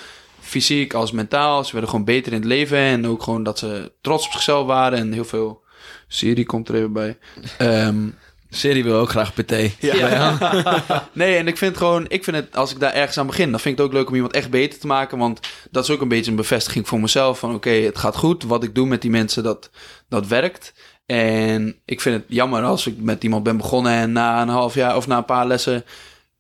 fysiek 0.48 0.94
als 0.94 1.12
mentaal. 1.12 1.64
Ze 1.64 1.72
werden 1.72 1.90
gewoon 1.90 2.06
beter 2.06 2.32
in 2.32 2.38
het 2.38 2.48
leven. 2.48 2.78
En 2.78 3.08
ook 3.08 3.24
gewoon 3.24 3.44
dat 3.44 3.60
ze 3.60 3.92
trots 4.02 4.26
op 4.26 4.32
zichzelf 4.32 4.66
waren. 4.66 5.00
En 5.00 5.12
heel 5.12 5.26
veel... 5.26 5.66
Siri 6.08 6.46
komt 6.46 6.70
er 6.70 6.76
even 6.76 6.94
bij. 6.94 7.18
Ehm, 7.58 8.08
Serie 8.50 8.84
wil 8.84 8.96
ook 8.96 9.10
graag 9.10 9.34
PT. 9.34 9.54
ja. 9.80 10.38
nee, 11.12 11.38
en 11.38 11.48
ik 11.48 11.58
vind 11.58 11.78
gewoon, 11.78 12.06
ik 12.08 12.24
vind 12.24 12.36
het, 12.36 12.56
als 12.56 12.72
ik 12.72 12.80
daar 12.80 12.94
ergens 12.94 13.18
aan 13.18 13.28
begin, 13.28 13.52
dan 13.52 13.60
vind 13.60 13.74
ik 13.74 13.80
het 13.80 13.88
ook 13.88 13.98
leuk 13.98 14.08
om 14.08 14.16
iemand 14.16 14.34
echt 14.34 14.50
beter 14.50 14.80
te 14.80 14.88
maken. 14.88 15.18
Want 15.18 15.40
dat 15.72 15.84
is 15.84 15.90
ook 15.90 16.02
een 16.02 16.08
beetje 16.08 16.32
een 16.32 16.38
bevestiging 16.38 16.88
voor 16.88 17.00
mezelf. 17.00 17.40
Van 17.40 17.56
oké, 17.56 17.70
het 17.70 17.98
gaat 17.98 18.16
goed. 18.16 18.44
Wat 18.44 18.64
ik 18.64 18.76
doe 18.76 18.88
met 18.88 19.02
die 19.02 19.12
mensen, 19.12 19.44
dat, 19.44 19.70
dat 20.10 20.28
werkt. 20.28 20.74
En 21.06 21.76
ik 21.86 22.02
vind 22.02 22.16
het 22.16 22.26
jammer 22.28 22.64
als 22.64 22.88
ik 22.88 22.96
met 22.98 23.24
iemand 23.24 23.44
ben 23.44 23.58
begonnen 23.58 23.92
en 23.92 24.12
na 24.12 24.42
een 24.42 24.48
half 24.48 24.74
jaar 24.74 24.96
of 24.96 25.08
na 25.08 25.18
een 25.18 25.26
paar 25.26 25.48
lessen 25.48 25.86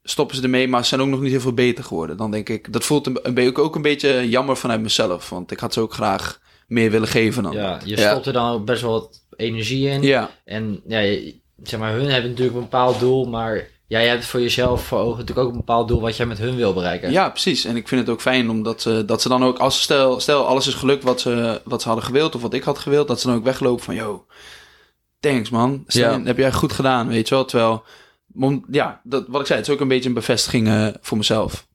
stoppen 0.09 0.35
ze 0.35 0.41
ermee, 0.43 0.67
maar 0.67 0.81
ze 0.81 0.87
zijn 0.87 1.01
ook 1.01 1.07
nog 1.07 1.21
niet 1.21 1.31
heel 1.31 1.39
veel 1.39 1.53
beter 1.53 1.83
geworden. 1.83 2.17
Dan 2.17 2.31
denk 2.31 2.49
ik, 2.49 2.73
dat 2.73 2.83
voelt 2.85 3.07
een, 3.07 3.19
een, 3.23 3.55
ook 3.55 3.75
een 3.75 3.81
beetje 3.81 4.29
jammer 4.29 4.57
vanuit 4.57 4.81
mezelf. 4.81 5.29
Want 5.29 5.51
ik 5.51 5.59
had 5.59 5.73
ze 5.73 5.79
ook 5.81 5.93
graag 5.93 6.39
meer 6.67 6.91
willen 6.91 7.07
geven 7.07 7.43
dan. 7.43 7.51
Ja, 7.53 7.79
je 7.83 7.97
Ja. 7.97 8.09
stopt 8.11 8.25
er 8.25 8.33
dan 8.33 8.51
ook 8.53 8.65
best 8.65 8.81
wel 8.81 8.91
wat 8.91 9.21
energie 9.35 9.87
in. 9.89 10.01
ja. 10.01 10.29
En 10.45 10.81
ja, 10.87 11.17
zeg 11.63 11.79
maar, 11.79 11.93
hun 11.93 12.09
hebben 12.09 12.29
natuurlijk 12.29 12.57
een 12.57 12.63
bepaald 12.63 12.99
doel, 12.99 13.25
maar 13.25 13.67
jij 13.87 14.07
hebt 14.07 14.25
voor 14.25 14.41
jezelf 14.41 14.83
voor 14.83 14.99
ogen 14.99 15.17
natuurlijk 15.19 15.47
ook 15.47 15.51
een 15.51 15.59
bepaald 15.59 15.87
doel 15.87 16.01
wat 16.01 16.17
jij 16.17 16.25
met 16.25 16.37
hun 16.37 16.55
wil 16.55 16.73
bereiken. 16.73 17.11
Ja, 17.11 17.29
precies. 17.29 17.65
En 17.65 17.75
ik 17.75 17.87
vind 17.87 18.01
het 18.01 18.09
ook 18.09 18.21
fijn 18.21 18.49
omdat 18.49 18.81
ze, 18.81 19.03
dat 19.05 19.21
ze 19.21 19.29
dan 19.29 19.43
ook, 19.43 19.57
als 19.57 19.81
stel, 19.81 20.19
stel 20.19 20.45
alles 20.47 20.67
is 20.67 20.73
gelukt 20.73 21.03
wat 21.03 21.21
ze, 21.21 21.61
wat 21.63 21.81
ze 21.81 21.87
hadden 21.87 22.05
gewild 22.05 22.35
of 22.35 22.41
wat 22.41 22.53
ik 22.53 22.63
had 22.63 22.77
gewild, 22.79 23.07
dat 23.07 23.21
ze 23.21 23.27
dan 23.27 23.35
ook 23.35 23.43
weglopen 23.43 23.83
van, 23.83 23.95
yo, 23.95 24.25
thanks 25.19 25.49
man, 25.49 25.83
heb 26.23 26.37
jij 26.37 26.51
goed 26.53 26.71
gedaan, 26.73 27.07
weet 27.07 27.27
je 27.27 27.35
wel. 27.35 27.45
Terwijl, 27.45 27.83
ja, 28.71 29.01
dat, 29.03 29.27
wat 29.27 29.41
ik 29.41 29.47
zei, 29.47 29.59
het 29.59 29.67
is 29.67 29.73
ook 29.73 29.79
een 29.81 29.87
beetje 29.87 30.09
een 30.09 30.15
bevestiging 30.15 30.67
eh, 30.67 30.87
voor 31.01 31.17
mezelf. 31.17 31.67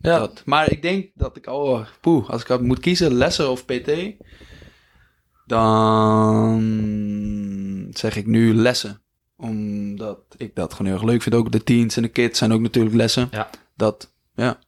Ja. 0.00 0.18
Dat. 0.18 0.42
Maar 0.44 0.70
ik 0.70 0.82
denk 0.82 1.06
dat 1.14 1.36
ik, 1.36 1.46
oh, 1.46 1.86
poeh, 2.00 2.30
als 2.30 2.42
ik 2.42 2.48
had- 2.48 2.62
moet 2.62 2.80
kiezen, 2.80 3.14
lessen 3.14 3.50
of 3.50 3.64
PT, 3.64 3.90
dan 5.46 6.62
zeg 7.92 8.16
ik 8.16 8.26
nu 8.26 8.54
lessen. 8.54 9.00
Omdat 9.36 10.18
ik 10.36 10.54
dat 10.54 10.72
gewoon 10.72 10.86
heel 10.86 10.94
erg 11.00 11.08
leuk 11.10 11.22
vind. 11.22 11.34
Ook 11.34 11.52
de 11.52 11.64
teens 11.64 11.96
en 11.96 12.02
de 12.02 12.08
kids 12.08 12.38
zijn 12.38 12.52
ook 12.52 12.60
natuurlijk 12.60 12.94
lessen. 12.94 13.28
Ja. 13.30 13.50
Dat, 13.76 14.12
ja. 14.34 14.58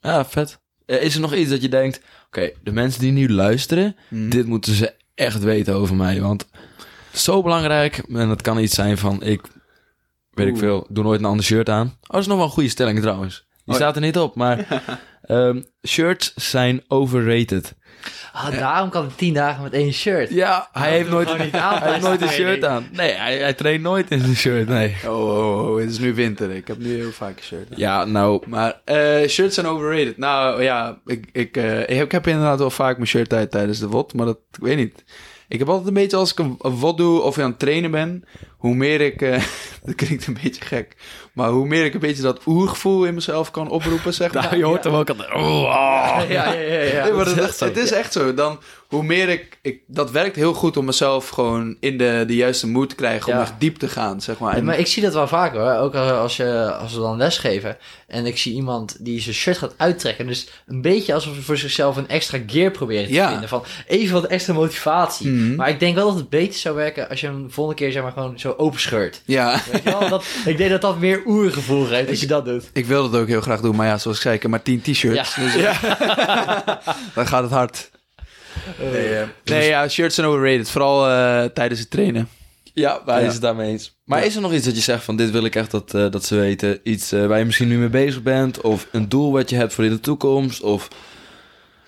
Ja, 0.00 0.24
vet. 0.24 0.58
Eh, 0.86 1.02
is 1.02 1.14
er 1.14 1.20
nog 1.20 1.34
iets 1.34 1.50
dat 1.50 1.62
je 1.62 1.68
denkt... 1.68 2.00
Oké, 2.26 2.50
de 2.62 2.72
mensen 2.72 3.00
die 3.00 3.12
nu 3.12 3.32
luisteren... 3.32 3.96
Mm. 4.08 4.30
Dit 4.30 4.46
moeten 4.46 4.74
ze 4.74 4.94
echt 5.14 5.42
weten 5.42 5.74
over 5.74 5.96
mij. 5.96 6.20
Want 6.20 6.46
zo 7.12 7.42
belangrijk. 7.42 7.98
En 7.98 8.28
het 8.28 8.42
kan 8.42 8.58
iets 8.58 8.74
zijn 8.74 8.98
van... 8.98 9.22
Ik 9.22 9.40
weet 10.36 10.46
ik 10.48 10.56
veel. 10.56 10.86
Doe 10.88 11.04
nooit 11.04 11.20
een 11.20 11.26
ander 11.26 11.44
shirt 11.44 11.68
aan. 11.68 11.86
Oh, 11.86 11.92
dat 12.06 12.20
is 12.20 12.26
nog 12.26 12.36
wel 12.36 12.46
een 12.46 12.52
goede 12.52 12.68
stelling 12.68 13.00
trouwens. 13.00 13.44
Die 13.64 13.74
Oh. 13.74 13.80
staat 13.80 13.94
er 13.94 14.00
niet 14.00 14.18
op. 14.18 14.34
Maar 14.34 14.66
ehm, 15.22 15.62
shirts 15.88 16.32
zijn 16.34 16.82
overrated. 16.88 17.74
Ah, 18.32 18.50
daarom 18.50 18.90
kan 18.90 19.04
ik 19.04 19.16
tien 19.16 19.34
dagen 19.34 19.62
met 19.62 19.72
één 19.72 19.92
shirt. 19.92 20.30
Ja, 20.30 20.68
hij 20.72 20.90
heeft 20.90 21.10
nooit, 21.10 21.28
gewoon 21.30 21.44
niet 21.44 21.54
aan 21.54 21.78
hij 21.78 21.92
heeft 21.92 22.04
nooit 22.04 22.22
een 22.22 22.28
shirt 22.28 22.64
aan. 22.64 22.86
Nee, 22.92 23.12
hij, 23.12 23.38
hij 23.38 23.54
traint 23.54 23.82
nooit 23.82 24.10
in 24.10 24.20
zijn 24.20 24.36
shirt. 24.36 24.68
Nee. 24.68 24.96
Oh, 25.06 25.10
oh, 25.10 25.68
oh, 25.70 25.78
het 25.80 25.90
is 25.90 25.98
nu 25.98 26.14
winter. 26.14 26.50
Ik 26.50 26.66
heb 26.66 26.78
nu 26.78 26.94
heel 26.94 27.10
vaak 27.10 27.36
een 27.36 27.42
shirt. 27.42 27.70
aan. 27.70 27.78
Ja, 27.78 28.04
nou... 28.04 28.42
Maar 28.46 28.80
eh, 28.84 29.28
shirts 29.28 29.54
zijn 29.54 29.66
overrated. 29.66 30.16
Nou 30.16 30.62
ja, 30.62 30.98
ik, 31.06 31.28
ik, 31.32 31.56
eh, 31.56 31.80
ik, 31.80 31.88
heb, 31.96 32.04
ik 32.04 32.12
heb 32.12 32.26
inderdaad 32.26 32.58
wel 32.58 32.70
vaak 32.70 32.96
mijn 32.96 33.08
shirt 33.08 33.32
uit 33.32 33.50
tijdens 33.50 33.78
de 33.78 33.88
WOD, 33.88 34.14
maar 34.14 34.26
dat, 34.26 34.38
ik 34.52 34.58
weet 34.60 34.76
niet. 34.76 35.04
Ik 35.48 35.58
heb 35.58 35.68
altijd 35.68 35.88
een 35.88 35.94
beetje 35.94 36.16
als 36.16 36.30
ik 36.32 36.38
een, 36.38 36.54
een 36.60 36.78
WOD 36.78 36.96
doe 36.96 37.20
of 37.20 37.38
aan 37.38 37.50
het 37.50 37.58
trainen 37.58 37.90
ben, 37.90 38.24
hoe 38.66 38.74
meer 38.76 39.00
ik, 39.00 39.22
eh, 39.22 39.42
dat 39.84 39.94
klinkt 39.94 40.26
een 40.26 40.38
beetje 40.42 40.64
gek, 40.64 40.96
maar 41.32 41.48
hoe 41.50 41.66
meer 41.66 41.84
ik 41.84 41.94
een 41.94 42.00
beetje 42.00 42.22
dat 42.22 42.40
oergevoel 42.46 43.04
in 43.04 43.14
mezelf 43.14 43.50
kan 43.50 43.68
oproepen, 43.70 44.14
zeg 44.14 44.32
maar. 44.32 44.42
Nou, 44.42 44.56
je 44.56 44.64
hoort 44.64 44.84
hem 44.84 44.94
ook 44.94 45.08
altijd... 45.08 45.34
Oh, 45.34 45.64
ah. 45.74 46.30
Ja, 46.30 46.52
ja, 46.52 46.52
ja. 46.52 46.82
ja. 46.82 47.02
Nee, 47.04 47.12
maar 47.12 47.24
dat 47.34 47.58
het 47.60 47.76
is 47.76 47.92
echt 47.92 48.12
zo. 48.12 48.34
Dan, 48.34 48.58
hoe 48.86 49.02
meer 49.02 49.28
ik, 49.28 49.58
ik... 49.62 49.80
Dat 49.86 50.10
werkt 50.10 50.36
heel 50.36 50.52
goed 50.54 50.76
om 50.76 50.84
mezelf 50.84 51.28
gewoon 51.28 51.76
in 51.80 51.98
de, 51.98 52.24
de 52.26 52.34
juiste 52.34 52.66
moed 52.68 52.88
te 52.88 52.94
krijgen. 52.94 53.32
Om 53.32 53.38
Ja. 53.38 53.44
echt 53.44 53.54
diep 53.58 53.76
te 53.78 53.88
gaan, 53.88 54.20
zeg 54.20 54.38
maar. 54.38 54.52
Ja, 54.52 54.58
En- 54.58 54.64
maar 54.64 54.78
ik 54.78 54.86
zie 54.86 55.02
dat 55.02 55.12
wel 55.14 55.28
vaker 55.28 55.60
hoor. 55.60 55.72
Ook 55.84 55.94
als, 55.94 56.36
je, 56.36 56.72
als 56.80 56.94
we 56.94 57.00
dan 57.00 57.16
lesgeven. 57.16 57.76
En 58.06 58.26
ik 58.26 58.38
zie 58.38 58.54
iemand 58.54 58.96
die 59.04 59.20
zijn 59.20 59.34
shirt 59.34 59.58
gaat 59.58 59.74
uittrekken. 59.76 60.26
Dus 60.26 60.48
een 60.66 60.82
beetje 60.82 61.14
alsof 61.14 61.32
hij 61.32 61.42
voor 61.42 61.56
zichzelf 61.58 61.96
een 61.96 62.08
extra 62.08 62.38
gear 62.46 62.70
probeert 62.70 63.06
te 63.06 63.12
Ja. 63.12 63.28
vinden. 63.30 63.48
Van 63.48 63.64
even 63.86 64.14
wat 64.14 64.24
extra 64.30 64.52
motivatie. 64.54 65.28
Mhm. 65.28 65.54
Maar 65.54 65.68
ik 65.68 65.80
denk 65.80 65.94
wel 65.94 66.06
dat 66.08 66.16
het 66.16 66.28
beter 66.28 66.58
zou 66.58 66.74
werken 66.74 67.08
als 67.08 67.20
je 67.20 67.26
hem 67.26 67.46
de 67.46 67.52
volgende 67.52 67.80
keer 67.80 67.92
zeg 67.92 68.02
maar 68.02 68.12
gewoon 68.12 68.38
zo 68.38 68.54
zo 68.56 68.62
openscheurt. 68.62 69.22
Ja, 69.24 69.60
Weet 69.72 69.82
je 69.82 69.90
wel? 69.90 70.08
Dat, 70.08 70.24
ik 70.44 70.56
denk 70.56 70.70
dat 70.70 70.80
dat 70.80 70.98
meer 70.98 71.22
oergevoel 71.26 71.84
geeft 71.84 72.08
als 72.10 72.20
je 72.20 72.26
dat 72.26 72.44
doet. 72.44 72.64
ik 72.72 72.86
wil 72.86 73.10
dat 73.10 73.20
ook 73.20 73.28
heel 73.28 73.40
graag 73.40 73.60
doen. 73.60 73.76
Maar 73.76 73.86
ja, 73.86 73.98
zoals 73.98 74.16
ik 74.16 74.22
zei, 74.22 74.34
ik 74.34 74.42
heb 74.42 74.50
maar 74.50 74.62
10 74.62 74.80
t-shirts. 74.82 75.34
Ja. 75.34 75.42
Dus 75.42 75.54
dan 77.14 77.26
gaat 77.26 77.42
het 77.42 77.52
hard. 77.52 77.90
Nee, 78.92 79.14
eh, 79.14 79.26
nee 79.44 79.68
ja, 79.68 79.88
shirts 79.88 80.14
zijn 80.14 80.26
overrated. 80.26 80.70
Vooral 80.70 81.08
eh, 81.08 81.44
tijdens 81.44 81.80
het 81.80 81.90
trainen. 81.90 82.28
Ja, 82.74 83.00
wij 83.06 83.20
Ja. 83.20 83.26
is 83.26 83.32
het 83.32 83.42
daarmee 83.42 83.70
eens. 83.70 83.96
Maar 84.04 84.18
Ja. 84.18 84.24
is 84.24 84.34
er 84.34 84.40
nog 84.40 84.52
iets 84.52 84.64
dat 84.64 84.74
je 84.76 84.82
zegt 84.82 85.04
van 85.04 85.16
dit 85.16 85.30
wil 85.30 85.44
ik 85.44 85.54
echt 85.54 85.70
dat, 85.70 85.94
eh, 85.94 86.10
dat 86.10 86.24
ze 86.24 86.34
weten? 86.36 86.80
Iets 86.82 87.12
eh, 87.12 87.26
waar 87.26 87.38
je 87.38 87.44
misschien 87.44 87.68
nu 87.68 87.78
mee 87.78 87.88
bezig 87.88 88.22
bent? 88.22 88.60
Of 88.60 88.86
een 88.92 89.08
doel 89.08 89.32
wat 89.32 89.50
je 89.50 89.56
hebt 89.56 89.72
voor 89.74 89.84
in 89.84 89.90
de 89.90 90.00
toekomst? 90.00 90.62
Of 90.62 90.88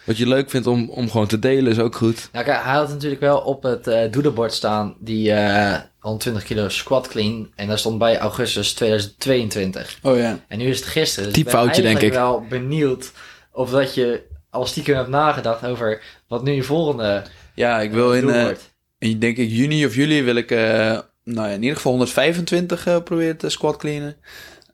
wat 0.04 0.16
je 0.16 0.28
leuk 0.28 0.50
vindt 0.50 0.66
om, 0.66 0.90
om 0.90 1.11
gewoon 1.11 1.26
te 1.26 1.38
delen 1.38 1.72
is 1.72 1.78
ook 1.78 1.96
goed. 1.96 2.28
Ja, 2.33 2.42
kijk, 2.42 2.62
hij 2.62 2.74
had 2.74 2.88
natuurlijk 2.88 3.20
wel 3.20 3.38
op 3.38 3.62
het 3.62 3.87
eh 3.87 4.12
doedelbord 4.12 4.52
staan 4.52 4.94
die 4.98 5.33
eh 5.33 5.78
120 6.09 6.44
kilo 6.44 6.68
squat 6.68 7.09
clean. 7.09 7.53
En 7.55 7.68
daar 7.68 7.79
stond 7.79 7.99
bij 7.99 8.18
augustus 8.18 8.73
2022. 8.73 9.99
Oh 10.03 10.16
ja. 10.16 10.38
En 10.49 10.59
nu 10.59 10.66
is 10.66 10.79
het 10.79 10.88
gisteren. 10.88 11.33
Dus 11.33 11.38
ik 11.38 11.44
ben 11.44 11.83
denk 11.83 12.01
ik. 12.01 12.12
wel 12.12 12.47
benieuwd 12.49 13.12
of 13.53 13.71
dat 13.71 13.94
je 13.94 14.23
al 14.51 14.66
stiekem 14.66 14.97
hebt 14.97 15.09
nagedacht 15.09 15.64
over 15.64 16.03
wat 16.29 16.42
nu 16.42 16.53
je 16.53 16.62
volgende 16.62 17.23
Ja, 17.55 17.81
ik 17.81 17.92
wil 17.92 18.14
in, 18.14 18.21
doel 18.21 18.31
eh, 18.31 18.57
in 18.99 19.18
denk 19.18 19.37
ik 19.37 19.51
juni 19.51 19.87
of 19.87 19.94
juli 19.94 20.23
wil 20.23 20.37
ik, 20.37 20.51
eh, 20.51 20.99
nou 21.25 21.49
ja, 21.49 21.55
in 21.55 21.62
ieder 21.62 21.77
geval 21.77 21.92
125 21.92 22.87
eh, 22.87 23.03
proberen 23.03 23.37
te 23.37 23.49
squat 23.49 23.77
cleanen. 23.77 24.16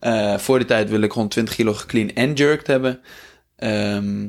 Eh, 0.00 0.38
voor 0.38 0.58
die 0.58 0.66
tijd 0.66 0.90
wil 0.90 1.00
ik 1.00 1.12
120 1.12 1.54
kilo 1.54 1.72
geclean 1.74 2.10
en 2.10 2.32
jerked 2.32 2.66
hebben. 2.66 3.00
Ehm, 3.56 4.28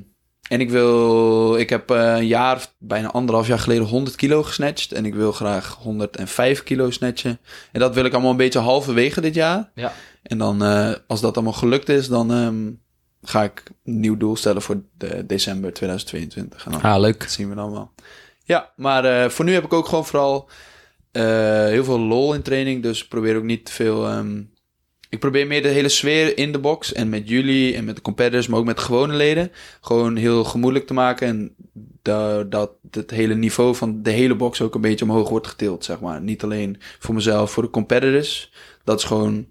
en 0.50 0.60
ik 0.62 0.70
wil, 0.70 1.56
ik 1.58 1.70
heb 1.70 1.92
eh, 1.92 2.16
een 2.16 2.28
jaar, 2.28 2.56
of 2.56 2.76
bijna 2.80 3.12
anderhalf 3.12 3.48
jaar 3.48 3.60
geleden 3.60 3.84
100 3.86 4.16
kilo 4.16 4.44
gesnatcht. 4.44 4.92
En 4.92 5.06
ik 5.06 5.16
wil 5.16 5.32
graag 5.32 5.76
105 5.82 6.64
kilo 6.64 6.90
snatchen. 6.92 7.40
En 7.72 7.80
dat 7.80 7.94
wil 7.96 8.06
ik 8.06 8.14
allemaal 8.14 8.32
een 8.32 8.38
beetje 8.38 8.60
halverwege 8.60 9.22
dit 9.22 9.34
jaar. 9.36 9.72
Ja. 9.76 9.94
En 10.24 10.38
dan, 10.38 10.64
eh, 10.64 10.92
als 11.08 11.22
dat 11.22 11.36
allemaal 11.36 11.54
gelukt 11.54 11.90
is, 11.90 12.08
dan 12.08 12.32
ehm, 12.32 12.72
ga 13.22 13.44
ik 13.44 13.64
een 13.84 14.00
nieuw 14.00 14.18
doel 14.18 14.36
stellen 14.36 14.62
voor 14.62 14.82
de, 14.98 15.26
december 15.26 15.74
2022. 15.74 16.66
En 16.66 16.72
dan 16.72 16.82
Ah, 16.82 17.00
leuk. 17.00 17.20
dat 17.20 17.32
zien 17.32 17.50
we 17.50 17.56
dan 17.56 17.72
wel. 17.72 17.92
Ja, 18.44 18.72
maar 18.76 19.06
eh, 19.06 19.30
voor 19.30 19.46
nu 19.46 19.54
heb 19.54 19.64
ik 19.64 19.74
ook 19.74 19.88
gewoon 19.88 20.06
vooral 20.06 20.50
heel 21.12 21.84
veel 21.84 22.00
lol 22.00 22.34
in 22.34 22.42
training. 22.42 22.84
Dus 22.84 23.08
probeer 23.08 23.38
ook 23.38 23.44
niet 23.44 23.66
te 23.66 23.72
veel... 23.72 24.08
ehm, 24.08 24.42
ik 25.10 25.20
probeer 25.20 25.48
meer 25.48 25.62
de 25.62 25.68
hele 25.68 25.90
sfeer 25.90 26.38
in 26.38 26.52
de 26.52 26.60
box. 26.60 26.94
En 26.94 27.10
met 27.10 27.30
jullie 27.30 27.76
en 27.76 27.86
met 27.86 27.96
de 27.96 28.02
competitors, 28.02 28.48
maar 28.48 28.60
ook 28.60 28.66
met 28.66 28.76
de 28.78 28.82
gewone 28.84 29.14
leden. 29.14 29.52
Gewoon 29.82 30.16
heel 30.16 30.44
gemoedelijk 30.44 30.88
te 30.88 30.94
maken. 30.94 31.28
En 31.28 31.56
da- 32.02 32.44
dat 32.44 32.72
het 32.92 33.12
hele 33.12 33.36
niveau 33.36 33.76
van 33.76 34.02
de 34.02 34.12
hele 34.12 34.36
box 34.36 34.62
ook 34.62 34.76
een 34.76 34.82
beetje 34.82 35.06
omhoog 35.06 35.30
wordt 35.30 35.48
getild, 35.48 35.84
zeg 35.86 36.00
maar. 36.00 36.22
Niet 36.22 36.44
alleen 36.44 36.78
voor 37.00 37.14
mezelf, 37.16 37.52
voor 37.52 37.64
de 37.64 37.70
competitors. 37.70 38.52
Dat 38.84 39.00
is 39.00 39.06
gewoon, 39.06 39.48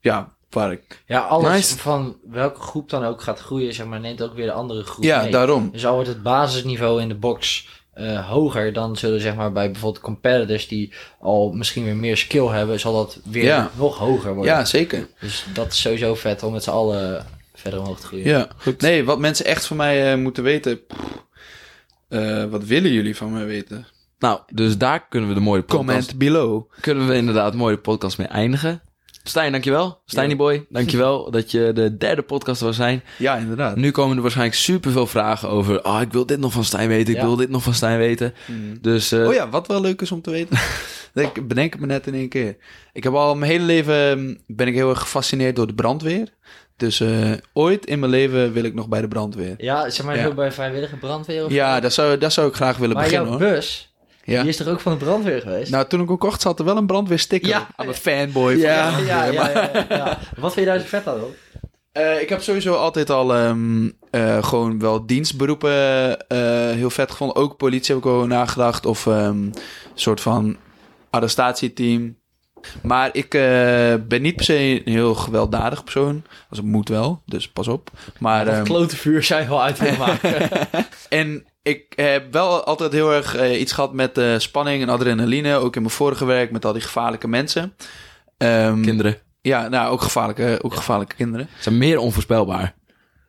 ja, 0.00 0.36
waar 0.50 0.72
ik... 0.72 1.02
Ja, 1.06 1.20
alles 1.20 1.50
Nice. 1.52 1.78
van 1.78 2.16
welke 2.30 2.60
groep 2.60 2.90
dan 2.90 3.04
ook 3.04 3.22
gaat 3.22 3.40
groeien, 3.40 3.74
zeg 3.74 3.86
maar, 3.86 4.00
neemt 4.00 4.22
ook 4.22 4.34
weer 4.34 4.46
de 4.46 4.52
andere 4.52 4.82
groep 4.84 5.04
Ja, 5.04 5.22
mee. 5.22 5.30
daarom. 5.30 5.68
Dus 5.72 5.86
al 5.86 5.94
wordt 5.94 6.08
het 6.08 6.22
basisniveau 6.22 7.00
in 7.02 7.08
de 7.08 7.14
box 7.14 7.68
eh, 7.98 8.28
hoger, 8.30 8.72
dan 8.72 8.96
zullen 8.96 9.20
zeg 9.20 9.34
maar 9.34 9.52
bij 9.52 9.70
bijvoorbeeld 9.70 10.04
competitors 10.04 10.68
die 10.68 10.92
al 11.20 11.52
misschien 11.52 11.84
weer 11.84 11.96
meer 11.96 12.16
skill 12.16 12.46
hebben, 12.46 12.80
zal 12.80 12.92
dat 12.92 13.20
weer 13.24 13.44
Ja. 13.44 13.70
nog 13.76 13.98
hoger 13.98 14.34
worden. 14.34 14.52
Ja, 14.54 14.64
zeker. 14.64 15.08
Dus 15.20 15.44
dat 15.54 15.72
is 15.72 15.80
sowieso 15.80 16.14
vet 16.14 16.42
om 16.42 16.52
met 16.52 16.62
z'n 16.62 16.70
allen 16.70 17.26
verder 17.54 17.80
omhoog 17.80 18.00
te 18.00 18.06
groeien. 18.06 18.26
Ja, 18.28 18.48
Nee, 18.78 19.04
wat 19.04 19.18
mensen 19.18 19.44
echt 19.44 19.66
van 19.66 19.76
mij 19.76 20.12
eh, 20.12 20.18
moeten 20.18 20.42
weten. 20.42 20.86
pff, 20.86 20.98
eh, 22.08 22.44
wat 22.44 22.64
willen 22.64 22.92
jullie 22.92 23.16
van 23.16 23.32
mij 23.32 23.44
weten? 23.46 23.86
Nou, 24.18 24.40
dus 24.52 24.78
daar 24.78 25.08
kunnen 25.08 25.28
we 25.28 25.34
de 25.34 25.40
mooie 25.40 25.62
podcast... 25.62 25.86
Comment 25.86 26.18
below. 26.18 26.62
Kunnen 26.80 27.06
we 27.08 27.14
inderdaad 27.14 27.52
een 27.52 27.58
mooie 27.58 27.78
podcast 27.78 28.18
mee 28.18 28.26
eindigen. 28.26 28.82
Stijn, 29.28 29.52
dankjewel. 29.52 30.00
Stijnie 30.06 30.36
boy, 30.36 30.66
dankjewel 30.68 31.30
dat 31.30 31.50
je 31.50 31.70
de 31.74 31.96
derde 31.96 32.22
podcast 32.22 32.60
wil 32.60 32.72
zijn. 32.72 33.02
Ja, 33.18 33.36
inderdaad. 33.36 33.76
Nu 33.76 33.90
komen 33.90 34.16
er 34.16 34.22
waarschijnlijk 34.22 34.58
superveel 34.58 35.06
vragen 35.06 35.48
over... 35.48 35.80
Ah, 35.82 36.00
ik 36.00 36.12
wil 36.12 36.26
dit 36.26 36.38
nog 36.38 36.52
van 36.52 36.64
Stijn 36.64 36.88
weten, 36.88 37.14
ik 37.14 37.20
wil 37.20 37.36
dit 37.36 37.50
nog 37.50 37.62
van 37.62 37.74
Stijn 37.74 37.98
weten. 37.98 38.34
Mm. 38.46 38.78
Dus 38.80 39.12
eh, 39.12 39.26
Oh 39.26 39.34
ja, 39.34 39.48
wat 39.48 39.66
wel 39.66 39.80
leuk 39.80 40.00
is 40.02 40.12
om 40.12 40.22
te 40.22 40.30
weten. 40.30 40.58
ik 41.14 41.48
bedenk 41.48 41.72
het 41.72 41.80
me 41.80 41.86
net 41.86 42.06
in 42.06 42.14
één 42.14 42.28
keer. 42.28 42.56
Ik 42.92 43.04
heb 43.04 43.14
al 43.14 43.34
mijn 43.36 43.50
hele 43.50 43.64
leven 43.64 44.18
mm, 44.18 44.38
ben 44.46 44.66
ik 44.66 44.74
heel 44.74 44.90
erg 44.90 45.00
gefascineerd 45.00 45.56
door 45.56 45.66
de 45.66 45.74
brandweer. 45.74 46.28
Dus 46.76 47.00
eh, 47.00 47.32
ooit 47.52 47.86
in 47.86 47.98
mijn 47.98 48.10
leven 48.10 48.52
wil 48.52 48.64
ik 48.64 48.74
nog 48.74 48.88
bij 48.88 49.00
de 49.00 49.08
brandweer. 49.08 49.54
Ja, 49.58 49.90
zeg 49.90 50.06
maar 50.06 50.16
Ja. 50.16 50.30
bij 50.34 50.52
vrijwillige 50.52 50.96
brandweer 50.96 51.44
of 51.44 51.52
Ja, 51.52 51.80
daar 51.80 51.90
zou, 51.92 52.18
daar 52.18 52.30
zou 52.32 52.48
ik 52.48 52.54
graag 52.54 52.76
willen 52.76 52.94
Maar 52.94 53.04
beginnen 53.04 53.28
jouw 53.30 53.38
hoor. 53.38 53.48
bus, 53.50 53.87
Ja. 54.32 54.40
die 54.40 54.50
is 54.50 54.56
toch 54.56 54.66
ook 54.68 54.80
van 54.80 54.92
de 54.92 55.04
brandweer 55.04 55.40
geweest? 55.40 55.70
Nou, 55.70 55.86
toen 55.86 56.00
ik 56.00 56.08
hem 56.08 56.18
kocht 56.18 56.40
zat 56.40 56.58
er 56.58 56.64
wel 56.64 56.76
een 56.76 56.86
brandweersticker 56.86 57.48
Ja. 57.48 57.68
op. 57.76 57.84
I'm 57.84 57.88
een 57.88 57.94
fanboy. 57.94 58.52
Ja. 58.52 58.98
ja, 58.98 59.24
ja. 59.24 60.18
Wat 60.36 60.52
vind 60.52 60.66
je 60.66 60.72
daar 60.72 60.80
zo 60.80 60.86
vet 60.86 61.06
aan? 61.06 61.20
Eh, 61.92 62.20
ik 62.20 62.28
heb 62.28 62.42
sowieso 62.42 62.74
altijd 62.74 63.10
al 63.10 63.34
ehm, 63.34 63.90
eh, 64.10 64.42
gewoon 64.42 64.78
wel 64.78 65.06
dienstberoepen 65.06 66.18
eh, 66.28 66.38
heel 66.70 66.90
vet 66.90 67.10
gevonden. 67.10 67.36
Ook 67.36 67.56
politie 67.56 67.94
heb 67.94 68.04
ik 68.04 68.10
wel 68.10 68.26
nagedacht. 68.26 68.86
Of 68.86 69.06
ehm, 69.06 69.26
een 69.26 69.54
soort 69.94 70.20
van 70.20 70.56
arrestatieteam. 71.10 72.16
Maar 72.82 73.10
ik 73.12 73.30
ben 74.08 74.22
niet 74.22 74.36
per 74.36 74.44
se 74.44 74.82
een 74.84 74.92
heel 74.92 75.14
gewelddadig 75.14 75.84
persoon. 75.84 76.22
Als 76.48 76.58
het 76.58 76.66
moet 76.66 76.88
wel, 76.88 77.22
dus 77.26 77.48
pas 77.48 77.68
op. 77.68 77.90
Maar, 78.18 78.44
Wat 78.44 78.54
ehm, 78.54 78.64
klote 78.64 78.96
vuur 78.96 79.22
zijn 79.22 79.48
wel 79.48 79.62
uit 79.62 79.78
willen 79.78 79.98
maken. 79.98 80.50
en 81.08 81.44
ik 81.62 81.92
heb 81.96 82.32
wel 82.32 82.64
altijd 82.64 82.92
heel 82.92 83.12
erg 83.12 83.34
eh, 83.34 83.60
iets 83.60 83.72
gehad 83.72 83.92
met 83.92 84.18
eh, 84.18 84.38
spanning 84.38 84.82
en 84.82 84.88
adrenaline. 84.88 85.56
Ook 85.56 85.76
in 85.76 85.82
mijn 85.82 85.94
vorige 85.94 86.24
werk 86.24 86.50
met 86.50 86.64
al 86.64 86.72
die 86.72 86.82
gevaarlijke 86.82 87.28
mensen. 87.28 87.74
Ehm, 88.36 88.82
kinderen 88.82 89.16
Ja, 89.42 89.68
nou, 89.68 89.90
ook 89.90 90.00
gevaarlijke, 90.00 90.58
ook 90.62 90.74
gevaarlijke 90.74 91.14
kinderen. 91.14 91.48
zijn 91.60 91.78
meer 91.78 91.98
onvoorspelbaar. 91.98 92.74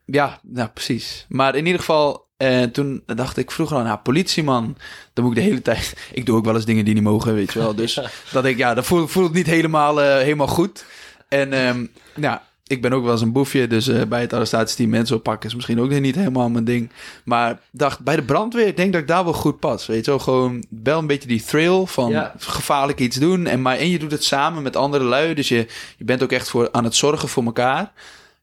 Ja, 0.05 0.39
nou 0.43 0.69
precies. 0.69 1.25
Maar 1.29 1.55
in 1.55 1.65
ieder 1.65 1.79
geval, 1.79 2.27
eh, 2.37 2.63
toen 2.63 3.03
dacht 3.05 3.37
ik 3.37 3.51
vroeger 3.51 3.77
al, 3.77 3.83
nou, 3.83 3.97
politieman, 3.97 4.77
dan 5.13 5.23
moet 5.25 5.37
ik 5.37 5.43
de 5.43 5.49
hele 5.49 5.61
tijd... 5.61 5.97
Ik 6.11 6.25
doe 6.25 6.37
ook 6.37 6.45
wel 6.45 6.55
eens 6.55 6.65
dingen 6.65 6.85
die 6.85 6.93
niet 6.93 7.03
mogen, 7.03 7.33
weet 7.33 7.53
je 7.53 7.59
wel. 7.59 7.75
Dus 7.75 8.01
dat 8.31 8.45
ik, 8.45 8.57
ja, 8.57 8.73
dat 8.73 8.85
voelt, 8.85 9.11
voelt 9.11 9.33
niet 9.33 9.47
helemaal, 9.47 9.97
helemaal 9.97 10.47
goed. 10.47 10.85
En 11.27 11.53
ehm 11.53 11.85
ja, 12.15 12.43
ik 12.69 12.81
ben 12.81 12.93
ook 12.93 13.03
wel 13.03 13.11
eens 13.11 13.21
een 13.21 13.31
boefje, 13.31 13.67
dus 13.67 13.87
eh, 13.87 14.01
bij 14.05 14.21
het 14.21 14.33
arrestatieteam 14.33 14.89
mensen 14.89 15.15
oppakken 15.15 15.49
is 15.49 15.55
misschien 15.55 15.79
ook 15.81 15.89
niet 15.89 16.15
helemaal 16.15 16.49
mijn 16.49 16.63
ding. 16.63 16.89
Maar 17.23 17.59
dacht, 17.71 17.99
bij 17.99 18.15
de 18.15 18.21
brandweer, 18.23 18.67
ik 18.67 18.77
denk 18.77 18.91
dat 18.93 19.01
ik 19.01 19.07
daar 19.07 19.23
wel 19.23 19.33
goed 19.33 19.59
pas. 19.59 19.85
Weet 19.85 20.05
je 20.05 20.11
wel, 20.11 20.19
gewoon 20.19 20.63
wel 20.83 20.99
een 20.99 21.07
beetje 21.07 21.27
die 21.27 21.43
thrill 21.43 21.85
van 21.85 22.09
Ja. 22.11 22.33
gevaarlijk 22.37 22.99
iets 22.99 23.17
doen. 23.17 23.45
En, 23.45 23.61
maar, 23.61 23.77
en 23.77 23.89
je 23.89 23.99
doet 23.99 24.11
het 24.11 24.23
samen 24.23 24.63
met 24.63 24.75
andere 24.75 25.03
lui, 25.03 25.33
dus 25.33 25.47
je, 25.47 25.67
je 25.97 26.03
bent 26.05 26.23
ook 26.23 26.31
echt 26.31 26.49
voor, 26.49 26.69
aan 26.71 26.83
het 26.83 26.95
zorgen 26.95 27.29
voor 27.29 27.43
elkaar. 27.43 27.91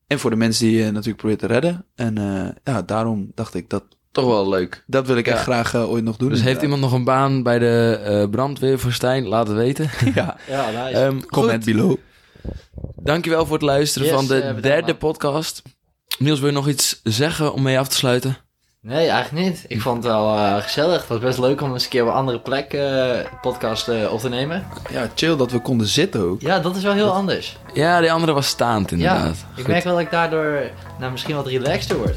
En 0.06 0.18
voor 0.18 0.30
de 0.30 0.36
mensen 0.36 0.66
die 0.66 0.76
je 0.78 0.90
natuurlijk 0.90 1.16
probeert 1.16 1.38
te 1.40 1.46
redden. 1.46 1.84
En 1.94 2.18
eh, 2.18 2.48
ja, 2.74 2.82
daarom 2.82 3.30
dacht 3.34 3.54
ik, 3.54 3.70
dat, 3.70 3.82
Toch 4.12 4.24
wel 4.26 4.48
leuk. 4.48 4.84
dat 4.86 5.06
wil 5.06 5.16
ik 5.16 5.26
Ja. 5.26 5.32
echt 5.32 5.42
graag 5.42 5.74
eh, 5.74 5.90
ooit 5.90 6.04
nog 6.04 6.16
doen. 6.16 6.28
Dus 6.28 6.42
heeft 6.42 6.62
iemand 6.62 6.80
nog 6.80 6.92
een 6.92 7.04
baan 7.04 7.42
bij 7.42 7.58
de 7.58 8.28
brandweer 8.30 8.78
voor 8.78 8.92
Stijn? 8.92 9.26
Laat 9.26 9.46
het 9.48 9.56
weten. 9.56 9.90
Ja, 10.14 10.36
Ja, 10.48 10.70
nice. 10.70 10.98
Ehm 11.00 11.20
comment 11.28 11.64
goed, 11.64 11.74
below. 11.74 11.96
Dankjewel 13.06 13.44
voor 13.46 13.54
het 13.56 13.64
luisteren 13.64 14.08
Yes, 14.08 14.16
van 14.16 14.26
de 14.26 14.40
eh, 14.40 14.62
derde 14.62 14.94
podcast. 14.94 15.62
Niels, 16.18 16.38
wil 16.38 16.48
je 16.48 16.54
nog 16.54 16.68
iets 16.68 17.00
zeggen 17.02 17.52
om 17.52 17.62
mee 17.62 17.78
af 17.78 17.88
te 17.88 17.96
sluiten? 17.96 18.36
Nee, 18.80 19.08
eigenlijk 19.08 19.46
niet. 19.46 19.64
Ik 19.68 19.80
vond 19.80 19.96
het 19.96 20.12
wel 20.12 20.36
eh, 20.36 20.56
gezellig. 20.56 20.98
Het 20.98 21.08
was 21.08 21.18
best 21.18 21.38
leuk 21.38 21.60
om 21.60 21.72
eens 21.72 21.84
een 21.84 21.88
keer 21.90 22.02
op 22.02 22.08
een 22.08 22.14
andere 22.14 22.40
plek 22.40 22.72
eh 22.72 23.18
podcast 23.40 23.88
eh, 23.88 24.12
op 24.12 24.20
te 24.20 24.28
nemen. 24.28 24.66
Ja, 24.90 25.10
chill 25.14 25.36
dat 25.36 25.50
we 25.50 25.58
konden 25.60 25.86
zitten 25.86 26.20
ook. 26.20 26.40
Ja, 26.40 26.58
dat 26.58 26.76
is 26.76 26.82
wel 26.82 26.92
heel 26.92 27.10
anders. 27.12 27.56
Ja, 27.74 28.00
die 28.00 28.12
andere 28.12 28.32
was 28.32 28.46
staand 28.46 28.90
Ja, 28.90 28.96
inderdaad. 28.96 29.36
ik 29.36 29.44
Goed. 29.54 29.66
merk 29.66 29.84
wel 29.84 29.92
dat 29.92 30.02
ik 30.02 30.10
daardoor 30.10 30.60
nou, 30.98 31.12
misschien 31.12 31.34
wat 31.34 31.46
relaxter 31.46 31.96
word. 31.96 32.16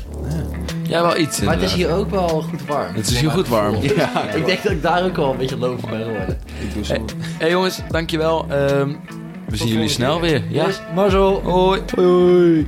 Ja, 0.83 1.01
wel 1.01 1.17
iets 1.17 1.39
Maar 1.39 1.53
het 1.53 1.63
is 1.63 1.73
hier 1.73 1.91
ook 1.91 2.09
wel 2.09 2.27
goed 2.27 2.65
warm. 2.65 2.95
Het 2.95 3.07
is 3.09 3.19
hier 3.19 3.31
goed 3.31 3.47
warm. 3.47 3.75
Ja, 3.81 4.29
Ik 4.33 4.45
denk 4.45 4.63
dat 4.63 4.71
ik 4.71 4.81
daar 4.81 5.03
ook 5.03 5.15
wel 5.15 5.31
een 5.31 5.37
beetje 5.37 5.57
lopen 5.57 5.89
ben 5.89 6.03
geworden. 6.03 6.39
ik 6.61 6.73
doe 6.73 6.85
zo. 6.85 6.93
Hé 6.93 7.01
hey, 7.37 7.49
jongens, 7.49 7.79
dankjewel. 7.89 8.45
Ehm 8.49 8.95
we 9.49 9.57
zien 9.57 9.67
jullie 9.67 9.89
snel 9.89 10.21
weer. 10.21 10.43
Ja. 10.49 10.65
Yes, 10.65 10.81
mazzel. 10.95 11.41
Hoi. 11.43 11.81
Hoi. 11.95 12.65